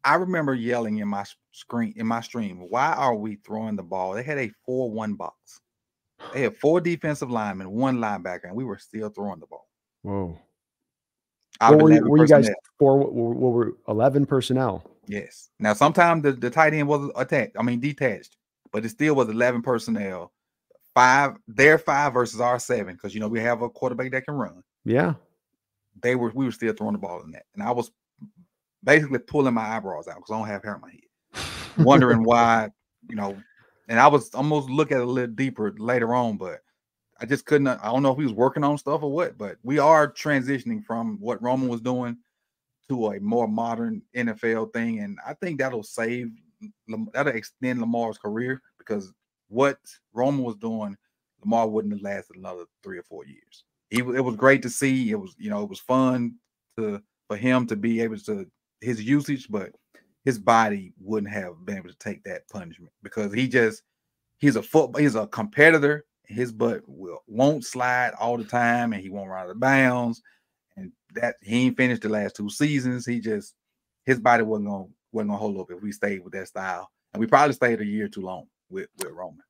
[0.05, 4.13] I remember yelling in my screen in my stream, why are we throwing the ball?
[4.13, 5.61] They had a 4-1 box.
[6.33, 9.69] They had four defensive linemen, one linebacker, and we were still throwing the ball.
[10.03, 10.39] Whoa.
[11.61, 12.99] What were, you, were you guys four?
[12.99, 14.85] What were 11 personnel?
[15.07, 15.51] Yes.
[15.59, 18.37] Now, sometimes the, the tight end was attached, I mean, detached,
[18.73, 20.33] but it still was 11 personnel.
[20.95, 24.35] Five, their five versus our seven, because, you know, we have a quarterback that can
[24.35, 24.63] run.
[24.85, 25.15] Yeah.
[26.03, 27.45] They were, we were still throwing the ball in that.
[27.55, 27.91] And I was
[28.83, 31.45] basically pulling my eyebrows out because I don't have hair in my head,
[31.87, 32.71] wondering why,
[33.09, 33.37] you know.
[33.89, 36.61] And I was almost look at it a little deeper later on, but
[37.21, 37.69] I just couldn't.
[37.69, 40.85] I don't know if he was working on stuff or what, but we are transitioning
[40.85, 42.19] from what Roman was doing
[42.89, 46.31] to a more modern NFL thing, and I think that'll save
[47.13, 49.13] that'll extend Lamar's career because
[49.49, 49.79] what
[50.13, 50.97] Roman was doing,
[51.41, 53.65] Lamar wouldn't have lasted another three or four years.
[53.91, 55.11] He it was great to see.
[55.11, 56.37] It was you know it was fun
[56.77, 58.47] to for him to be able to
[58.81, 59.73] his usage, but
[60.27, 63.85] his body wouldn't have been able to take that punishment because he just
[64.39, 66.05] he's a football he's a competitor.
[66.25, 70.21] His butt will won't slide all the time, and he won't run out of bounds.
[70.77, 73.07] And that he ain't finished the last two seasons.
[73.07, 73.55] He just
[74.05, 77.21] his body wasn't gonna wasn't gonna hold up if we stayed with that style, and
[77.21, 79.45] we probably stayed a year too long with with Roman.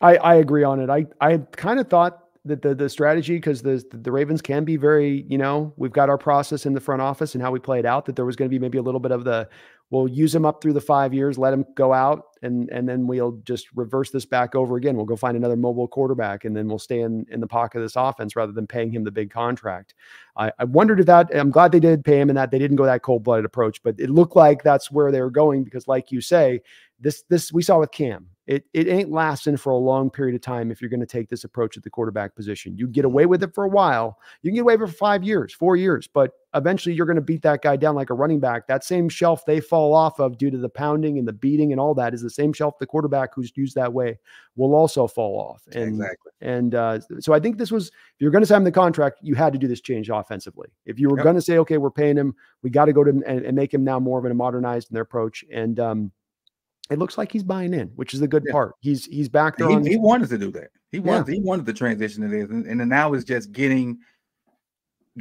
[0.00, 0.88] I I agree on it.
[0.88, 4.76] I I kind of thought the the, the strategy because the the Ravens can be
[4.76, 7.78] very you know we've got our process in the front office and how we play
[7.78, 9.48] it out that there was going to be maybe a little bit of the
[9.90, 13.06] we'll use him up through the five years let him go out and and then
[13.06, 14.96] we'll just reverse this back over again.
[14.96, 17.84] We'll go find another mobile quarterback and then we'll stay in in the pocket of
[17.84, 19.94] this offense rather than paying him the big contract.
[20.36, 22.76] I, I wondered if that I'm glad they did pay him and that they didn't
[22.76, 25.88] go that cold blooded approach but it looked like that's where they were going because
[25.88, 26.60] like you say
[27.00, 30.42] this this we saw with Cam it, it ain't lasting for a long period of
[30.42, 32.76] time if you're going to take this approach at the quarterback position.
[32.76, 34.18] You get away with it for a while.
[34.42, 37.16] You can get away with it for five years, four years, but eventually you're going
[37.16, 38.66] to beat that guy down like a running back.
[38.66, 41.80] That same shelf they fall off of due to the pounding and the beating and
[41.80, 44.18] all that is the same shelf the quarterback who's used that way
[44.56, 45.62] will also fall off.
[45.72, 46.32] And, exactly.
[46.42, 49.34] And uh, so I think this was, if you're going to sign the contract, you
[49.34, 50.68] had to do this change offensively.
[50.84, 51.24] If you were yep.
[51.24, 53.72] going to say, okay, we're paying him, we got to go to and, and, make
[53.72, 55.44] him now more of a modernized in their approach.
[55.50, 56.12] And, um,
[56.90, 58.52] it looks like he's buying in, which is the good yeah.
[58.52, 58.74] part.
[58.80, 59.68] He's he's back there.
[59.80, 60.68] He, he, wanted to do that.
[60.90, 61.34] He wanted yeah.
[61.34, 63.98] he wanted the transition to this, and, and now it's just getting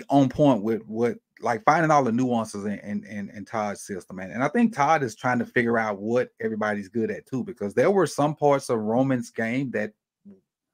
[0.09, 4.19] on point with what like finding all the nuances in in, in, in Todd's system,
[4.19, 7.43] and, and I think Todd is trying to figure out what everybody's good at too,
[7.43, 9.93] because there were some parts of Roman's game that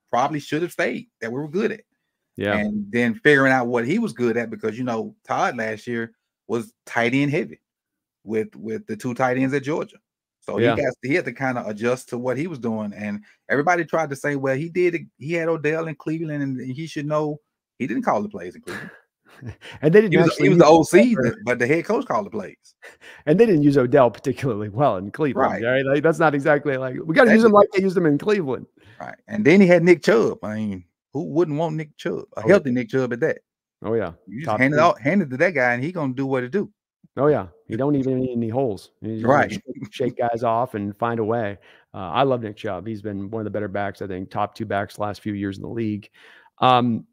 [0.10, 1.82] probably should have stayed that we were good at.
[2.36, 5.86] Yeah, and then figuring out what he was good at because you know Todd last
[5.86, 6.14] year
[6.48, 7.60] was tight end heavy
[8.24, 9.98] with with the two tight ends at Georgia.
[10.50, 10.76] So yeah.
[10.76, 13.86] he got he had to kind of adjust to what he was doing, and everybody
[13.86, 15.08] tried to say, well, he did.
[15.18, 17.40] He had Odell in Cleveland, and he should know.
[17.78, 18.92] He didn't call the plays in Cleveland.
[19.82, 20.12] and they didn't.
[20.12, 22.56] He was, he was the OC, but the head coach called the plays.
[23.26, 25.52] And they didn't use Odell particularly well in Cleveland.
[25.52, 25.64] Right.
[25.64, 25.86] right?
[25.86, 28.18] Like, that's not exactly like we got to use him like they used him in
[28.18, 28.66] Cleveland.
[29.00, 29.16] Right.
[29.28, 30.44] And then he had Nick Chubb.
[30.44, 32.26] I mean, who wouldn't want Nick Chubb?
[32.38, 33.40] A oh, healthy Nick Chubb at that.
[33.84, 34.14] Oh yeah.
[34.28, 36.44] You just hand it out, hand it to that guy, and he gonna do what
[36.44, 36.72] it do.
[37.18, 38.92] Oh yeah, you don't even need any holes.
[39.02, 41.58] right, shake, shake, guys off and find a way.
[41.94, 42.88] Uh, I love Nick Chubb.
[42.88, 45.58] He's been one of the better backs, I think, top two backs last few years
[45.58, 46.10] in the league.
[46.60, 47.06] Um,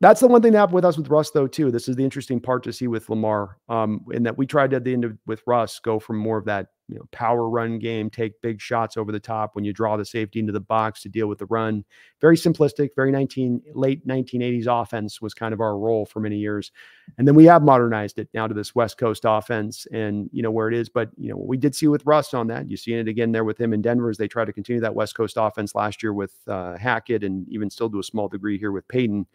[0.00, 1.70] that's the one thing that happened with us with Russ, though, too.
[1.70, 4.84] This is the interesting part to see with Lamar, um, in that we tried at
[4.84, 8.10] the end of with Russ go from more of that you know power run game,
[8.10, 11.08] take big shots over the top when you draw the safety into the box to
[11.08, 11.84] deal with the run.
[12.20, 16.72] Very simplistic, very 19 late 1980s offense was kind of our role for many years,
[17.18, 20.50] and then we have modernized it now to this West Coast offense and you know
[20.50, 20.88] where it is.
[20.88, 22.68] But you know we did see with Russ on that.
[22.68, 24.94] You see it again there with him in Denver as they try to continue that
[24.94, 28.58] West Coast offense last year with uh, Hackett and even still to a small degree
[28.58, 29.26] here with Payton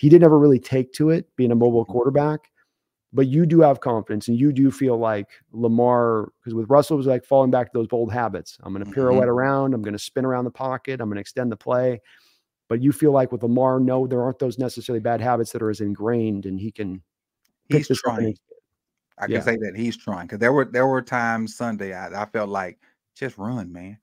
[0.00, 1.92] he didn't ever really take to it being a mobile mm-hmm.
[1.92, 2.50] quarterback.
[3.12, 6.98] But you do have confidence and you do feel like Lamar, because with Russell, it
[6.98, 8.56] was like falling back to those old habits.
[8.62, 9.30] I'm going to pirouette mm-hmm.
[9.30, 12.00] around, I'm going to spin around the pocket, I'm going to extend the play.
[12.68, 15.70] But you feel like with Lamar, no, there aren't those necessarily bad habits that are
[15.70, 17.02] as ingrained, and he can.
[17.68, 18.36] He's trying.
[19.18, 19.40] I can yeah.
[19.40, 22.78] say that he's trying because there were there were times Sunday I, I felt like
[23.16, 23.98] just run, man.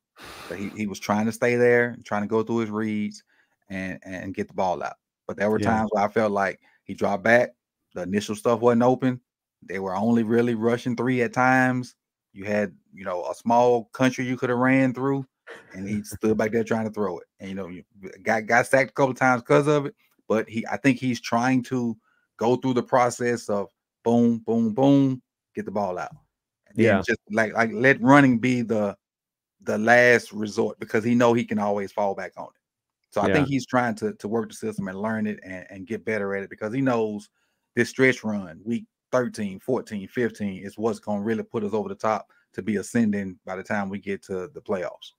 [0.50, 3.24] But he, he was trying to stay there, trying to go through his reads
[3.70, 4.98] and and get the ball out.
[5.28, 5.78] But there were yeah.
[5.78, 7.52] times where I felt like he dropped back.
[7.93, 9.22] The initial stuff wasn't open.
[9.64, 11.95] They were only really rushing three at times.
[12.34, 15.26] You had, you know, a small country you could have ran through.
[15.73, 17.26] and he stood back there trying to throw it.
[17.39, 17.72] And you know,
[18.23, 19.95] got got sacked a couple times because of it.
[20.27, 21.97] But he, I think he's trying to
[22.38, 23.69] go through the process of
[24.03, 25.22] boom, boom, boom,
[25.55, 26.11] get the ball out.
[26.69, 28.95] And yeah, just like like let running be the
[29.61, 32.61] the last resort because he know he can always fall back on it.
[33.09, 33.34] So I yeah.
[33.34, 36.35] think he's trying to to work the system and learn it and, and get better
[36.35, 37.30] at it because he knows
[37.78, 41.88] this stretch run, week 13, 14, 15 is what's going to really put us over
[41.88, 45.12] the top to be ascending by the time we get to the playoffs.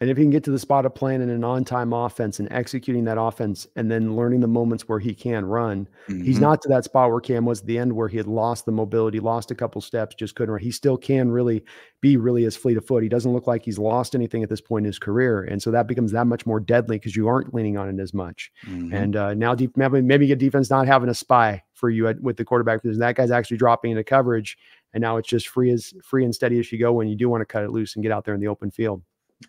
[0.00, 2.52] And if he can get to the spot of playing in an on-time offense and
[2.52, 6.22] executing that offense and then learning the moments where he can run, mm-hmm.
[6.24, 8.66] he's not to that spot where Cam was at the end where he had lost
[8.66, 10.60] the mobility, lost a couple steps, just couldn't run.
[10.60, 11.64] He still can really
[12.00, 13.04] be really as fleet of foot.
[13.04, 15.44] He doesn't look like he's lost anything at this point in his career.
[15.44, 18.12] And so that becomes that much more deadly because you aren't leaning on it as
[18.12, 18.50] much.
[18.66, 18.92] Mm-hmm.
[18.92, 22.18] And uh, now deep, maybe, maybe a defense not having a spy for you at,
[22.22, 24.56] with the quarterback because that guy's actually dropping into coverage.
[24.94, 27.28] And now it's just free as free and steady as you go when you do
[27.28, 29.02] want to cut it loose and get out there in the open field.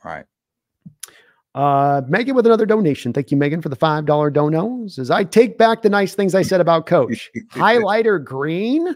[0.03, 0.25] Right.
[1.53, 3.13] Uh, Megan with another donation.
[3.13, 4.85] Thank you, Megan, for the $5 dono.
[4.87, 7.31] Says, I take back the nice things I said about coach.
[7.51, 8.93] Highlighter green,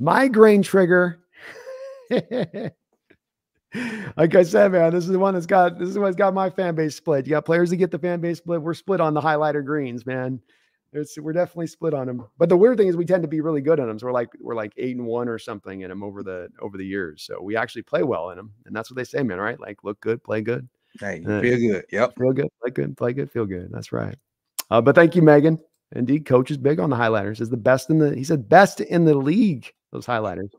[0.00, 1.20] migraine trigger.
[2.10, 2.74] like
[4.34, 6.74] I said, man, this is the one that's got this is what's got my fan
[6.74, 7.24] base split.
[7.24, 8.60] You got players that get the fan base split.
[8.60, 10.40] We're split on the highlighter greens, man.
[10.94, 12.24] It's, we're definitely split on them.
[12.38, 13.98] But the weird thing is we tend to be really good on them.
[13.98, 16.78] So we're like we're like eight and one or something in them over the over
[16.78, 17.24] the years.
[17.24, 19.38] So we actually play well in them, and that's what they say, man.
[19.38, 19.58] Right?
[19.58, 20.68] Like look good, play good.
[21.00, 21.84] Hey, uh, feel good.
[21.90, 22.14] Yep.
[22.16, 23.70] Feel good, play good, play good, feel good.
[23.72, 24.16] That's right.
[24.70, 25.58] Uh, but thank you, Megan.
[25.96, 27.40] Indeed, coach is big on the highlighters.
[27.40, 29.72] Is the best in the he said best in the league.
[29.90, 30.50] Those highlighters.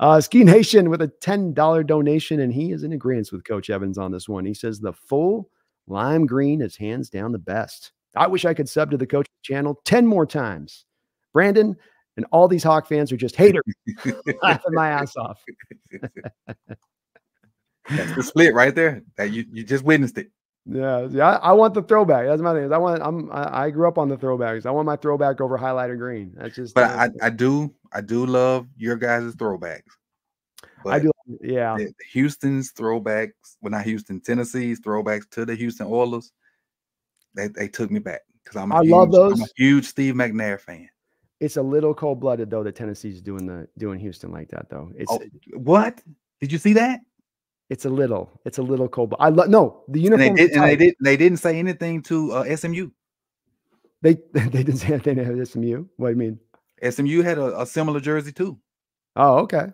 [0.00, 3.70] Uh, Ski Nation with a ten dollar donation, and he is in agreement with Coach
[3.70, 4.44] Evans on this one.
[4.44, 5.50] He says the full
[5.86, 7.92] lime green is hands down the best.
[8.16, 10.84] I wish I could sub to the coach channel 10 more times.
[11.32, 11.76] Brandon
[12.16, 13.62] and all these Hawk fans are just haters,
[14.42, 15.42] laughing my ass off.
[17.90, 19.02] That's the split right there.
[19.16, 20.30] That you, you just witnessed it.
[20.64, 21.28] Yeah, yeah.
[21.28, 22.26] I, I, want the throwback.
[22.26, 22.72] That's my thing.
[22.72, 23.00] I want.
[23.00, 23.30] I'm.
[23.30, 24.66] I, I, grew up on the throwbacks.
[24.66, 26.32] I want my throwback over highlighter green.
[26.34, 26.74] That's just.
[26.74, 27.72] But I, I do.
[27.92, 29.82] I do love your guys' throwbacks.
[30.82, 31.12] But I do.
[31.40, 31.76] Yeah.
[32.12, 33.30] Houston's throwbacks.
[33.60, 36.32] Well, not Houston, Tennessee's throwbacks to the Houston Oilers
[37.36, 39.40] they, they took me back because I'm a I huge, love those.
[39.40, 40.88] I'm a huge Steve McNair fan.
[41.38, 44.90] It's a little cold blooded though that Tennessee's doing the doing Houston like that though.
[44.96, 45.20] It's oh,
[45.54, 46.02] what
[46.40, 47.00] did you see that?
[47.68, 49.14] It's a little, it's a little cold.
[49.18, 50.28] I love no the uniform.
[50.28, 52.90] And they, did, and they, did, they didn't say anything to uh, SMU.
[54.02, 55.86] They they didn't say anything to SMU.
[55.96, 56.40] What do you mean?
[56.90, 58.58] SMU had a, a similar jersey too.
[59.16, 59.68] Oh, okay.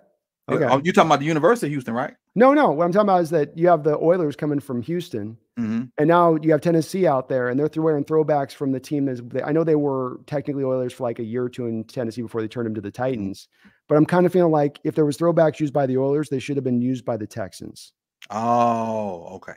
[0.49, 0.65] Okay.
[0.65, 2.15] Oh, you're talking about the University of Houston, right?
[2.35, 2.71] No, no.
[2.71, 5.85] What I'm talking about is that you have the Oilers coming from Houston, mm-hmm.
[5.99, 9.07] and now you have Tennessee out there, and they're wearing throwbacks from the team.
[9.07, 12.23] That I know they were technically Oilers for like a year or two in Tennessee
[12.23, 13.49] before they turned them to the Titans.
[13.89, 16.39] But I'm kind of feeling like if there was throwbacks used by the Oilers, they
[16.39, 17.93] should have been used by the Texans.
[18.31, 19.55] Oh, okay.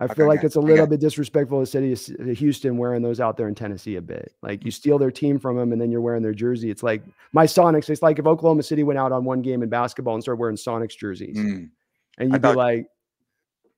[0.00, 3.02] I feel okay, like it's a little bit disrespectful to the city of Houston wearing
[3.02, 4.34] those out there in Tennessee a bit.
[4.42, 6.70] Like you steal their team from them and then you're wearing their jersey.
[6.70, 7.88] It's like my Sonics.
[7.88, 10.56] It's like if Oklahoma City went out on one game in basketball and started wearing
[10.56, 11.70] Sonics jerseys, mm.
[12.18, 12.86] and you'd thought, be like,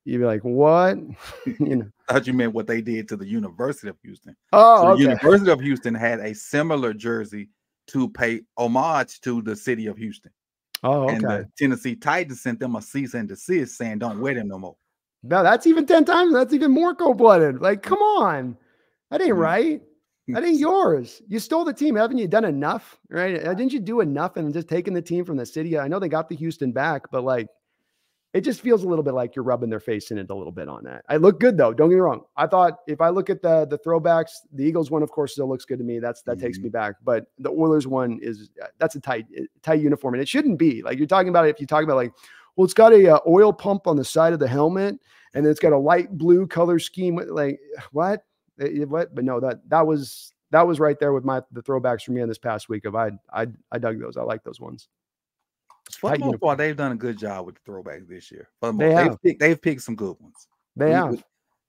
[0.05, 0.99] you'd be like, what?
[1.47, 1.91] you know.
[2.09, 4.37] I thought you meant what they did to the University of Houston.
[4.53, 5.05] Oh, so okay.
[5.05, 7.49] the University of Houston had a similar jersey
[7.89, 10.31] to pay homage to the city of Houston.
[10.83, 11.15] Oh, okay.
[11.15, 14.59] And the Tennessee Titans sent them a cease and desist saying, "Don't wear them no
[14.59, 14.77] more."
[15.25, 16.35] No, that's even 10 times.
[16.35, 17.61] That's even more cold blooded.
[17.61, 18.57] Like, come on.
[19.11, 19.39] That ain't mm.
[19.39, 19.83] right.
[20.29, 21.23] That ain't yours.
[21.27, 21.97] You stole the team.
[21.97, 22.99] Haven't you done enough?
[23.09, 23.43] Right.
[23.43, 25.79] Didn't you do enough and just taking the team from the city?
[25.79, 27.49] I know they got the Houston back, but like,
[28.35, 30.53] it just feels a little bit like you're rubbing their face in it a little
[30.53, 31.05] bit on that.
[31.09, 31.73] I look good though.
[31.73, 32.23] Don't get me wrong.
[32.37, 35.49] I thought if I look at the the throwbacks, the Eagles one, of course, still
[35.49, 36.01] looks good to me.
[36.01, 36.41] That's that mm-hmm.
[36.47, 36.97] takes me back.
[37.05, 39.27] But the Oilers one is uh, that's a tight
[39.63, 41.47] tight uniform, and it shouldn't be like you're talking about.
[41.47, 42.13] It, if you talk about like,
[42.57, 44.99] well, it's got a uh, oil pump on the side of the helmet,
[45.35, 47.21] and it's got a light blue color scheme.
[47.29, 47.61] Like
[47.93, 48.25] what?
[48.61, 49.15] Eh, eh, what?
[49.15, 52.21] But no, that that was that was right there with my the throwbacks for me
[52.21, 52.85] in this past week.
[52.85, 54.17] Of I I I dug those.
[54.17, 54.89] I like those ones.
[56.13, 58.49] For the most part, they've done a good job with the throwbacks this year.
[58.61, 59.23] For the they have.
[59.23, 60.49] Picked, they've picked some good ones.
[60.77, 61.23] They have.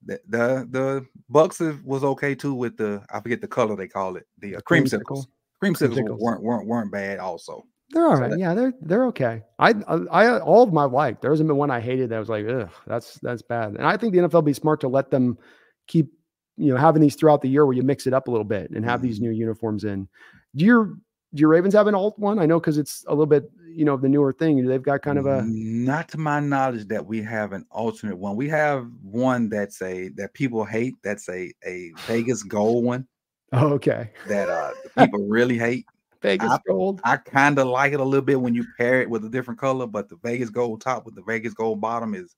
[0.04, 4.16] The, the the Bucks was okay too with the I forget the color they call
[4.16, 5.26] it the uh, creamsicles.
[5.62, 7.64] Creamsicles, creamsicles weren't weren't weren't bad also.
[7.90, 8.32] They're all right.
[8.32, 9.42] So yeah, they're they're okay.
[9.58, 9.74] I
[10.10, 12.70] I all of my life there hasn't been one I hated that was like, ugh,
[12.86, 13.74] that's that's bad.
[13.74, 15.38] And I think the NFL be smart to let them
[15.86, 16.12] keep
[16.56, 18.70] you know having these throughout the year where you mix it up a little bit
[18.70, 19.08] and have mm-hmm.
[19.08, 20.08] these new uniforms in.
[20.54, 20.94] Do your
[21.36, 22.38] do your Ravens have an alt one?
[22.38, 24.66] I know because it's a little bit you know the newer thing.
[24.66, 28.34] They've got kind of a not to my knowledge that we have an alternate one.
[28.34, 30.94] We have one that's a that people hate.
[31.04, 33.06] That's a a Vegas gold one.
[33.52, 34.10] Oh, okay.
[34.28, 35.86] That uh people really hate.
[36.22, 37.00] Vegas I, gold.
[37.04, 39.60] I kind of like it a little bit when you pair it with a different
[39.60, 42.34] color, but the Vegas gold top with the Vegas gold bottom is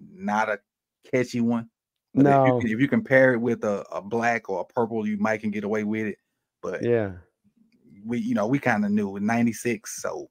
[0.00, 0.58] not a
[1.12, 1.68] catchy one.
[2.14, 5.06] But no, if you, if you, compare it with a, a black or a purple,
[5.06, 6.16] you might can get away with it.
[6.62, 7.12] But yeah,
[8.04, 10.28] we you know we kind of knew with '96, so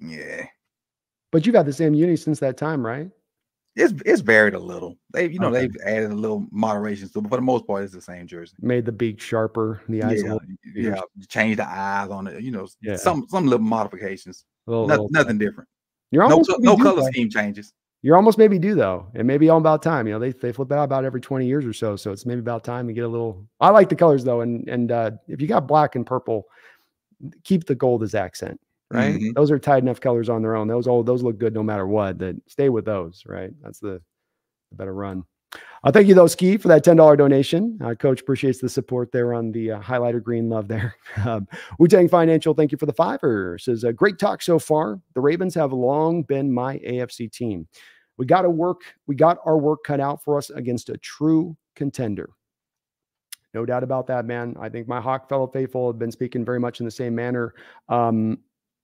[0.00, 0.46] yeah.
[1.32, 3.10] But you've had the same uni since that time, right?
[3.74, 4.96] It's it's varied a little.
[5.12, 5.60] They you know okay.
[5.60, 8.56] they've added a little moderation to, but for the most part, it's the same jersey.
[8.60, 10.22] Made the beak sharper, the eyes.
[10.24, 10.38] Yeah,
[10.74, 11.00] yeah.
[11.28, 12.42] Change the eyes on it.
[12.42, 12.96] You know, yeah.
[12.96, 14.46] some some little modifications.
[14.66, 15.68] Little, nothing, little nothing different.
[16.10, 17.74] You're no no color scheme changes.
[18.02, 19.08] You're almost maybe due though.
[19.14, 20.06] It may be all about time.
[20.06, 21.96] You know, they they flip out about every 20 years or so.
[21.96, 23.44] So it's maybe about time to get a little.
[23.60, 26.46] I like the colors though, and and uh, if you got black and purple,
[27.44, 28.60] keep the gold as accent
[28.90, 29.14] right?
[29.14, 29.32] Mm-hmm.
[29.34, 30.68] Those are tight enough colors on their own.
[30.68, 32.18] Those all those look good no matter what.
[32.18, 33.50] That stay with those, right?
[33.62, 34.00] That's the,
[34.70, 35.24] the better run.
[35.84, 37.78] Uh, thank you though, Ski, for that ten dollar donation.
[37.82, 40.94] Uh, Coach appreciates the support there on the uh, highlighter green love there.
[41.24, 41.48] Um,
[41.78, 43.56] Wu Tang Financial, thank you for the fiver.
[43.58, 45.00] Says a great talk so far.
[45.14, 47.66] The Ravens have long been my AFC team.
[48.18, 48.82] We got to work.
[49.06, 52.30] We got our work cut out for us against a true contender.
[53.56, 54.54] No doubt about that, man.
[54.60, 57.54] I think my Hawk fellow faithful have been speaking very much in the same manner.
[57.88, 58.36] Um,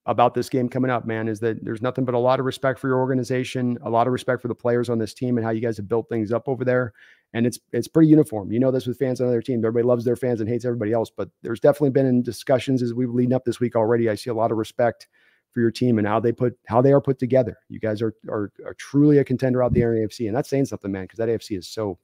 [0.06, 2.78] about this game coming up, man, is that there's nothing but a lot of respect
[2.80, 5.52] for your organization, a lot of respect for the players on this team and how
[5.52, 6.94] you guys have built things up over there.
[7.34, 8.50] And it's it's pretty uniform.
[8.50, 9.62] You know this with fans on other teams.
[9.62, 11.10] Everybody loves their fans and hates everybody else.
[11.14, 14.08] But there's definitely been in discussions as we've leading up this week already.
[14.08, 15.06] I see a lot of respect
[15.52, 17.58] for your team and how they put how they are put together.
[17.68, 20.64] You guys are are, are truly a contender out there in AFC, and that's saying
[20.64, 21.98] something, man, because that AFC is so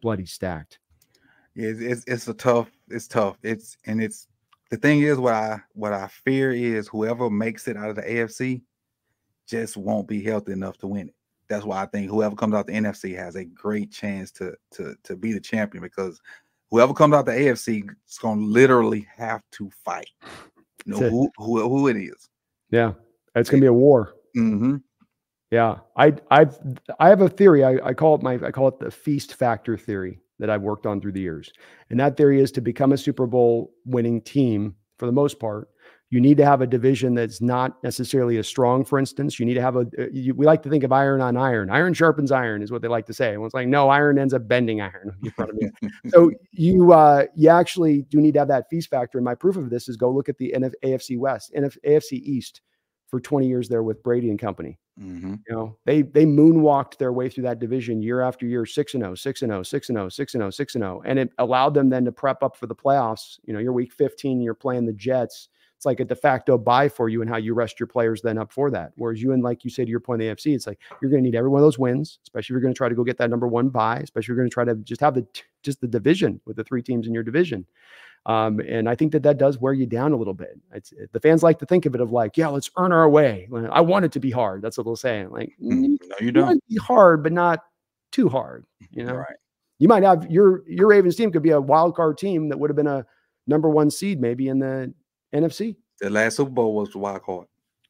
[0.00, 0.78] bloody stacked.
[1.54, 2.70] Yeah, it's, it's it's a tough.
[2.88, 3.36] It's tough.
[3.42, 4.28] It's and it's
[4.70, 8.02] the thing is what I what I fear is whoever makes it out of the
[8.02, 8.62] AFC
[9.46, 11.14] just won't be healthy enough to win it.
[11.48, 14.96] That's why I think whoever comes out the NFC has a great chance to to
[15.04, 16.20] to be the champion because
[16.70, 20.10] whoever comes out the AFC is going to literally have to fight.
[20.86, 22.28] You know who, who who it is.
[22.70, 22.92] Yeah,
[23.34, 24.16] it's going to be a war.
[24.36, 24.76] Mm-hmm.
[25.50, 26.46] Yeah, I I
[27.00, 27.64] I have a theory.
[27.64, 30.84] I, I call it my I call it the feast factor theory that I've worked
[30.84, 31.50] on through the years.
[31.88, 35.70] And that theory is to become a Super Bowl winning team for the most part.
[36.10, 39.40] You need to have a division that's not necessarily as strong, for instance.
[39.40, 41.70] You need to have a, uh, you, we like to think of iron on iron.
[41.70, 43.32] Iron sharpens iron, is what they like to say.
[43.32, 45.70] And it's like, no, iron ends up bending iron in front of me.
[46.08, 49.16] so you, uh, you actually do need to have that feast factor.
[49.16, 52.12] And my proof of this is go look at the NF, AFC West, NF, AFC
[52.12, 52.60] East
[53.08, 54.78] for 20 years there with Brady and company.
[55.00, 55.34] Mm-hmm.
[55.48, 59.02] You know, they they moonwalked their way through that division year after year, six and
[59.02, 61.02] 0, 6 and 0, 6 and 0, 6 and 0, 6 and 0.
[61.04, 63.38] And it allowed them then to prep up for the playoffs.
[63.44, 65.48] You know, you're week 15, you're playing the Jets.
[65.76, 68.38] It's like a de facto buy for you and how you rest your players then
[68.38, 68.92] up for that.
[68.94, 71.22] Whereas you and like you say to your point, the AFC, it's like you're going
[71.22, 73.02] to need every one of those wins, especially if you're going to try to go
[73.02, 75.26] get that number one buy, especially if you're going to try to just have the
[75.62, 77.66] just the division with the three teams in your division.
[78.26, 80.58] Um, and I think that that does wear you down a little bit.
[80.72, 83.08] It's, it, the fans like to think of it of like, yeah, let's earn our
[83.08, 83.48] way.
[83.70, 84.62] I want it to be hard.
[84.62, 85.26] That's what they'll say.
[85.26, 86.62] Like, mm, no, you don't.
[86.68, 87.60] Be hard, but not
[88.12, 88.64] too hard.
[88.90, 89.36] You know, right?
[89.78, 92.70] You might have your your Ravens team could be a wild card team that would
[92.70, 93.04] have been a
[93.46, 94.94] number one seed maybe in the
[95.34, 95.76] NFC.
[96.00, 97.46] The last Super Bowl was the wild card.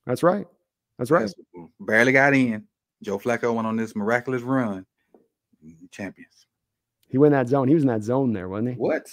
[0.07, 0.47] That's right.
[0.99, 1.31] That's right.
[1.81, 2.67] Barely got in.
[3.03, 4.87] Joe Flacco went on this miraculous run.
[5.91, 6.47] Champions.
[7.09, 7.69] He went in that zone.
[7.69, 8.75] He was in that zone there, wasn't he?
[8.75, 9.07] What?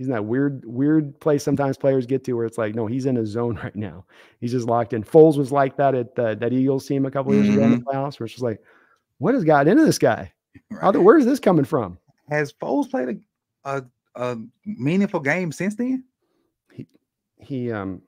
[0.00, 3.04] He's in that weird, weird place sometimes players get to where it's like, no, he's
[3.04, 4.06] in a zone right now.
[4.40, 5.04] He's just locked in.
[5.04, 7.56] Foles was like that at the, that Eagles team a couple years mm-hmm.
[7.56, 7.88] ago in the mm-hmm.
[7.90, 8.62] playoffs, where it's just like,
[9.18, 10.32] what has got into this guy?
[10.70, 10.96] Right.
[10.96, 11.98] Where's this coming from?
[12.30, 13.20] Has Foles played
[13.64, 16.04] a, a, a meaningful game since then?
[16.72, 16.86] He,
[17.36, 18.00] he, um,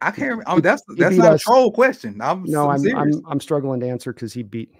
[0.00, 0.30] I can't.
[0.30, 0.44] Remember.
[0.46, 1.42] Oh, that's that's not us.
[1.42, 2.20] a troll question.
[2.20, 4.70] I'm no, I'm, I'm, I'm struggling to answer because he beat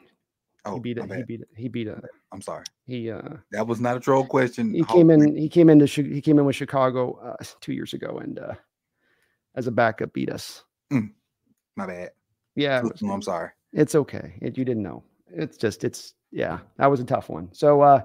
[0.64, 1.12] Oh, he beat it.
[1.12, 1.48] He beat it.
[1.56, 2.04] He beat it.
[2.34, 2.64] I'm sorry.
[2.84, 4.74] He uh that was not a troll question.
[4.74, 5.36] He came in.
[5.36, 5.86] He came into.
[5.86, 8.54] He came in with Chicago uh, two years ago, and uh
[9.54, 10.64] as a backup beat us.
[10.92, 11.12] Mm,
[11.76, 12.10] my bad.
[12.56, 13.50] Yeah, I'm sorry.
[13.72, 14.34] It's okay.
[14.42, 15.04] It, you didn't know.
[15.32, 15.84] It's just.
[15.84, 16.58] It's yeah.
[16.76, 17.50] That was a tough one.
[17.52, 18.02] So uh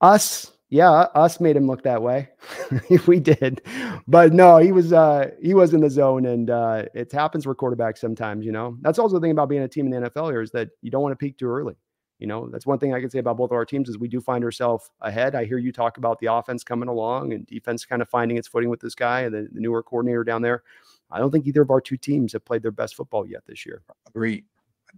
[0.00, 0.52] us.
[0.68, 2.28] Yeah, us made him look that way.
[3.06, 3.62] we did,
[4.08, 7.56] but no, he was uh he was in the zone, and uh it happens with
[7.56, 8.44] quarterbacks sometimes.
[8.46, 10.52] You know, that's also the thing about being a team in the NFL here is
[10.52, 11.76] that you don't want to peak too early.
[12.18, 14.08] You know, that's one thing I can say about both of our teams is we
[14.08, 15.34] do find ourselves ahead.
[15.34, 18.48] I hear you talk about the offense coming along and defense kind of finding its
[18.48, 20.62] footing with this guy and the, the newer coordinator down there.
[21.10, 23.66] I don't think either of our two teams have played their best football yet this
[23.66, 23.82] year.
[24.08, 24.44] Agree.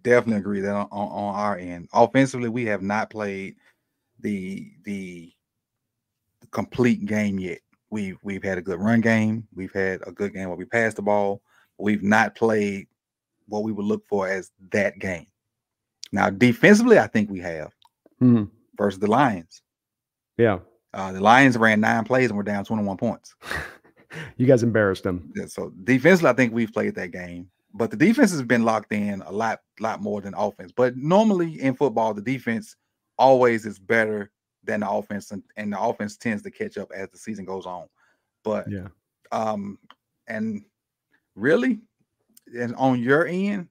[0.03, 1.89] Definitely agree that on, on, our end.
[1.93, 3.57] Offensively, we have not played
[4.21, 5.33] the the
[6.53, 7.59] complete game yet.
[7.91, 9.49] We've we've had a good run game.
[9.55, 11.43] We've had a good game where we passed the ball.
[11.79, 12.87] We've not played
[13.49, 15.27] what we would look for as that game.
[16.13, 17.75] Now, defensively, I think we have
[18.21, 18.45] mm-hmm.
[18.77, 19.63] versus the Lions.
[20.37, 20.61] Yeah.
[20.95, 23.35] Uh, the Lions ran nine plays and we're down 21 points.
[24.37, 25.31] you guys embarrassed them.
[25.35, 27.51] Yeah, so defensively, I think we've played that game.
[27.75, 30.73] but the defense has been locked in a lot, lot more than offense.
[30.73, 32.77] But normally in football, the defense
[33.19, 34.31] always is better
[34.65, 37.67] than the offense, and, and the offense tends to catch up as the season goes
[37.67, 37.87] on.
[38.45, 38.89] But yeah,
[39.33, 39.79] um,
[40.27, 40.65] and
[41.35, 41.81] really,
[42.59, 43.69] and on your end,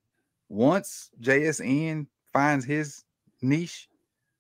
[0.50, 2.08] once JSN
[2.38, 3.04] finds his
[3.42, 3.90] niche,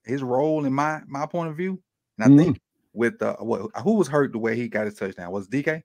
[0.05, 1.81] his role in my my point of view,
[2.19, 2.37] and I mm-hmm.
[2.37, 2.61] think
[2.93, 5.81] with uh, what, who was hurt the way he got his touchdown was DK.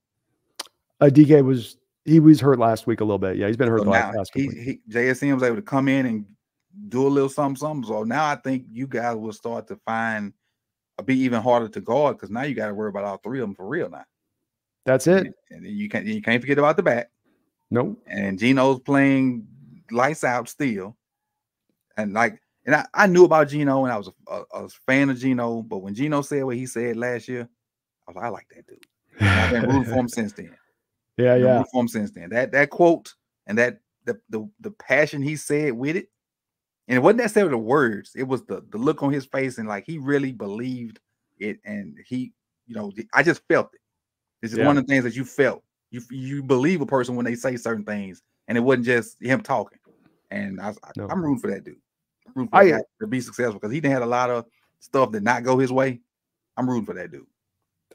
[1.01, 3.39] Uh, DK was he was hurt last week a little bit.
[3.39, 5.89] Yeah, he's been hurt so the last, last he, he, JSN was able to come
[5.89, 6.27] in and
[6.91, 7.89] do a little something, something.
[7.89, 10.35] So now I think you guys will start to find
[10.99, 13.41] uh, be even harder to guard because now you got to worry about all three
[13.41, 14.05] of them for real now.
[14.85, 15.29] That's it.
[15.51, 17.11] And, and you can't you can't forget about the back.
[17.71, 18.03] Nope.
[18.07, 19.47] And Geno's playing
[19.91, 20.95] lights out still.
[21.97, 25.11] And like, and I, I knew about Geno and I was a, a, a fan
[25.11, 27.49] of Geno, but when Geno said what he said last year,
[28.07, 28.85] I was like, I like that dude.
[29.21, 30.55] And I've been rooting for him since then.
[31.17, 31.63] Yeah, yeah.
[31.73, 32.31] For him since then.
[32.31, 33.13] That that quote
[33.47, 36.09] and that the the the passion he said with it,
[36.89, 39.69] and it wasn't necessarily the words, it was the the look on his face, and
[39.69, 41.01] like he really believed
[41.39, 42.33] it, and he,
[42.67, 43.81] you know, I just felt it.
[44.41, 44.67] This is yeah.
[44.67, 45.63] one of the things that you felt.
[45.91, 49.43] You you believe a person when they say certain things, and it wasn't just him
[49.43, 49.79] talking.
[50.33, 51.09] And I, no.
[51.11, 51.77] Am rooting for that dude.
[52.27, 54.47] I'm rooting for I, that to be successful because he didn't had a lot of
[54.81, 56.01] stuff that not go his way.
[56.57, 57.27] I'm rooting for that dude.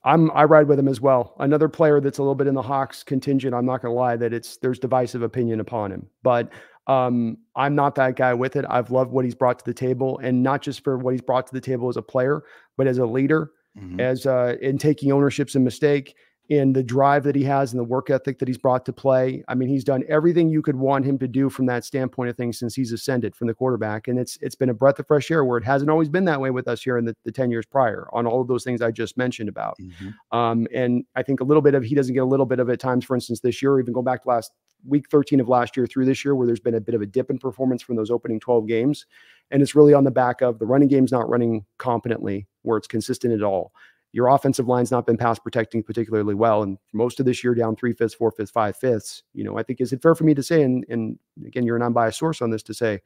[0.04, 1.36] I'm I ride with him as well.
[1.40, 3.54] Another player that's a little bit in the Hawks contingent.
[3.54, 6.52] I'm not going to lie that it's there's divisive opinion upon him, but
[6.86, 8.66] um, I'm not that guy with it.
[8.70, 11.48] I've loved what he's brought to the table, and not just for what he's brought
[11.48, 12.44] to the table as a player,
[12.78, 14.00] but as a leader, mm-hmm.
[14.00, 16.16] as uh, in taking ownerships and mistake
[16.50, 19.44] in the drive that he has and the work ethic that he's brought to play.
[19.50, 22.38] I mean, he's done everything you could want him to do from that standpoint of
[22.38, 24.08] things since he's ascended from the quarterback.
[24.08, 26.40] And it's it's been a breath of fresh air where it hasn't always been that
[26.40, 28.82] way with us here in the, the 10 years prior on all of those things
[28.82, 29.76] I just mentioned about.
[29.82, 30.38] Mm-hmm.
[30.38, 32.70] Um, and I think a little bit of he doesn't get a little bit of
[32.70, 34.52] it at times, for instance, this year, or even go back to last
[34.88, 37.06] week 13 of last year through this year, where there's been a bit of a
[37.06, 39.06] dip in performance from those opening 12 games.
[39.52, 42.88] And it's really on the back of the running game's not running competently where it's
[42.88, 43.74] consistent at all
[44.14, 46.64] your offensive line's not been pass protecting particularly well.
[46.64, 49.24] And most of this year, down three fifths, four fifths, five fifths.
[49.34, 51.76] You know, I think is it fair for me to say, and, and again, you're
[51.76, 53.02] an unbiased source on this to say,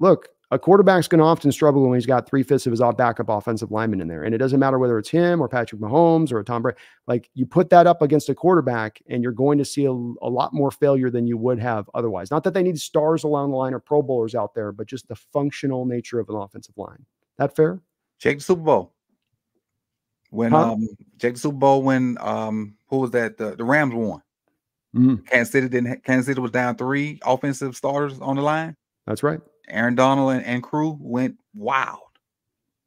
[0.00, 3.28] look, a quarterback's going to often struggle when he's got three fifths of his backup
[3.28, 4.22] offensive lineman in there.
[4.22, 6.78] And it doesn't matter whether it's him or Patrick Mahomes or Tom Brady.
[7.08, 10.30] Like you put that up against a quarterback, and you're going to see a, a,
[10.30, 12.30] lot more failure than you would have otherwise.
[12.30, 15.08] Not that they need stars along the line or Pro Bowlers out there, but just
[15.08, 17.04] the functional nature of an offensive line.
[17.36, 17.80] That fair?
[18.18, 18.93] Check the Super Bowl
[20.34, 20.72] when huh?
[20.72, 24.20] um Jake Super Bowl when um who was that the, the Rams won.
[24.94, 25.16] Mm-hmm.
[25.24, 28.76] Kansas City didn't Kansas City was down three offensive starters on the line.
[29.06, 29.40] That's right.
[29.68, 32.00] Aaron Donald and, and crew went wild.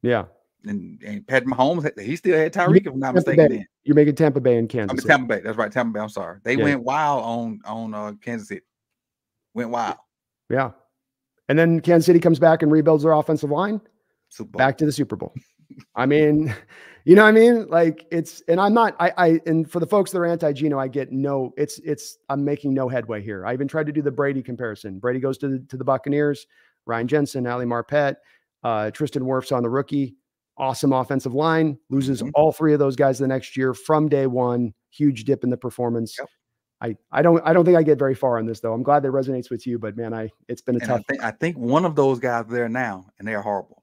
[0.02, 0.26] Yeah.
[0.66, 3.66] And, and Pat Mahomes, he still had Tyreek, if I'm not mistaken.
[3.84, 5.06] You're making Tampa Bay and Kansas.
[5.06, 5.42] I Tampa Bay.
[5.42, 6.00] That's right, Tampa Bay.
[6.02, 6.40] I'm sorry.
[6.44, 6.64] They yeah.
[6.64, 8.66] went wild on on uh, Kansas City.
[9.54, 9.98] Went wild.
[10.50, 10.72] Yeah.
[11.48, 13.80] And then Kansas City comes back and rebuilds their offensive line.
[14.52, 15.34] Back to the Super Bowl.
[15.96, 16.54] I mean,
[17.06, 17.68] you know what I mean?
[17.68, 20.88] Like it's, and I'm not, I, I, and for the folks that are anti-Geno, I
[20.88, 23.46] get no, it's, it's, I'm making no headway here.
[23.46, 25.00] I even tried to do the Brady comparison.
[25.00, 26.48] Brady goes to the, to the Buccaneers,
[26.86, 28.16] Ryan Jensen, Ali Marpet,
[28.64, 30.16] uh, Tristan Wirfs on the rookie,
[30.58, 32.32] awesome offensive line, loses mm-hmm.
[32.34, 35.58] all three of those guys the next year from day one, huge dip in the
[35.58, 36.16] performance.
[36.18, 36.28] Yep.
[36.80, 38.72] I, I don't I don't think I get very far on this though.
[38.72, 41.00] I'm glad that resonates with you, but man, I it's been a and tough.
[41.00, 43.77] I think, I think one of those guys there now, and they're horrible.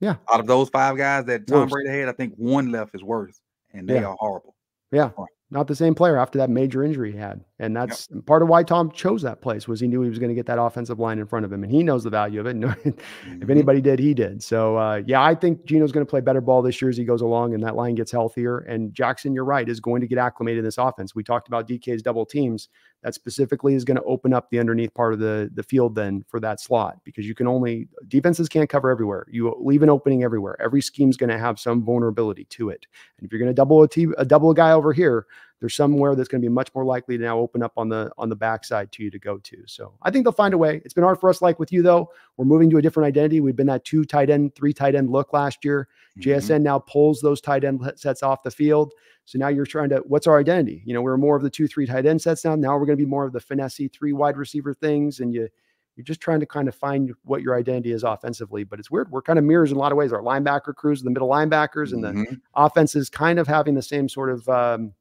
[0.00, 0.16] Yeah.
[0.32, 1.72] Out of those five guys that Tom Worst.
[1.72, 3.40] Brady had, I think one left is worse,
[3.72, 4.06] and they yeah.
[4.06, 4.54] are horrible.
[4.92, 5.10] Yeah.
[5.50, 7.42] Not the same player after that major injury he had.
[7.58, 8.26] And that's yep.
[8.26, 10.44] part of why Tom chose that place was he knew he was going to get
[10.46, 12.56] that offensive line in front of him and he knows the value of it.
[12.60, 13.42] mm-hmm.
[13.42, 14.42] If anybody did, he did.
[14.42, 17.04] So uh, yeah, I think Geno's going to play better ball this year as he
[17.04, 18.58] goes along and that line gets healthier.
[18.58, 21.14] And Jackson, you're right, is going to get acclimated in this offense.
[21.14, 22.68] We talked about DK's double teams
[23.02, 26.24] that specifically is going to open up the underneath part of the, the field then
[26.28, 29.26] for that slot because you can only defenses can't cover everywhere.
[29.30, 30.60] You leave an opening everywhere.
[30.60, 32.86] Every scheme's going to have some vulnerability to it.
[33.18, 35.26] And if you're going to double a, team, a double a guy over here,
[35.60, 38.10] there's somewhere that's going to be much more likely to now open up on the
[38.16, 39.56] on the backside to you to go to.
[39.66, 40.80] So I think they'll find a way.
[40.84, 42.10] It's been hard for us, like with you though.
[42.36, 43.40] We're moving to a different identity.
[43.40, 45.88] We've been that two tight end, three tight end look last year.
[46.18, 46.30] Mm-hmm.
[46.30, 48.92] JSN now pulls those tight end sets off the field.
[49.24, 50.82] So now you're trying to, what's our identity?
[50.86, 52.54] You know, we're more of the two, three tight end sets now.
[52.54, 55.20] Now we're going to be more of the finessey three wide receiver things.
[55.20, 55.48] And you,
[55.96, 58.64] you're just trying to kind of find what your identity is offensively.
[58.64, 59.10] But it's weird.
[59.10, 60.12] We're kind of mirrors in a lot of ways.
[60.12, 62.22] Our linebacker crews, the middle linebackers, and mm-hmm.
[62.22, 64.94] the offenses kind of having the same sort of um,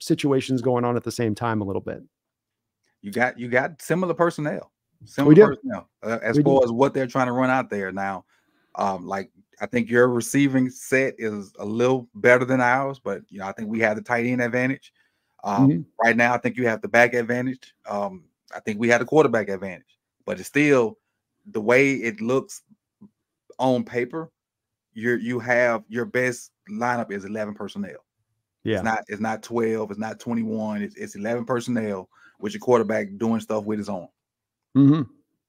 [0.00, 2.02] situations going on at the same time a little bit.
[3.02, 4.72] You got you got similar personnel,
[5.04, 6.64] similar personnel uh, as we far do.
[6.64, 8.24] as what they're trying to run out there now.
[8.74, 13.38] Um, like I think your receiving set is a little better than ours, but you
[13.38, 14.92] know, I think we have the tight end advantage.
[15.44, 15.80] Um, mm-hmm.
[16.02, 17.74] Right now, I think you have the back advantage.
[17.88, 18.24] Um,
[18.54, 20.98] I think we had a quarterback advantage, but it's still
[21.46, 22.62] the way it looks
[23.58, 24.30] on paper.
[24.92, 28.04] You you have your best lineup is eleven personnel.
[28.64, 30.82] Yeah, it's not it's not twelve, it's not twenty one.
[30.82, 32.08] It's it's eleven personnel
[32.38, 34.08] with your quarterback doing stuff with his own.
[34.76, 35.02] Mm-hmm.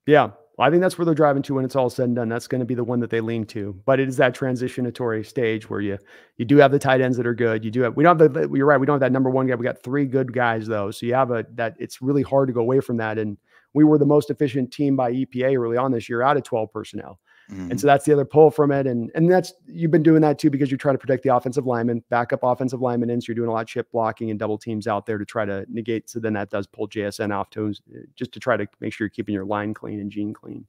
[0.07, 2.29] Yeah, I think that's where they're driving to when it's all said and done.
[2.29, 3.79] That's going to be the one that they lean to.
[3.85, 5.97] But it is that transitionatory stage where you
[6.37, 7.65] you do have the tight ends that are good.
[7.65, 8.79] You do have we don't have the you're right.
[8.79, 9.55] We don't have that number one guy.
[9.55, 10.91] We got three good guys though.
[10.91, 13.17] So you have a that it's really hard to go away from that.
[13.17, 13.37] And
[13.73, 16.71] we were the most efficient team by EPA early on this year out of 12
[16.71, 17.19] personnel.
[17.51, 17.71] Mm-hmm.
[17.71, 18.87] And so that's the other pull from it.
[18.87, 21.65] And and that's you've been doing that too because you're trying to protect the offensive
[21.65, 23.19] lineman, backup offensive lineman in.
[23.19, 25.43] So you're doing a lot of chip blocking and double teams out there to try
[25.43, 26.09] to negate.
[26.09, 27.73] So then that does pull JSN off to
[28.15, 30.65] just to try to make sure you're keeping your line clean and gene clean.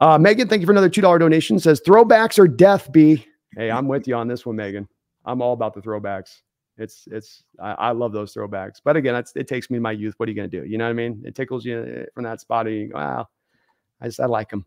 [0.00, 1.58] Uh, Megan, thank you for another $2 donation.
[1.60, 3.24] Says throwbacks are death, B.
[3.56, 4.88] Hey, I'm with you on this one, Megan.
[5.24, 6.40] I'm all about the throwbacks.
[6.78, 8.80] It's it's I, I love those throwbacks.
[8.82, 10.14] But again, it takes me my youth.
[10.16, 10.64] What are you gonna do?
[10.64, 11.22] You know what I mean?
[11.24, 12.66] It tickles you eh, from that spot.
[12.66, 13.28] And you go, wow,
[14.00, 14.64] I just I like them.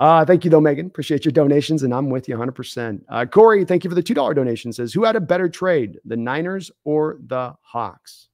[0.00, 0.86] Uh, thank you, though, Megan.
[0.86, 3.02] Appreciate your donations, and I'm with you 100%.
[3.08, 4.72] Uh, Corey, thank you for the $2 donation.
[4.72, 8.28] Says, Who had a better trade, the Niners or the Hawks?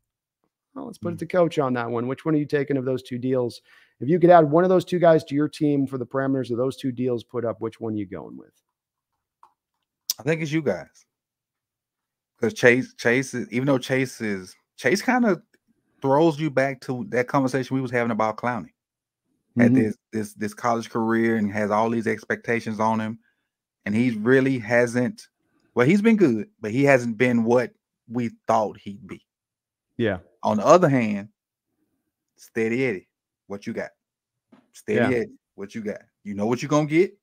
[0.75, 1.19] Well, let's put it hmm.
[1.19, 2.07] to coach on that one.
[2.07, 3.63] Which one are you taking of those two deals?
[3.99, 6.51] If you could add one of those two guys to your team for the parameters
[6.51, 8.53] of those two deals put up, which one are you going with?
[10.21, 11.07] I think it's you guys.
[12.39, 15.43] Because Chase, Chase is, even though Chase is, Chase kind of
[16.03, 18.69] throws you back to that conversation we was having about Clowney
[19.57, 19.75] mm-hmm.
[19.75, 23.19] this this this college career and has all these expectations on him,
[23.85, 25.29] and he really hasn't.
[25.75, 27.73] Well, he's been good, but he hasn't been what
[28.09, 29.25] we thought he'd be.
[29.97, 30.19] Yeah.
[30.43, 31.29] On the other hand,
[32.37, 33.09] steady Eddie,
[33.47, 33.91] what you got?
[34.73, 35.21] Steady yeah.
[35.21, 36.03] Eddie, what you got?
[36.23, 37.17] You know what you're gonna get,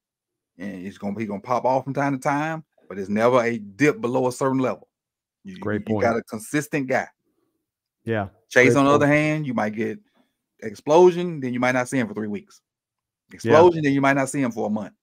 [0.57, 3.57] and he's gonna be gonna pop off from time to time, but it's never a
[3.57, 4.87] dip below a certain level.
[5.43, 6.03] You, Great point.
[6.03, 7.07] You got a consistent guy.
[8.05, 8.29] Yeah.
[8.49, 9.03] Chase, Great on the point.
[9.03, 9.99] other hand, you might get
[10.63, 12.61] explosion, then you might not see him for three weeks.
[13.31, 13.87] Explosion, yeah.
[13.87, 14.93] then you might not see him for a month.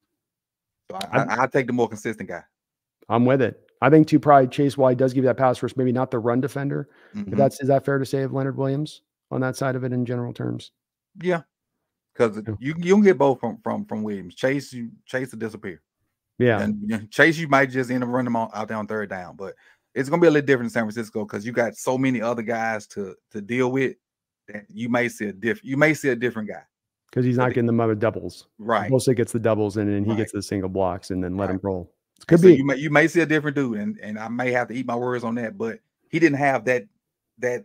[0.90, 2.42] So I, I, I take the more consistent guy.
[3.08, 3.60] I'm with it.
[3.82, 6.18] I think too probably Chase White does give you that pass first, maybe not the
[6.18, 6.88] run defender.
[7.14, 7.36] Mm-hmm.
[7.36, 10.04] that's is that fair to say of Leonard Williams on that side of it in
[10.04, 10.72] general terms?
[11.22, 11.42] Yeah,
[12.14, 14.34] because you you can get both from from from Williams.
[14.34, 15.80] Chase you Chase to disappear.
[16.38, 19.36] Yeah, and Chase you might just end up running him out there on third down,
[19.36, 19.54] but
[19.94, 22.42] it's gonna be a little different in San Francisco because you got so many other
[22.42, 23.96] guys to to deal with
[24.68, 26.62] you may see a different you may see a different guy
[27.10, 28.46] because he's not getting the mother doubles.
[28.58, 28.90] Right.
[28.90, 30.18] Mostly gets the doubles and then he right.
[30.18, 31.54] gets the single blocks and then let right.
[31.54, 31.92] him roll.
[32.20, 34.28] It could so be you may you may see a different dude, and and I
[34.28, 36.84] may have to eat my words on that, but he didn't have that
[37.38, 37.64] that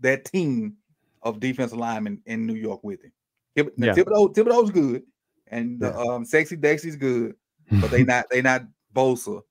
[0.00, 0.76] that team
[1.22, 3.12] of defensive linemen in New York with him.
[3.56, 3.94] Yeah.
[3.94, 5.02] Thibodeaux, Thibodeaux's good,
[5.48, 5.90] and yeah.
[5.90, 7.34] um, Sexy Dexy's good,
[7.80, 8.64] but they not they not
[8.94, 9.42] Bosa.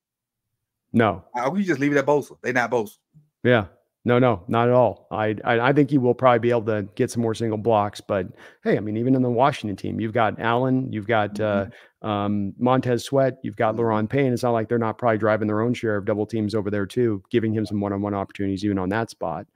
[0.91, 2.37] No, I, we just leave it at Bosa.
[2.41, 2.97] They not Bosa.
[3.43, 3.65] Yeah,
[4.05, 5.07] no, no, not at all.
[5.11, 8.01] I, I, I think he will probably be able to get some more single blocks.
[8.01, 8.27] But
[8.63, 12.07] hey, I mean, even in the Washington team, you've got Allen, you've got uh, mm-hmm.
[12.07, 14.05] uh, um, Montez Sweat, you've got mm-hmm.
[14.07, 14.33] Payne.
[14.33, 16.85] It's not like they're not probably driving their own share of double teams over there
[16.85, 19.47] too, giving him some one-on-one opportunities even on that spot.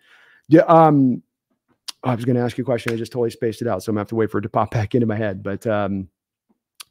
[0.47, 0.61] Yeah.
[0.61, 1.21] Um,
[2.03, 2.93] I was going to ask you a question.
[2.93, 4.49] I just totally spaced it out, so I'm gonna have to wait for it to
[4.49, 5.43] pop back into my head.
[5.43, 6.07] But um,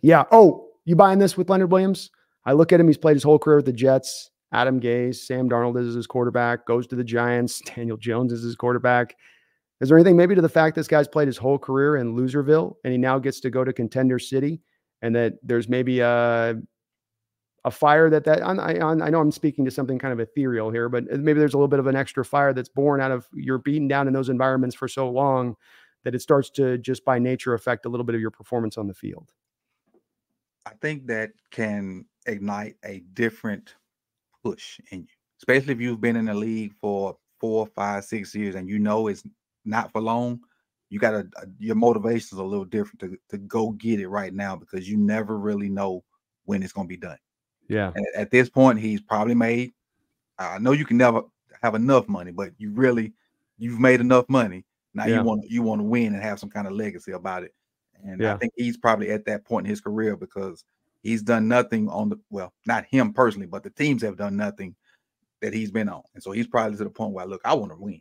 [0.02, 0.24] yeah.
[0.30, 2.10] Oh, you buying this with Leonard Williams?
[2.44, 2.86] I look at him.
[2.86, 4.30] He's played his whole career with the Jets.
[4.52, 8.56] Adam Gase, Sam Darnold is his quarterback, goes to the Giants, Daniel Jones is his
[8.56, 9.16] quarterback.
[9.80, 12.76] Is there anything maybe to the fact this guy's played his whole career in Loserville
[12.84, 14.62] and he now gets to go to Contender City
[15.02, 16.56] and that there's maybe a
[17.64, 20.70] a fire that that I, I, I know I'm speaking to something kind of ethereal
[20.70, 23.26] here, but maybe there's a little bit of an extra fire that's born out of
[23.34, 25.56] you're beaten down in those environments for so long
[26.04, 28.86] that it starts to just by nature affect a little bit of your performance on
[28.86, 29.32] the field.
[30.64, 33.74] I think that can ignite a different
[34.50, 35.06] push in you,
[35.40, 39.08] especially if you've been in the league for four, five, six years and you know
[39.08, 39.24] it's
[39.64, 40.40] not for long.
[40.88, 44.08] You got to, uh, your motivation is a little different to, to go get it
[44.08, 46.04] right now because you never really know
[46.44, 47.18] when it's going to be done.
[47.68, 47.90] Yeah.
[47.94, 49.72] And at this point, he's probably made,
[50.38, 51.22] I know you can never
[51.60, 53.12] have enough money, but you really,
[53.58, 54.64] you've made enough money.
[54.94, 55.16] Now yeah.
[55.16, 57.52] you want, you want to win and have some kind of legacy about it.
[58.04, 58.34] And yeah.
[58.34, 60.64] I think he's probably at that point in his career because
[61.06, 64.74] he's done nothing on the well, not him personally, but the teams have done nothing
[65.40, 67.72] that he's been on, and so he's probably to the point where look, I want
[67.72, 68.00] to win.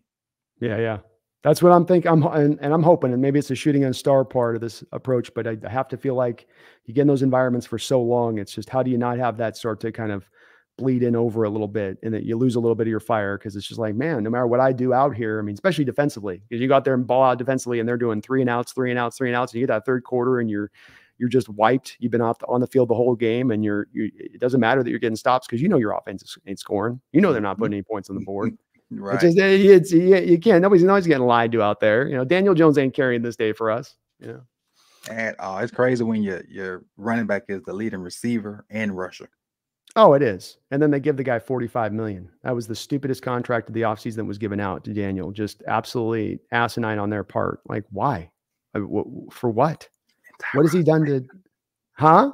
[0.60, 0.98] Yeah, yeah,
[1.44, 2.12] that's what I'm thinking.
[2.12, 4.84] I'm and, and, I'm hoping, and maybe it's a shooting on star part of this
[4.92, 6.48] approach, but I have to feel like
[6.86, 8.40] you get in those environments for so long.
[8.40, 10.28] It's just how do you not have that start to kind of
[10.78, 13.00] bleed in over a little bit and that you lose a little bit of your
[13.00, 15.54] fire because it's just like, man, no matter what I do out here, I mean,
[15.54, 18.42] especially defensively, because you go out there and ball out defensively and they're doing three
[18.42, 20.50] and outs, three and outs, three and outs, and you get that third quarter and
[20.50, 20.72] you're
[21.18, 21.98] you're just wiped.
[22.00, 24.60] You've been off the, on the field the whole game, and you're you, it doesn't
[24.60, 27.00] matter that you're getting stops because you know your offense ain't scoring.
[27.12, 28.58] You know they're not putting any points on the board.
[28.92, 29.16] Right.
[29.16, 30.62] It's just, it's, you can't.
[30.62, 32.08] Nobody's nobody's getting lied to out there.
[32.08, 33.96] You know, Daniel Jones ain't carrying this day for us.
[34.20, 34.42] You know.
[35.10, 39.28] And oh, it's crazy when your your running back is the leading receiver and rusher.
[39.96, 40.58] Oh, it is.
[40.72, 42.30] And then they give the guy 45 million.
[42.44, 45.32] That was the stupidest contract of the offseason that was given out to Daniel.
[45.32, 47.62] Just absolutely asinine on their part.
[47.68, 48.30] Like, why?
[48.74, 48.82] Uh,
[49.32, 49.88] for what?
[50.54, 51.26] What has he done to
[51.94, 52.32] huh?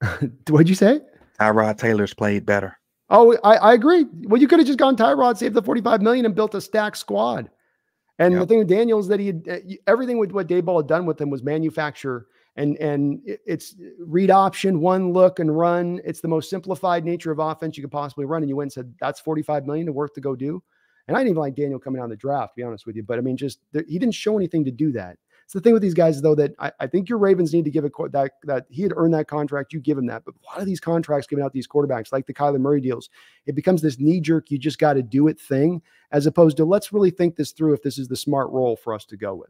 [0.48, 1.00] What'd you say?
[1.40, 2.78] Tyrod Taylor's played better.
[3.10, 4.06] Oh, I, I agree.
[4.24, 6.94] Well, you could have just gone Tyrod, saved the 45 million, and built a stack
[6.94, 7.50] squad.
[8.18, 8.42] And yep.
[8.42, 11.20] the thing with Daniel is that he had, everything with what Daboll had done with
[11.20, 12.26] him was manufacture
[12.58, 16.00] and and it's read option, one look and run.
[16.04, 18.42] It's the most simplified nature of offense you could possibly run.
[18.42, 20.60] And you went and said that's 45 million to work to go do.
[21.06, 22.96] And I didn't even like Daniel coming out on the draft, to be honest with
[22.96, 23.04] you.
[23.04, 25.16] But I mean, just he didn't show anything to do that.
[25.48, 27.70] It's the thing with these guys, though, that I, I think your Ravens need to
[27.70, 29.72] give a that that he had earned that contract.
[29.72, 32.26] You give him that, but a lot of these contracts giving out these quarterbacks, like
[32.26, 33.08] the Kyler Murray deals,
[33.46, 34.50] it becomes this knee jerk.
[34.50, 35.80] You just got to do it thing,
[36.12, 37.72] as opposed to let's really think this through.
[37.72, 39.48] If this is the smart role for us to go with.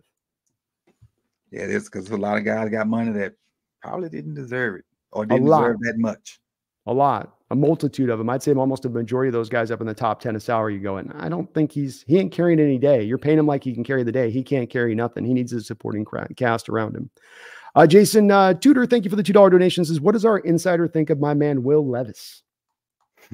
[1.50, 3.34] Yeah, it is because a lot of guys got money that
[3.82, 6.38] probably didn't deserve it or didn't deserve that much.
[6.86, 8.28] A lot a multitude of them.
[8.28, 10.74] I'd say almost a majority of those guys up in the top 10 of salary
[10.74, 13.02] you go, and I don't think he's, he ain't carrying any day.
[13.02, 14.30] You're paying him like he can carry the day.
[14.30, 15.24] He can't carry nothing.
[15.24, 16.06] He needs a supporting
[16.36, 17.10] cast around him.
[17.74, 19.84] Uh, Jason uh, Tudor, thank you for the $2 donation.
[19.84, 22.42] Says, what does our insider think of my man, Will Levis?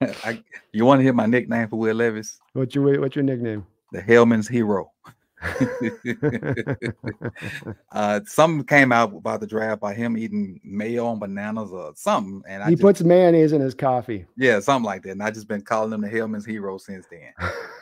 [0.00, 2.40] I, you want to hear my nickname for Will Levis?
[2.52, 3.66] What's your, what's your nickname?
[3.92, 4.90] The Hellmann's Hero.
[7.92, 12.42] uh, something came out about the draft by him eating mayo and bananas or something,
[12.46, 14.26] and I he just, puts mayonnaise in his coffee.
[14.36, 15.12] Yeah, something like that.
[15.12, 17.32] And I just been calling him the Hellmann's hero since then.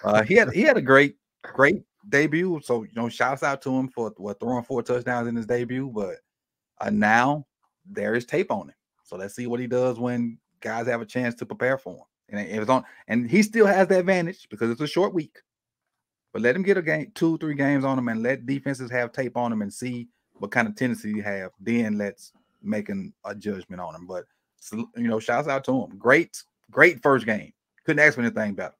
[0.04, 2.60] Uh, he had he had a great great debut.
[2.62, 5.90] So you know, shouts out to him for what throwing four touchdowns in his debut.
[5.94, 6.16] But
[6.80, 7.46] uh, now
[7.84, 8.74] there is tape on him.
[9.04, 12.04] So let's see what he does when guys have a chance to prepare for him.
[12.30, 15.36] And it's on, and he still has the advantage because it's a short week.
[16.32, 19.12] But let him get a game, two, three games on him, and let defenses have
[19.12, 21.50] tape on him and see what kind of tendency you have.
[21.60, 22.32] Then let's
[22.62, 24.06] make an, a judgment on him.
[24.06, 24.24] But
[24.72, 25.98] you know, shouts out to him.
[25.98, 27.52] Great, great first game.
[27.84, 28.74] Couldn't ask for anything better.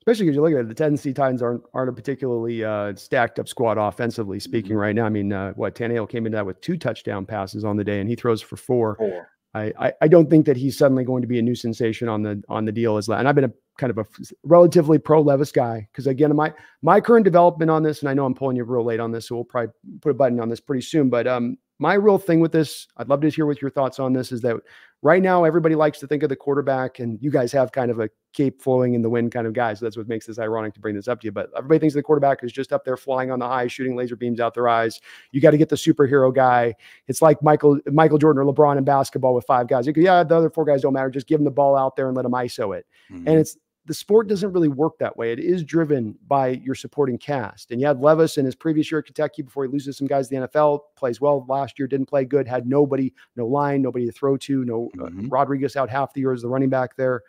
[0.00, 3.38] Especially because you look at it, the Tennessee Titans aren't aren't a particularly uh, stacked
[3.38, 4.80] up squad offensively speaking mm-hmm.
[4.80, 5.06] right now.
[5.06, 8.00] I mean, uh, what Tannehill came into that with two touchdown passes on the day,
[8.00, 8.96] and he throws for four.
[8.96, 9.30] four.
[9.54, 12.42] I, I, don't think that he's suddenly going to be a new sensation on the
[12.48, 14.06] on the deal as and I've been a kind of a
[14.44, 16.52] relatively pro Levis guy because again my
[16.82, 19.28] my current development on this and I know I'm pulling you real late on this
[19.28, 22.40] so we'll probably put a button on this pretty soon but um my real thing
[22.40, 24.56] with this, I'd love to hear what your thoughts on this is that
[25.02, 27.98] right now everybody likes to think of the quarterback, and you guys have kind of
[27.98, 29.74] a cape flowing in the wind kind of guy.
[29.74, 31.32] So that's what makes this ironic to bring this up to you.
[31.32, 34.14] But everybody thinks the quarterback is just up there flying on the high, shooting laser
[34.14, 35.00] beams out their eyes.
[35.32, 36.74] You got to get the superhero guy.
[37.08, 39.86] It's like Michael Michael Jordan or LeBron in basketball with five guys.
[39.86, 41.10] You go, yeah, the other four guys don't matter.
[41.10, 42.86] Just give them the ball out there and let them ISO it.
[43.10, 43.28] Mm-hmm.
[43.28, 45.32] And it's the sport doesn't really work that way.
[45.32, 47.70] It is driven by your supporting cast.
[47.70, 50.30] And you had Levis in his previous year at Kentucky before he loses some guys
[50.30, 54.06] in the NFL, plays well last year, didn't play good, had nobody, no line, nobody
[54.06, 55.26] to throw to, no uh, mm-hmm.
[55.26, 57.22] uh, Rodriguez out half the year as the running back there.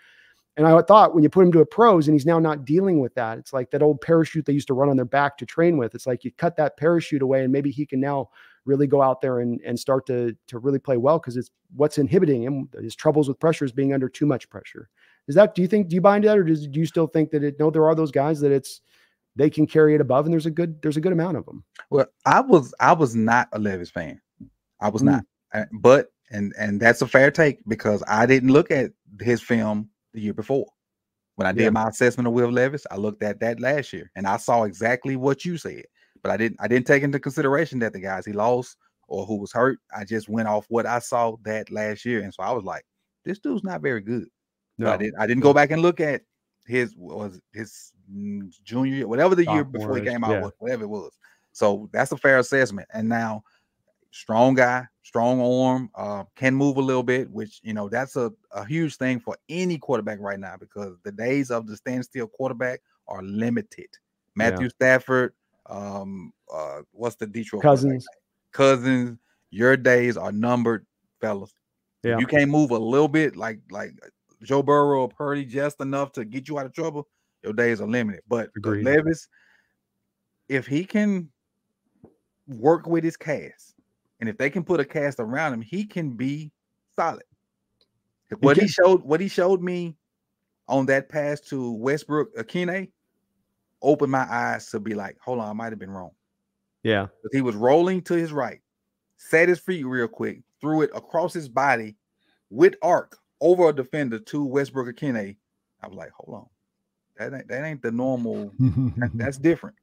[0.57, 3.01] And I thought when you put him to a pros and he's now not dealing
[3.01, 5.45] with that, it's like that old parachute they used to run on their back to
[5.45, 5.93] train with.
[5.93, 8.29] It's like you cut that parachute away and maybe he can now
[8.63, 11.97] really go out there and, and start to, to really play well because it's what's
[11.97, 12.69] inhibiting him.
[12.81, 14.89] His troubles with pressure is being under too much pressure.
[15.27, 17.07] Is that do you think do you buy into that or does, do you still
[17.07, 18.81] think that it no there are those guys that it's
[19.35, 21.63] they can carry it above and there's a good there's a good amount of them.
[21.89, 24.21] Well, I was I was not a Levis fan.
[24.79, 25.05] I was mm.
[25.05, 25.23] not.
[25.53, 28.91] Uh, but and and that's a fair take because I didn't look at
[29.21, 30.67] his film the year before.
[31.35, 31.69] When I did yeah.
[31.71, 35.17] my assessment of Will Levis, I looked at that last year and I saw exactly
[35.17, 35.83] what you said.
[36.23, 38.77] But I didn't I didn't take into consideration that the guys he lost
[39.07, 39.79] or who was hurt.
[39.95, 42.21] I just went off what I saw that last year.
[42.21, 42.83] And so I was like,
[43.23, 44.27] this dude's not very good.
[44.77, 45.19] No, I didn't.
[45.19, 46.21] I didn't go back and look at
[46.65, 47.93] his was his
[48.63, 50.49] junior year, whatever the year before he came out, yeah.
[50.59, 51.11] whatever it was.
[51.51, 52.87] So that's a fair assessment.
[52.93, 53.43] And now,
[54.11, 58.31] strong guy, strong arm, uh, can move a little bit, which you know that's a,
[58.51, 62.81] a huge thing for any quarterback right now because the days of the standstill quarterback
[63.07, 63.87] are limited.
[64.35, 64.69] Matthew yeah.
[64.69, 65.33] Stafford,
[65.67, 68.05] um, uh, what's the Detroit Cousins?
[68.51, 69.17] Cousins,
[69.49, 70.85] your days are numbered,
[71.21, 71.53] fellas.
[72.03, 72.19] Yeah.
[72.19, 73.93] You can't move a little bit, like like
[74.43, 77.07] Joe Burrow or Purdy just enough to get you out of trouble,
[77.43, 78.21] your days are limited.
[78.27, 79.27] But Levis,
[80.49, 81.29] if he can
[82.47, 83.75] work with his cast,
[84.19, 86.51] and if they can put a cast around him, he can be
[86.95, 87.23] solid.
[88.39, 89.97] What he showed, what he showed me
[90.67, 92.89] on that pass to Westbrook Ikhine
[93.81, 96.11] opened my eyes to be like, hold on, I might have been wrong.
[96.83, 97.07] Yeah.
[97.31, 98.61] He was rolling to his right,
[99.17, 101.95] set his feet real quick, threw it across his body
[102.49, 105.35] with arc over a defender to Westbrook or Ikhine,
[105.81, 106.47] I was like, hold on,
[107.17, 108.51] that ain't that ain't the normal.
[108.59, 109.75] that, that's different.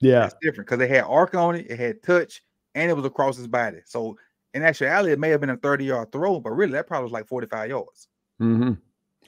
[0.00, 2.42] Yeah, that's different because it had arc on it, it had touch,
[2.74, 3.78] and it was across his body.
[3.86, 4.16] So
[4.54, 7.12] in actuality, it may have been a 30 yard throw, but really that probably was
[7.12, 8.08] like 45 yards.
[8.40, 8.72] Mm-hmm.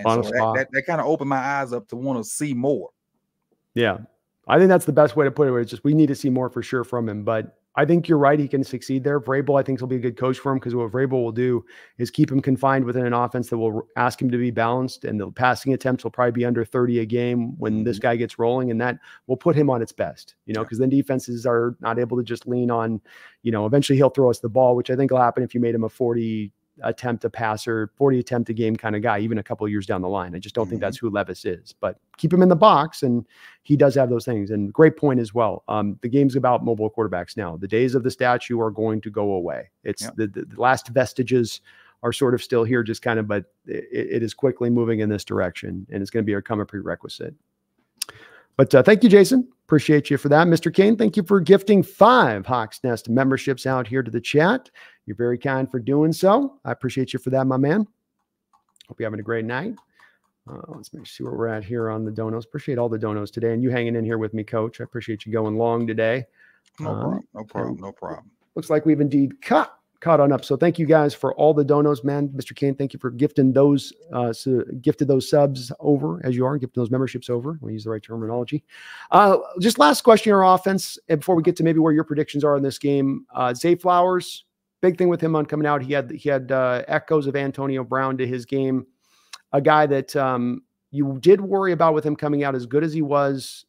[0.00, 2.54] And so that, that, that kind of opened my eyes up to want to see
[2.54, 2.90] more.
[3.74, 3.98] Yeah.
[4.46, 5.60] I think that's the best way to put it.
[5.60, 7.24] It's just we need to see more for sure from him.
[7.24, 8.40] But I think you're right.
[8.40, 9.20] He can succeed there.
[9.20, 11.64] Vrabel, I think, will be a good coach for him because what Vrabel will do
[11.98, 15.20] is keep him confined within an offense that will ask him to be balanced, and
[15.20, 18.02] the passing attempts will probably be under 30 a game when this mm-hmm.
[18.02, 18.98] guy gets rolling, and that
[19.28, 20.34] will put him on its best.
[20.46, 23.00] You know, because then defenses are not able to just lean on.
[23.44, 25.60] You know, eventually he'll throw us the ball, which I think will happen if you
[25.60, 26.50] made him a 40
[26.82, 30.02] attempt a passer, 40 attempt a game kind of guy, even a couple years down
[30.02, 30.34] the line.
[30.34, 30.70] I just don't mm-hmm.
[30.70, 33.02] think that's who Levis is, but keep him in the box.
[33.02, 33.26] And
[33.62, 34.50] he does have those things.
[34.50, 35.64] And great point as well.
[35.68, 37.56] Um, the game's about mobile quarterbacks now.
[37.56, 39.70] The days of the statue are going to go away.
[39.84, 40.10] It's yeah.
[40.16, 41.60] the, the, the, last vestiges
[42.02, 45.08] are sort of still here, just kind of, but it, it is quickly moving in
[45.08, 47.34] this direction and it's going to be become a prerequisite.
[48.58, 49.48] But uh, thank you, Jason.
[49.68, 50.48] Appreciate you for that.
[50.48, 50.74] Mr.
[50.74, 54.68] Kane, thank you for gifting five Hawks Nest memberships out here to the chat.
[55.08, 56.58] You're very kind for doing so.
[56.66, 57.86] I appreciate you for that, my man.
[58.88, 59.74] Hope you're having a great night.
[60.46, 62.44] Uh, let's make see where we're at here on the donos.
[62.44, 64.82] Appreciate all the donos today and you hanging in here with me, coach.
[64.82, 66.26] I appreciate you going long today.
[66.78, 67.28] No uh, problem.
[67.34, 67.76] No problem.
[67.80, 68.30] No problem.
[68.54, 70.44] Looks like we've indeed cut caught on up.
[70.44, 72.28] So thank you guys for all the donos, man.
[72.28, 72.54] Mr.
[72.54, 76.52] Kane, thank you for gifting those, uh, so gifted those subs over as you are,
[76.52, 77.58] and gifting those memberships over.
[77.60, 78.62] We use the right terminology.
[79.10, 82.44] Uh, just last question on offense, and before we get to maybe where your predictions
[82.44, 84.44] are in this game, uh, Zay Flowers,
[84.80, 85.82] big thing with him on coming out.
[85.82, 88.86] He had he had uh, echoes of Antonio Brown to his game,
[89.52, 92.92] a guy that um, you did worry about with him coming out as good as
[92.92, 93.64] he was.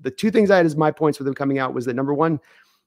[0.00, 2.12] The two things I had as my points with him coming out was that number
[2.12, 2.38] one,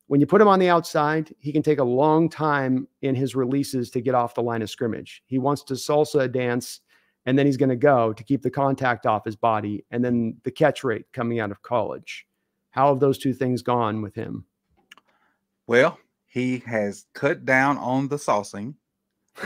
[0.08, 3.36] when you put him on the outside, he can take a long time in his
[3.36, 5.24] releases to get off the line of scrimmage.
[5.26, 6.82] He wants to salsa a dance
[7.26, 10.38] and then he's going to go to keep the contact off his body and then
[10.44, 12.26] the catch rate coming out of college.
[12.72, 14.46] How have those two things gone with him?
[15.68, 16.00] Well,
[16.38, 18.76] he has cut down on the saucing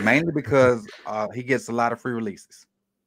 [0.01, 2.65] mainly because uh, he gets a lot of free releases.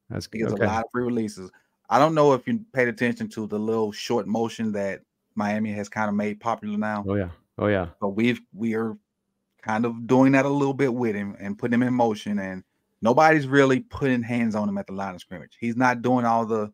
[0.08, 0.38] That's good.
[0.38, 0.64] He gets okay.
[0.64, 1.50] a lot of free releases.
[1.90, 5.02] I don't know if you paid attention to the little short motion that
[5.34, 7.04] Miami has kind of made popular now.
[7.06, 7.28] Oh yeah.
[7.58, 7.88] Oh yeah.
[8.00, 8.96] But we've we are
[9.60, 12.38] kind of doing that a little bit with him and putting him in motion.
[12.38, 12.64] And
[13.02, 15.56] nobody's really putting hands on him at the line of scrimmage.
[15.60, 16.72] He's not doing all the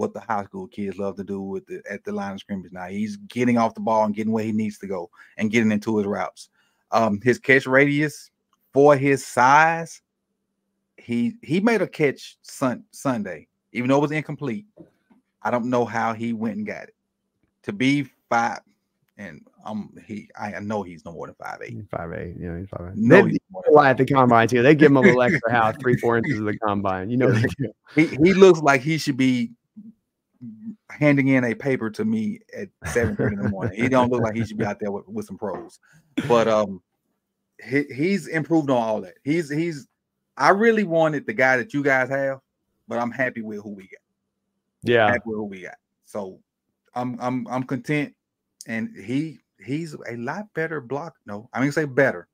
[0.00, 2.72] what the high school kids love to do with the, at the line of scrimmage.
[2.72, 5.70] Now he's getting off the ball and getting where he needs to go and getting
[5.70, 6.48] into his routes.
[6.90, 8.30] Um, his catch radius
[8.72, 10.00] for his size,
[10.96, 14.64] he he made a catch sun, Sunday, even though it was incomplete.
[15.42, 16.94] I don't know how he went and got it.
[17.64, 18.60] To be five,
[19.18, 21.76] and um, he I know he's no more than five eight.
[21.90, 22.96] Five eight, yeah, he's five eight.
[22.96, 23.38] No, they
[23.70, 24.62] lie at the combine too.
[24.62, 27.10] They give him a little extra half, three, four inches of the combine.
[27.10, 27.42] You know,
[27.94, 29.52] he he looks like he should be
[30.90, 33.80] handing in a paper to me at seven thirty in the morning.
[33.80, 35.78] He don't look like he should be out there with, with some pros,
[36.28, 36.82] but um,
[37.64, 39.14] he, he's improved on all that.
[39.24, 39.86] He's he's.
[40.36, 42.40] I really wanted the guy that you guys have,
[42.88, 44.00] but I'm happy with who we got.
[44.82, 45.74] Yeah, happy with who we got.
[46.06, 46.40] So
[46.94, 48.14] I'm I'm I'm content
[48.66, 51.16] and he he's a lot better block.
[51.26, 52.28] No, I mean say better.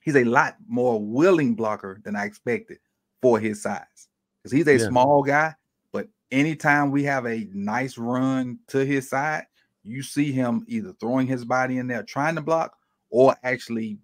[0.00, 2.78] He's a lot more willing blocker than I expected
[3.20, 4.08] for his size.
[4.42, 4.88] Because he's a yeah.
[4.88, 5.54] small guy,
[6.30, 9.44] anytime we have a nice run to his side,
[9.82, 12.76] you see him either throwing his body in there trying to block
[13.10, 13.98] or actually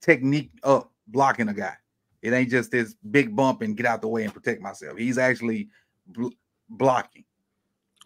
[0.00, 1.74] technique up blocking a guy.
[2.22, 4.98] It ain't just this big bump and get out the way and protect myself.
[4.98, 5.68] He's actually
[6.06, 6.28] bl-
[6.68, 7.24] blocking.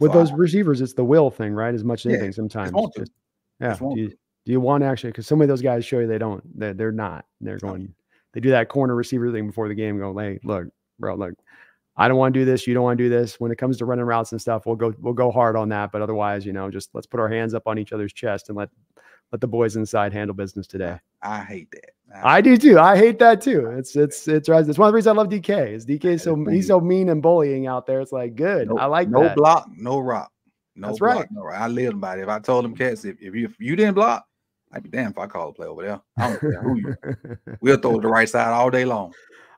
[0.01, 1.75] With so those I, receivers, it's the will thing, right?
[1.75, 2.73] As much as yeah, anything, sometimes.
[2.97, 3.13] Just,
[3.61, 3.77] yeah.
[3.77, 5.11] Do you, do you, want to actually?
[5.11, 6.43] Because some of those guys show you they don't.
[6.59, 7.27] They're, they're not.
[7.41, 7.95] They're going.
[8.33, 9.99] They do that corner receiver thing before the game.
[9.99, 10.67] Go, hey, look,
[10.99, 11.35] bro, look.
[11.97, 12.67] I don't want to do this.
[12.67, 13.39] You don't want to do this.
[13.39, 15.93] When it comes to running routes and stuff, we'll go we'll go hard on that.
[15.93, 18.59] But otherwise, you know, just let's put our hands up on each other's chest and
[18.59, 18.71] let
[19.33, 20.99] let the boys inside handle business today.
[21.23, 21.91] I hate that.
[22.25, 22.79] I, I do too.
[22.79, 23.67] I hate that too.
[23.67, 24.67] It's it's it's right.
[24.67, 25.73] It's one of the reasons I love DK.
[25.73, 28.01] Is DK so he's so mean and bullying out there.
[28.01, 28.69] It's like good.
[28.69, 29.37] No, I like no that.
[29.37, 30.31] block, no rock.
[30.77, 31.29] No That's block, right.
[31.31, 31.61] No rock.
[31.61, 32.23] I live by it.
[32.23, 34.27] If I told them cats, if, if you if you didn't block,
[34.73, 36.01] I'd be damn if I call a play over there.
[36.19, 36.97] I don't care who you.
[37.61, 39.13] We'll throw it the right side all day long.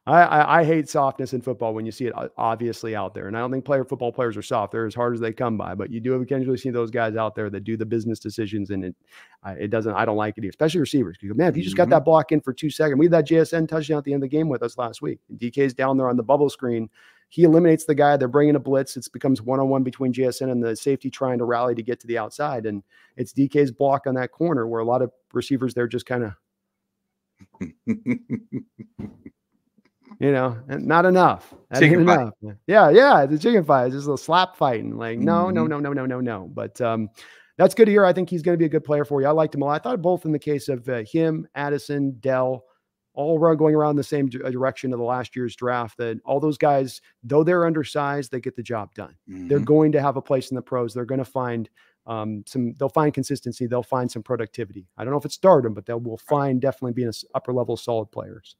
[0.06, 3.36] I, I, I hate softness in football when you see it obviously out there, and
[3.36, 4.70] I don't think player football players are soft.
[4.70, 7.34] They're as hard as they come by, but you do occasionally see those guys out
[7.34, 8.94] there that do the business decisions, and it
[9.46, 9.94] it doesn't.
[9.94, 11.16] I don't like it, especially receivers.
[11.20, 11.90] You go, man, if you just got mm-hmm.
[11.90, 14.30] that block in for two seconds, we had that JSN touchdown at the end of
[14.30, 15.18] the game with us last week.
[15.36, 16.88] DK's down there on the bubble screen.
[17.28, 18.16] He eliminates the guy.
[18.16, 18.96] They're bringing a blitz.
[18.96, 21.98] It becomes one on one between JSN and the safety trying to rally to get
[22.00, 22.84] to the outside, and
[23.16, 26.32] it's DK's block on that corner where a lot of receivers they're just kind of.
[30.20, 31.52] You know, not enough.
[31.70, 32.32] That chicken enough.
[32.66, 33.26] Yeah, yeah.
[33.26, 34.96] The chicken fight is just a little slap fighting.
[34.96, 35.54] Like, no, mm-hmm.
[35.54, 36.50] no, no, no, no, no, no.
[36.52, 37.10] But um,
[37.58, 38.04] that's good to hear.
[38.04, 39.26] I think he's going to be a good player for you.
[39.26, 39.80] I liked him a lot.
[39.80, 42.64] I thought both in the case of uh, him, Addison, Dell,
[43.14, 45.96] all around going around the same direction of the last year's draft.
[45.98, 49.16] That all those guys, though they're undersized, they get the job done.
[49.28, 49.48] Mm-hmm.
[49.48, 50.94] They're going to have a place in the pros.
[50.94, 51.68] They're going to find
[52.06, 52.74] um, some.
[52.74, 53.66] They'll find consistency.
[53.66, 54.86] They'll find some productivity.
[54.96, 58.12] I don't know if it's stardom, but they will find definitely being upper level solid
[58.12, 58.56] players.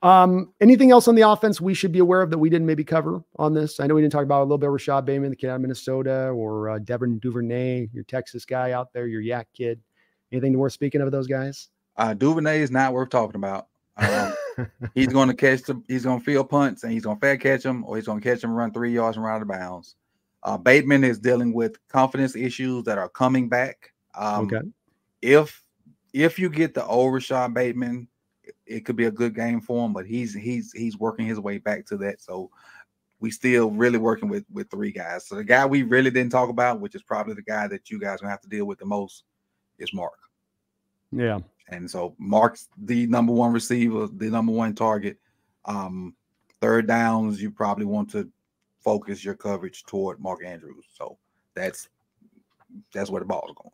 [0.00, 2.84] Um, anything else on the offense we should be aware of that we didn't maybe
[2.84, 3.80] cover on this?
[3.80, 5.56] I know we didn't talk about a little bit of Rashod Bateman, the kid out
[5.56, 9.80] of Minnesota, or uh, Devin Duvernay, your Texas guy out there, your Yak kid.
[10.30, 11.68] Anything worth speaking of those guys?
[11.96, 13.66] Uh, Duvernay is not worth talking about.
[13.96, 14.34] Um,
[14.94, 17.36] he's going to catch the, he's going to field punts and he's going to fair
[17.36, 19.48] catch them, or he's going to catch them, run three yards and run out of
[19.48, 19.96] bounds.
[20.44, 23.92] Uh, Bateman is dealing with confidence issues that are coming back.
[24.14, 24.60] Um, okay.
[25.20, 25.62] If
[26.12, 28.08] if you get the old Rashod Bateman,
[28.68, 31.58] it could be a good game for him, but he's he's he's working his way
[31.58, 32.20] back to that.
[32.20, 32.50] So
[33.20, 35.26] we still really working with with three guys.
[35.26, 37.98] So the guy we really didn't talk about, which is probably the guy that you
[37.98, 39.24] guys gonna have to deal with the most,
[39.78, 40.18] is Mark.
[41.10, 41.38] Yeah.
[41.68, 45.18] And so Mark's the number one receiver, the number one target.
[45.64, 46.14] Um,
[46.60, 48.30] third downs, you probably want to
[48.80, 50.86] focus your coverage toward Mark Andrews.
[50.94, 51.18] So
[51.54, 51.88] that's
[52.92, 53.72] that's where the ball is going.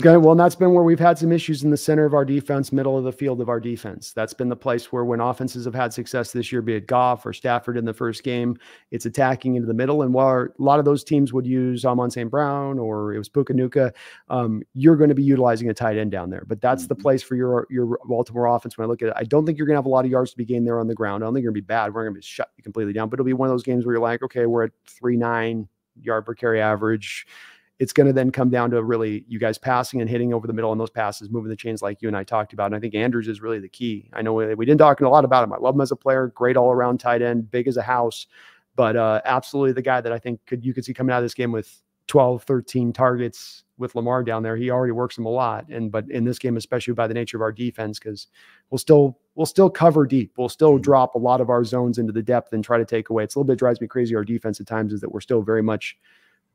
[0.00, 2.24] Okay, well, and that's been where we've had some issues in the center of our
[2.24, 4.12] defense, middle of the field of our defense.
[4.12, 7.26] That's been the place where when offenses have had success this year, be it Goff
[7.26, 8.56] or Stafford in the first game,
[8.90, 10.02] it's attacking into the middle.
[10.02, 12.30] And while a lot of those teams would use Amon St.
[12.30, 13.92] Brown or it was Puka Nacua,
[14.28, 16.44] um, you're going to be utilizing a tight end down there.
[16.46, 16.88] But that's mm-hmm.
[16.88, 19.14] the place for your your Baltimore offense when I look at it.
[19.16, 20.78] I don't think you're going to have a lot of yards to be gained there
[20.78, 21.24] on the ground.
[21.24, 21.92] I don't think you're going to be bad.
[21.92, 23.94] We're going to be shut completely down, but it'll be one of those games where
[23.94, 25.66] you're like, okay, we're at three nine
[26.00, 27.26] yard per carry average
[27.78, 30.52] it's going to then come down to really you guys passing and hitting over the
[30.52, 32.66] middle on those passes, moving the chains like you and I talked about.
[32.66, 34.10] And I think Andrews is really the key.
[34.12, 35.52] I know we, we didn't talk a lot about him.
[35.52, 38.26] I love him as a player, great all around tight end, big as a house,
[38.74, 41.24] but uh, absolutely the guy that I think could you could see coming out of
[41.24, 44.56] this game with 12, 13 targets with Lamar down there.
[44.56, 45.68] He already works them a lot.
[45.68, 48.26] And but in this game, especially by the nature of our defense, because
[48.70, 50.32] we'll still we'll still cover deep.
[50.36, 50.82] We'll still mm-hmm.
[50.82, 53.24] drop a lot of our zones into the depth and try to take away.
[53.24, 54.16] It's a little bit drives me crazy.
[54.16, 55.96] Our defense at times is that we're still very much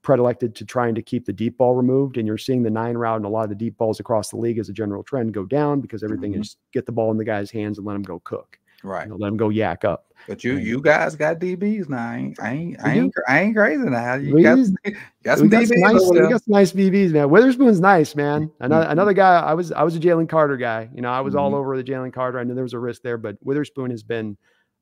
[0.03, 2.17] predilected to trying to keep the deep ball removed.
[2.17, 4.37] And you're seeing the nine route and a lot of the deep balls across the
[4.37, 6.41] league as a general trend go down because everything mm-hmm.
[6.41, 8.59] is get the ball in the guy's hands and let him go cook.
[8.83, 9.05] Right.
[9.05, 10.13] You know, let him go yak up.
[10.27, 12.09] But you you guys got DBs now.
[12.09, 14.15] I ain't I ain't I ain't, I ain't crazy now.
[14.15, 14.57] You got,
[15.23, 15.71] got some DBs.
[15.71, 17.29] Nice, we got some nice DBs, man.
[17.29, 18.49] Witherspoon's nice, man.
[18.59, 18.91] Another mm-hmm.
[18.91, 19.39] another guy.
[19.39, 20.89] I was I was a Jalen Carter guy.
[20.93, 21.43] You know, I was mm-hmm.
[21.43, 22.39] all over the Jalen Carter.
[22.39, 24.37] I knew there was a risk there, but Witherspoon has been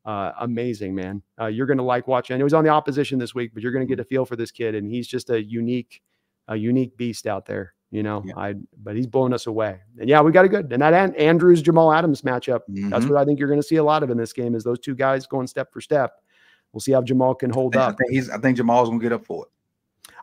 [0.06, 1.22] uh, amazing, man.
[1.40, 2.34] Uh, you're going to like watching.
[2.34, 4.26] I know he's on the opposition this week, but you're going to get a feel
[4.26, 6.02] for this kid, and he's just a unique,
[6.48, 7.74] a unique beast out there.
[7.92, 8.38] You know, yeah.
[8.38, 9.80] I but he's blowing us away.
[10.00, 12.62] And yeah, we got a good and that Andrews Jamal Adams matchup.
[12.70, 12.90] Mm-hmm.
[12.90, 14.64] That's what I think you're going to see a lot of in this game is
[14.64, 16.14] those two guys going step for step.
[16.72, 17.94] We'll see how Jamal can hold I up.
[17.94, 18.30] I think he's.
[18.30, 19.52] I think Jamal's going to get up for it.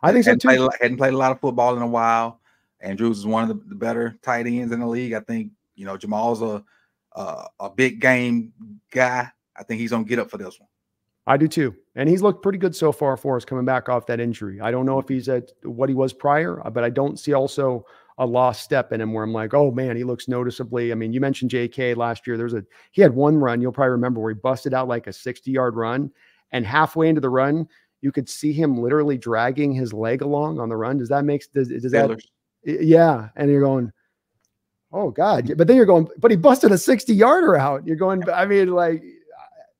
[0.01, 0.57] I think hadn't so too.
[0.57, 2.41] Played, hadn't played a lot of football in a while.
[2.81, 5.13] Andrews is one of the, the better tight ends in the league.
[5.13, 6.63] I think you know Jamal's a
[7.11, 8.51] a, a big game
[8.91, 10.69] guy I think he's gonna get up for this one.
[11.27, 11.75] I do too.
[11.95, 14.59] And he's looked pretty good so far for us coming back off that injury.
[14.61, 17.33] I don't know if he's at what he was prior, uh, but I don't see
[17.33, 17.85] also
[18.17, 20.91] a lost step in him where I'm like, oh man, he looks noticeably.
[20.91, 22.35] I mean, you mentioned JK last year.
[22.35, 25.13] There's a he had one run, you'll probably remember where he busted out like a
[25.13, 26.11] 60 yard run.
[26.51, 27.67] And halfway into the run,
[28.01, 30.97] you could see him literally dragging his leg along on the run.
[30.97, 32.19] Does that make does, does that
[32.63, 33.29] yeah?
[33.35, 33.91] And you're going,
[34.91, 35.53] oh God.
[35.57, 37.85] But then you're going, but he busted a 60 yarder out.
[37.85, 39.03] You're going, I mean, like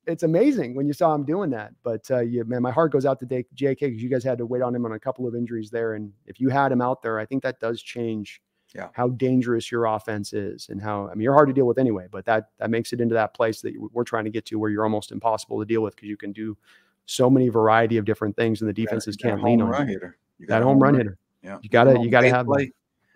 [0.09, 1.71] it's amazing when you saw him doing that.
[1.83, 4.45] But uh, yeah, man, my heart goes out to JK because you guys had to
[4.45, 7.01] wait on him on a couple of injuries there, and if you had him out
[7.01, 8.41] there, I think that does change
[8.75, 8.89] yeah.
[8.93, 12.07] how dangerous your offense is and how I mean you're hard to deal with anyway,
[12.09, 14.69] but that that makes it into that place that we're trying to get to where
[14.69, 16.57] you're almost impossible to deal with because you can do
[17.05, 20.17] so many variety of different things and the defenses can't lean on hitter.
[20.37, 21.17] You got that home run hitter.
[21.41, 22.71] Yeah, you gotta you gotta have play.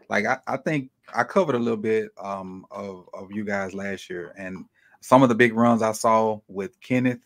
[0.09, 4.09] Like I, I think I covered a little bit um, of of you guys last
[4.09, 4.65] year, and
[5.03, 7.19] some of the big runs I saw with Kenneth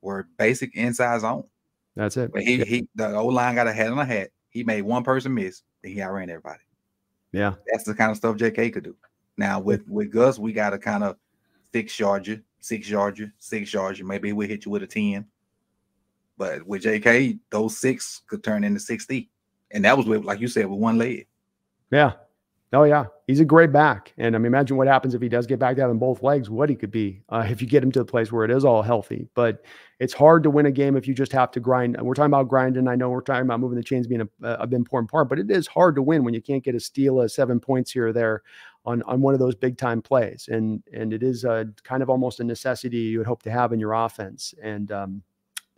[0.00, 1.44] were basic inside zone.
[1.94, 2.32] That's it.
[2.32, 2.64] But he yeah.
[2.64, 4.30] he the old line got a head on a hat.
[4.48, 6.60] He made one person miss, then he outran everybody.
[7.32, 7.54] Yeah.
[7.70, 8.96] That's the kind of stuff JK could do.
[9.36, 11.16] Now with with Gus, we got to kind of
[11.74, 14.06] six yard you, six yard you, six yard you.
[14.06, 15.26] Maybe we'll hit you with a 10.
[16.38, 19.28] But with JK, those six could turn into 60.
[19.72, 21.26] And that was with, like you said, with one leg.
[21.90, 22.14] Yeah.
[22.72, 25.44] Oh yeah, he's a great back, and I mean, imagine what happens if he does
[25.44, 26.48] get back to having both legs.
[26.48, 28.64] What he could be uh, if you get him to the place where it is
[28.64, 29.26] all healthy.
[29.34, 29.64] But
[29.98, 32.00] it's hard to win a game if you just have to grind.
[32.00, 32.86] We're talking about grinding.
[32.86, 35.50] I know we're talking about moving the chains being a, a important part, but it
[35.50, 38.12] is hard to win when you can't get a steal of seven points here or
[38.12, 38.42] there
[38.84, 40.48] on on one of those big time plays.
[40.48, 43.72] And and it is a kind of almost a necessity you would hope to have
[43.72, 44.54] in your offense.
[44.62, 45.22] And um,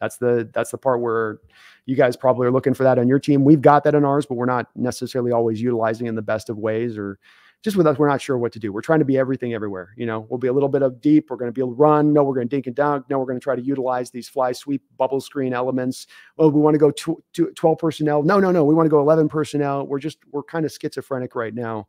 [0.03, 1.39] that's the that's the part where
[1.87, 3.45] you guys probably are looking for that on your team.
[3.45, 6.59] We've got that in ours, but we're not necessarily always utilizing in the best of
[6.59, 7.20] ways or
[7.62, 8.73] just with us, we're not sure what to do.
[8.73, 9.95] We're trying to be everything everywhere.
[9.97, 11.31] You know, we'll be a little bit of deep.
[11.31, 12.12] We're going to be able to run.
[12.12, 13.09] No, we're going to dink and dunk.
[13.09, 16.09] No, we're going to try to utilize these fly sweep bubble screen elements.
[16.39, 18.24] Oh, we want to go to, to 12 personnel.
[18.24, 18.65] No, no, no.
[18.65, 19.87] We want to go 11 personnel.
[19.87, 21.87] We're just, we're kind of schizophrenic right now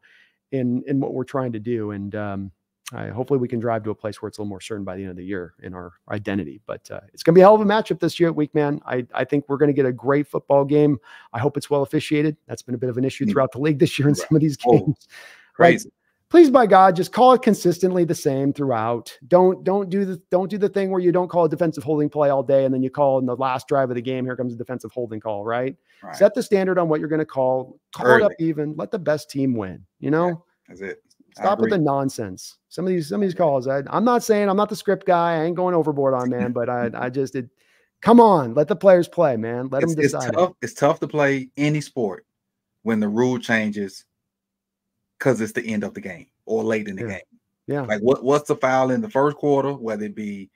[0.51, 1.89] in, in what we're trying to do.
[1.89, 2.51] And, um,
[2.93, 4.95] I, hopefully we can drive to a place where it's a little more certain by
[4.95, 6.61] the end of the year in our identity.
[6.65, 8.53] But uh, it's going to be a hell of a matchup this year at Week
[8.53, 8.79] Man.
[8.85, 10.99] I, I think we're going to get a great football game.
[11.33, 12.37] I hope it's well officiated.
[12.47, 13.31] That's been a bit of an issue mm.
[13.31, 15.07] throughout the league this year in some of these games.
[15.53, 15.91] Crazy
[16.33, 19.15] please by God, just call it consistently the same throughout.
[19.27, 22.09] Don't don't do the don't do the thing where you don't call a defensive holding
[22.09, 24.25] play all day and then you call in the last drive of the game.
[24.25, 25.75] Here comes a defensive holding call, right?
[26.01, 26.15] right.
[26.15, 27.79] Set the standard on what you're going to call.
[27.95, 28.23] Call Early.
[28.23, 28.73] it up even.
[28.75, 29.85] Let the best team win.
[29.99, 30.33] You know, yeah,
[30.69, 31.03] that's it.
[31.35, 32.57] Stop with the nonsense.
[32.69, 33.67] Some of these some of these calls.
[33.67, 35.41] I, am not saying I'm not the script guy.
[35.41, 37.49] I ain't going overboard on man, but I I just did.
[38.01, 39.69] Come on, let the players play, man.
[39.69, 40.27] Let it's, them decide.
[40.27, 42.25] It's tough, it's tough to play any sport
[42.81, 44.05] when the rule changes
[45.17, 47.07] because it's the end of the game or late in the yeah.
[47.07, 47.21] game.
[47.67, 47.81] Yeah.
[47.83, 50.49] Like what, what's the foul in the first quarter, whether it be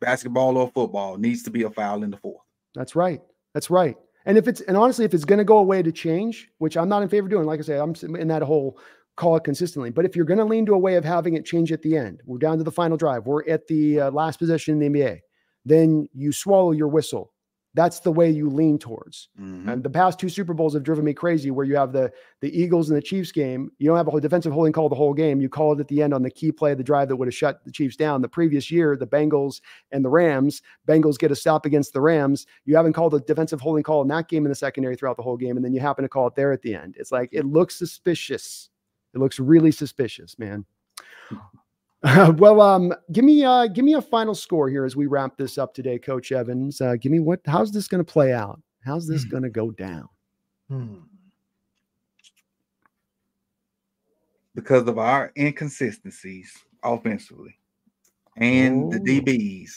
[0.00, 2.42] basketball or football, needs to be a foul in the fourth.
[2.74, 3.20] That's right.
[3.52, 3.96] That's right.
[4.26, 6.88] And if it's and honestly, if it's going to go away to change, which I'm
[6.88, 8.78] not in favor of doing, like I say, I'm in that whole
[9.16, 9.90] call it consistently.
[9.90, 11.96] But if you're going to lean to a way of having it change at the
[11.96, 14.98] end, we're down to the final drive, we're at the uh, last possession in the
[14.98, 15.20] NBA,
[15.64, 17.34] then you swallow your whistle
[17.74, 19.28] that's the way you lean towards.
[19.38, 19.68] Mm-hmm.
[19.68, 22.56] And the past two Super Bowls have driven me crazy where you have the the
[22.56, 23.70] Eagles and the Chiefs game.
[23.78, 25.40] You don't have a whole defensive holding call the whole game.
[25.40, 27.28] You call it at the end on the key play of the drive that would
[27.28, 28.22] have shut the Chiefs down.
[28.22, 29.60] The previous year, the Bengals
[29.90, 32.46] and the Rams, Bengals get a stop against the Rams.
[32.64, 35.22] You haven't called a defensive holding call in that game in the secondary throughout the
[35.22, 36.94] whole game, and then you happen to call it there at the end.
[36.98, 38.70] It's like it looks suspicious.
[39.14, 40.64] It looks really suspicious, man.
[42.36, 45.56] well, um, give me uh, give me a final score here as we wrap this
[45.56, 46.80] up today, Coach Evans.
[46.80, 47.40] Uh, give me what?
[47.46, 48.60] How's this going to play out?
[48.84, 49.30] How's this hmm.
[49.30, 50.08] going to go down?
[50.68, 50.96] Hmm.
[54.54, 57.58] Because of our inconsistencies offensively
[58.36, 58.90] and oh.
[58.90, 59.70] the DBs,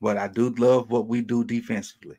[0.00, 2.16] but I do love what we do defensively.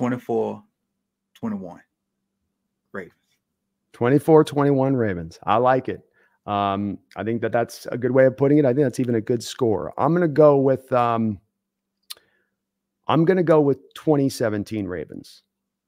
[0.00, 0.62] 24
[1.34, 1.80] 21.
[2.92, 3.12] Ravens.
[3.92, 5.38] 24 21 Ravens.
[5.44, 6.00] I like it.
[6.46, 8.64] Um, I think that that's a good way of putting it.
[8.64, 9.92] I think that's even a good score.
[9.98, 11.38] I'm going to go with, um,
[13.08, 15.42] I'm going to go with 2017 Ravens.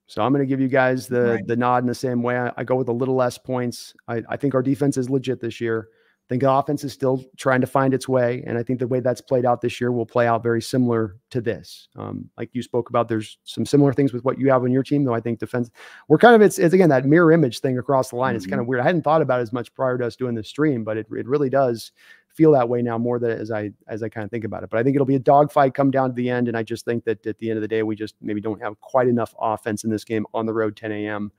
[0.09, 1.47] So I'm going to give you guys the right.
[1.47, 2.36] the nod in the same way.
[2.36, 3.94] I, I, go with a little less points.
[4.09, 5.89] I, I think our defense is legit this year
[6.32, 8.42] think the offense is still trying to find its way.
[8.46, 11.18] And I think the way that's played out this year will play out very similar
[11.28, 11.88] to this.
[11.94, 14.82] Um, like you spoke about, there's some similar things with what you have on your
[14.82, 15.70] team, though I think defense,
[16.09, 18.30] we're kind of, it's, it's again, that mirror image thing across the line.
[18.30, 18.36] Mm-hmm.
[18.36, 18.80] It's kind of weird.
[18.80, 21.26] I hadn't thought about as much prior to us doing the stream, but it, it
[21.28, 21.92] really does
[22.28, 24.70] feel that way now more than as I, as I kind of think about it.
[24.70, 26.48] But I think it'll be a dogfight come down to the end.
[26.48, 28.62] And I just think that at the end of the day, we just maybe don't
[28.62, 31.30] have quite enough offense in this game on the road, 10 a.m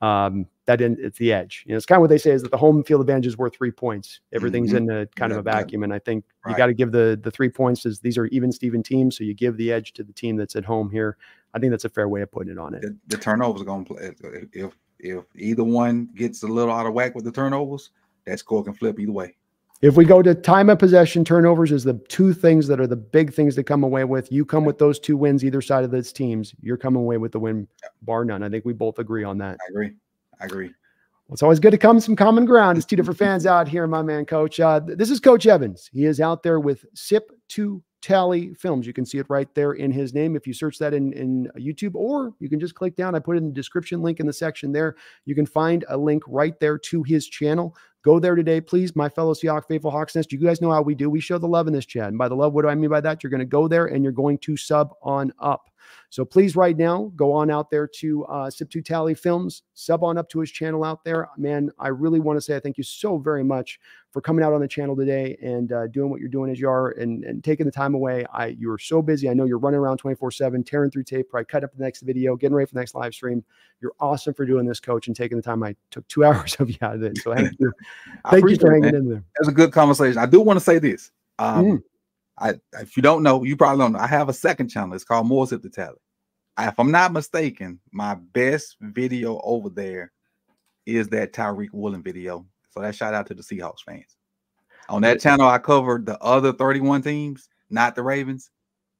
[0.00, 1.64] um, that in, it's the edge.
[1.66, 3.38] You know, it's kind of what they say is that the home field advantage is
[3.38, 4.20] worth three points.
[4.34, 4.90] Everything's mm-hmm.
[4.90, 5.84] in a kind yeah, of a vacuum, yeah.
[5.84, 6.52] and I think right.
[6.52, 7.86] you got to give the the three points.
[7.86, 10.56] Is these are even Steven teams, so you give the edge to the team that's
[10.56, 11.16] at home here.
[11.54, 12.82] I think that's a fair way of putting it on it.
[12.82, 14.10] The, the turnovers are going to play.
[14.52, 17.90] If if either one gets a little out of whack with the turnovers,
[18.26, 19.36] that score can flip either way.
[19.82, 22.96] If we go to time of possession, turnovers is the two things that are the
[22.96, 24.32] big things to come away with.
[24.32, 26.54] You come with those two wins either side of those teams.
[26.62, 27.68] You're coming away with the win,
[28.00, 28.42] bar none.
[28.42, 29.58] I think we both agree on that.
[29.60, 29.92] I agree.
[30.40, 30.68] I agree.
[31.28, 32.78] Well, it's always good to come some common ground.
[32.78, 34.60] It's two different fans out here, my man, Coach.
[34.60, 35.90] Uh, this is Coach Evans.
[35.92, 38.86] He is out there with SIP to Tally Films.
[38.86, 40.36] You can see it right there in his name.
[40.36, 43.14] If you search that in, in YouTube, or you can just click down.
[43.14, 44.94] I put in the description link in the section there.
[45.24, 47.76] You can find a link right there to his channel.
[48.06, 50.30] Go there today, please, my fellow Seahawks faithful Hawks Nest.
[50.30, 51.10] You guys know how we do.
[51.10, 52.06] We show the love in this chat.
[52.06, 53.20] And by the love, what do I mean by that?
[53.20, 55.70] You're going to go there and you're going to sub on up.
[56.16, 60.30] So please, right now, go on out there to uh, Sip2Tally Films, sub on up
[60.30, 61.28] to his channel out there.
[61.36, 63.78] Man, I really want to say I thank you so very much
[64.12, 66.70] for coming out on the channel today and uh, doing what you're doing as you
[66.70, 68.24] are and, and taking the time away.
[68.32, 69.28] I you are so busy.
[69.28, 72.00] I know you're running around 24 7, tearing through tape, probably cut up the next
[72.00, 73.44] video, getting ready for the next live stream.
[73.82, 75.62] You're awesome for doing this, coach, and taking the time.
[75.62, 77.18] I took two hours of you out of it.
[77.18, 77.70] So thank you.
[78.30, 79.18] thank you for hanging in there.
[79.18, 80.16] It was a good conversation.
[80.16, 81.10] I do want to say this.
[81.38, 81.82] Um, mm.
[82.38, 83.98] I, if you don't know, you probably don't know.
[83.98, 84.94] I have a second channel.
[84.94, 85.96] It's called More Sip2Tally.
[86.58, 90.12] If I'm not mistaken, my best video over there
[90.86, 92.46] is that Tariq Woolen video.
[92.70, 94.16] So that shout out to the Seahawks fans.
[94.88, 98.50] On that channel, I covered the other 31 teams, not the Ravens.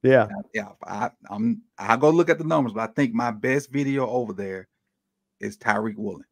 [0.03, 0.69] Yeah, yeah.
[0.85, 4.33] I, I'm I go look at the numbers, but I think my best video over
[4.33, 4.67] there
[5.39, 6.25] is Tariq Woolen.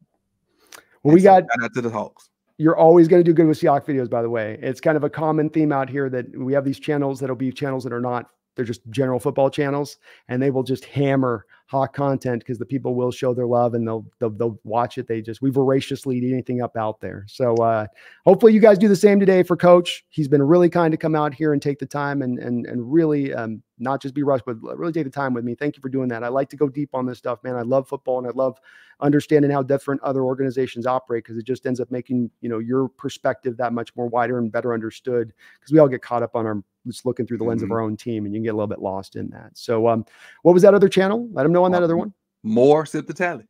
[1.02, 2.30] Well, we got shout out to the Hawks.
[2.58, 4.58] You're always going to do good with Seahawks videos, by the way.
[4.62, 7.52] It's kind of a common theme out here that we have these channels that'll be
[7.52, 11.92] channels that are not they're just general football channels, and they will just hammer hawk
[11.92, 15.08] content because the people will show their love and they'll, they'll, they'll watch it.
[15.08, 17.24] They just we voraciously eat anything up out there.
[17.28, 17.86] So uh,
[18.24, 20.04] hopefully you guys do the same today for Coach.
[20.08, 22.92] He's been really kind to come out here and take the time and and and
[22.92, 25.54] really um, not just be rushed, but really take the time with me.
[25.54, 26.22] Thank you for doing that.
[26.22, 27.56] I like to go deep on this stuff, man.
[27.56, 28.58] I love football and I love
[29.00, 32.88] understanding how different other organizations operate because it just ends up making you know your
[32.88, 36.46] perspective that much more wider and better understood because we all get caught up on
[36.46, 37.72] our just looking through the lens mm-hmm.
[37.72, 39.50] of our own team and you can get a little bit lost in that.
[39.54, 40.04] So um,
[40.42, 41.28] what was that other channel?
[41.32, 42.12] Let them know on that other one.
[42.42, 43.46] More Sip2Tally.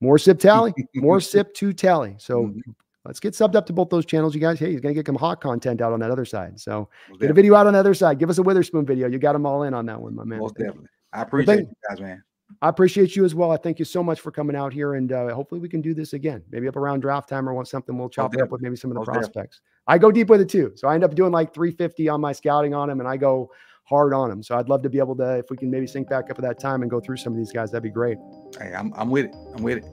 [0.00, 0.72] More sip tally.
[0.94, 2.20] More Sip2Tally.
[2.20, 2.70] So mm-hmm.
[3.04, 4.58] let's get subbed up to both those channels, you guys.
[4.58, 6.60] Hey, he's gonna get some hot content out on that other side.
[6.60, 7.30] So Most get definitely.
[7.30, 8.18] a video out on the other side.
[8.18, 9.08] Give us a Witherspoon video.
[9.08, 10.38] You got them all in on that one, my man.
[10.38, 10.88] Most definitely.
[11.12, 12.22] I appreciate you guys, man.
[12.62, 13.50] I appreciate you as well.
[13.50, 15.92] I thank you so much for coming out here, and uh, hopefully we can do
[15.92, 16.42] this again.
[16.50, 17.96] Maybe up around draft time or want something.
[17.96, 19.60] We'll chop it up with maybe some of the prospects.
[19.86, 22.32] I go deep with it too, so I end up doing like 350 on my
[22.32, 23.50] scouting on him, and I go
[23.88, 24.42] hard on him.
[24.42, 26.42] So I'd love to be able to, if we can maybe sync back up at
[26.42, 28.18] that time and go through some of these guys, that'd be great.
[28.60, 29.34] Hey, I'm, I'm with it.
[29.56, 29.84] I'm with it.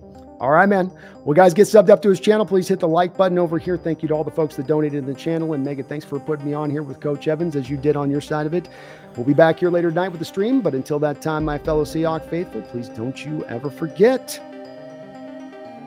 [0.41, 0.91] All right, man.
[1.23, 2.45] Well, guys, get subbed up to his channel.
[2.45, 3.77] Please hit the like button over here.
[3.77, 5.53] Thank you to all the folks that donated to the channel.
[5.53, 8.11] And Megan, thanks for putting me on here with Coach Evans as you did on
[8.11, 8.67] your side of it.
[9.15, 10.59] We'll be back here later tonight with the stream.
[10.59, 14.41] But until that time, my fellow Seahawk faithful, please don't you ever forget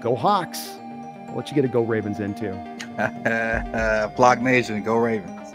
[0.01, 0.77] go Hawks.
[1.29, 2.53] I'll let you get a Go Ravens in too.
[4.17, 5.53] Flock Nation, go Ravens.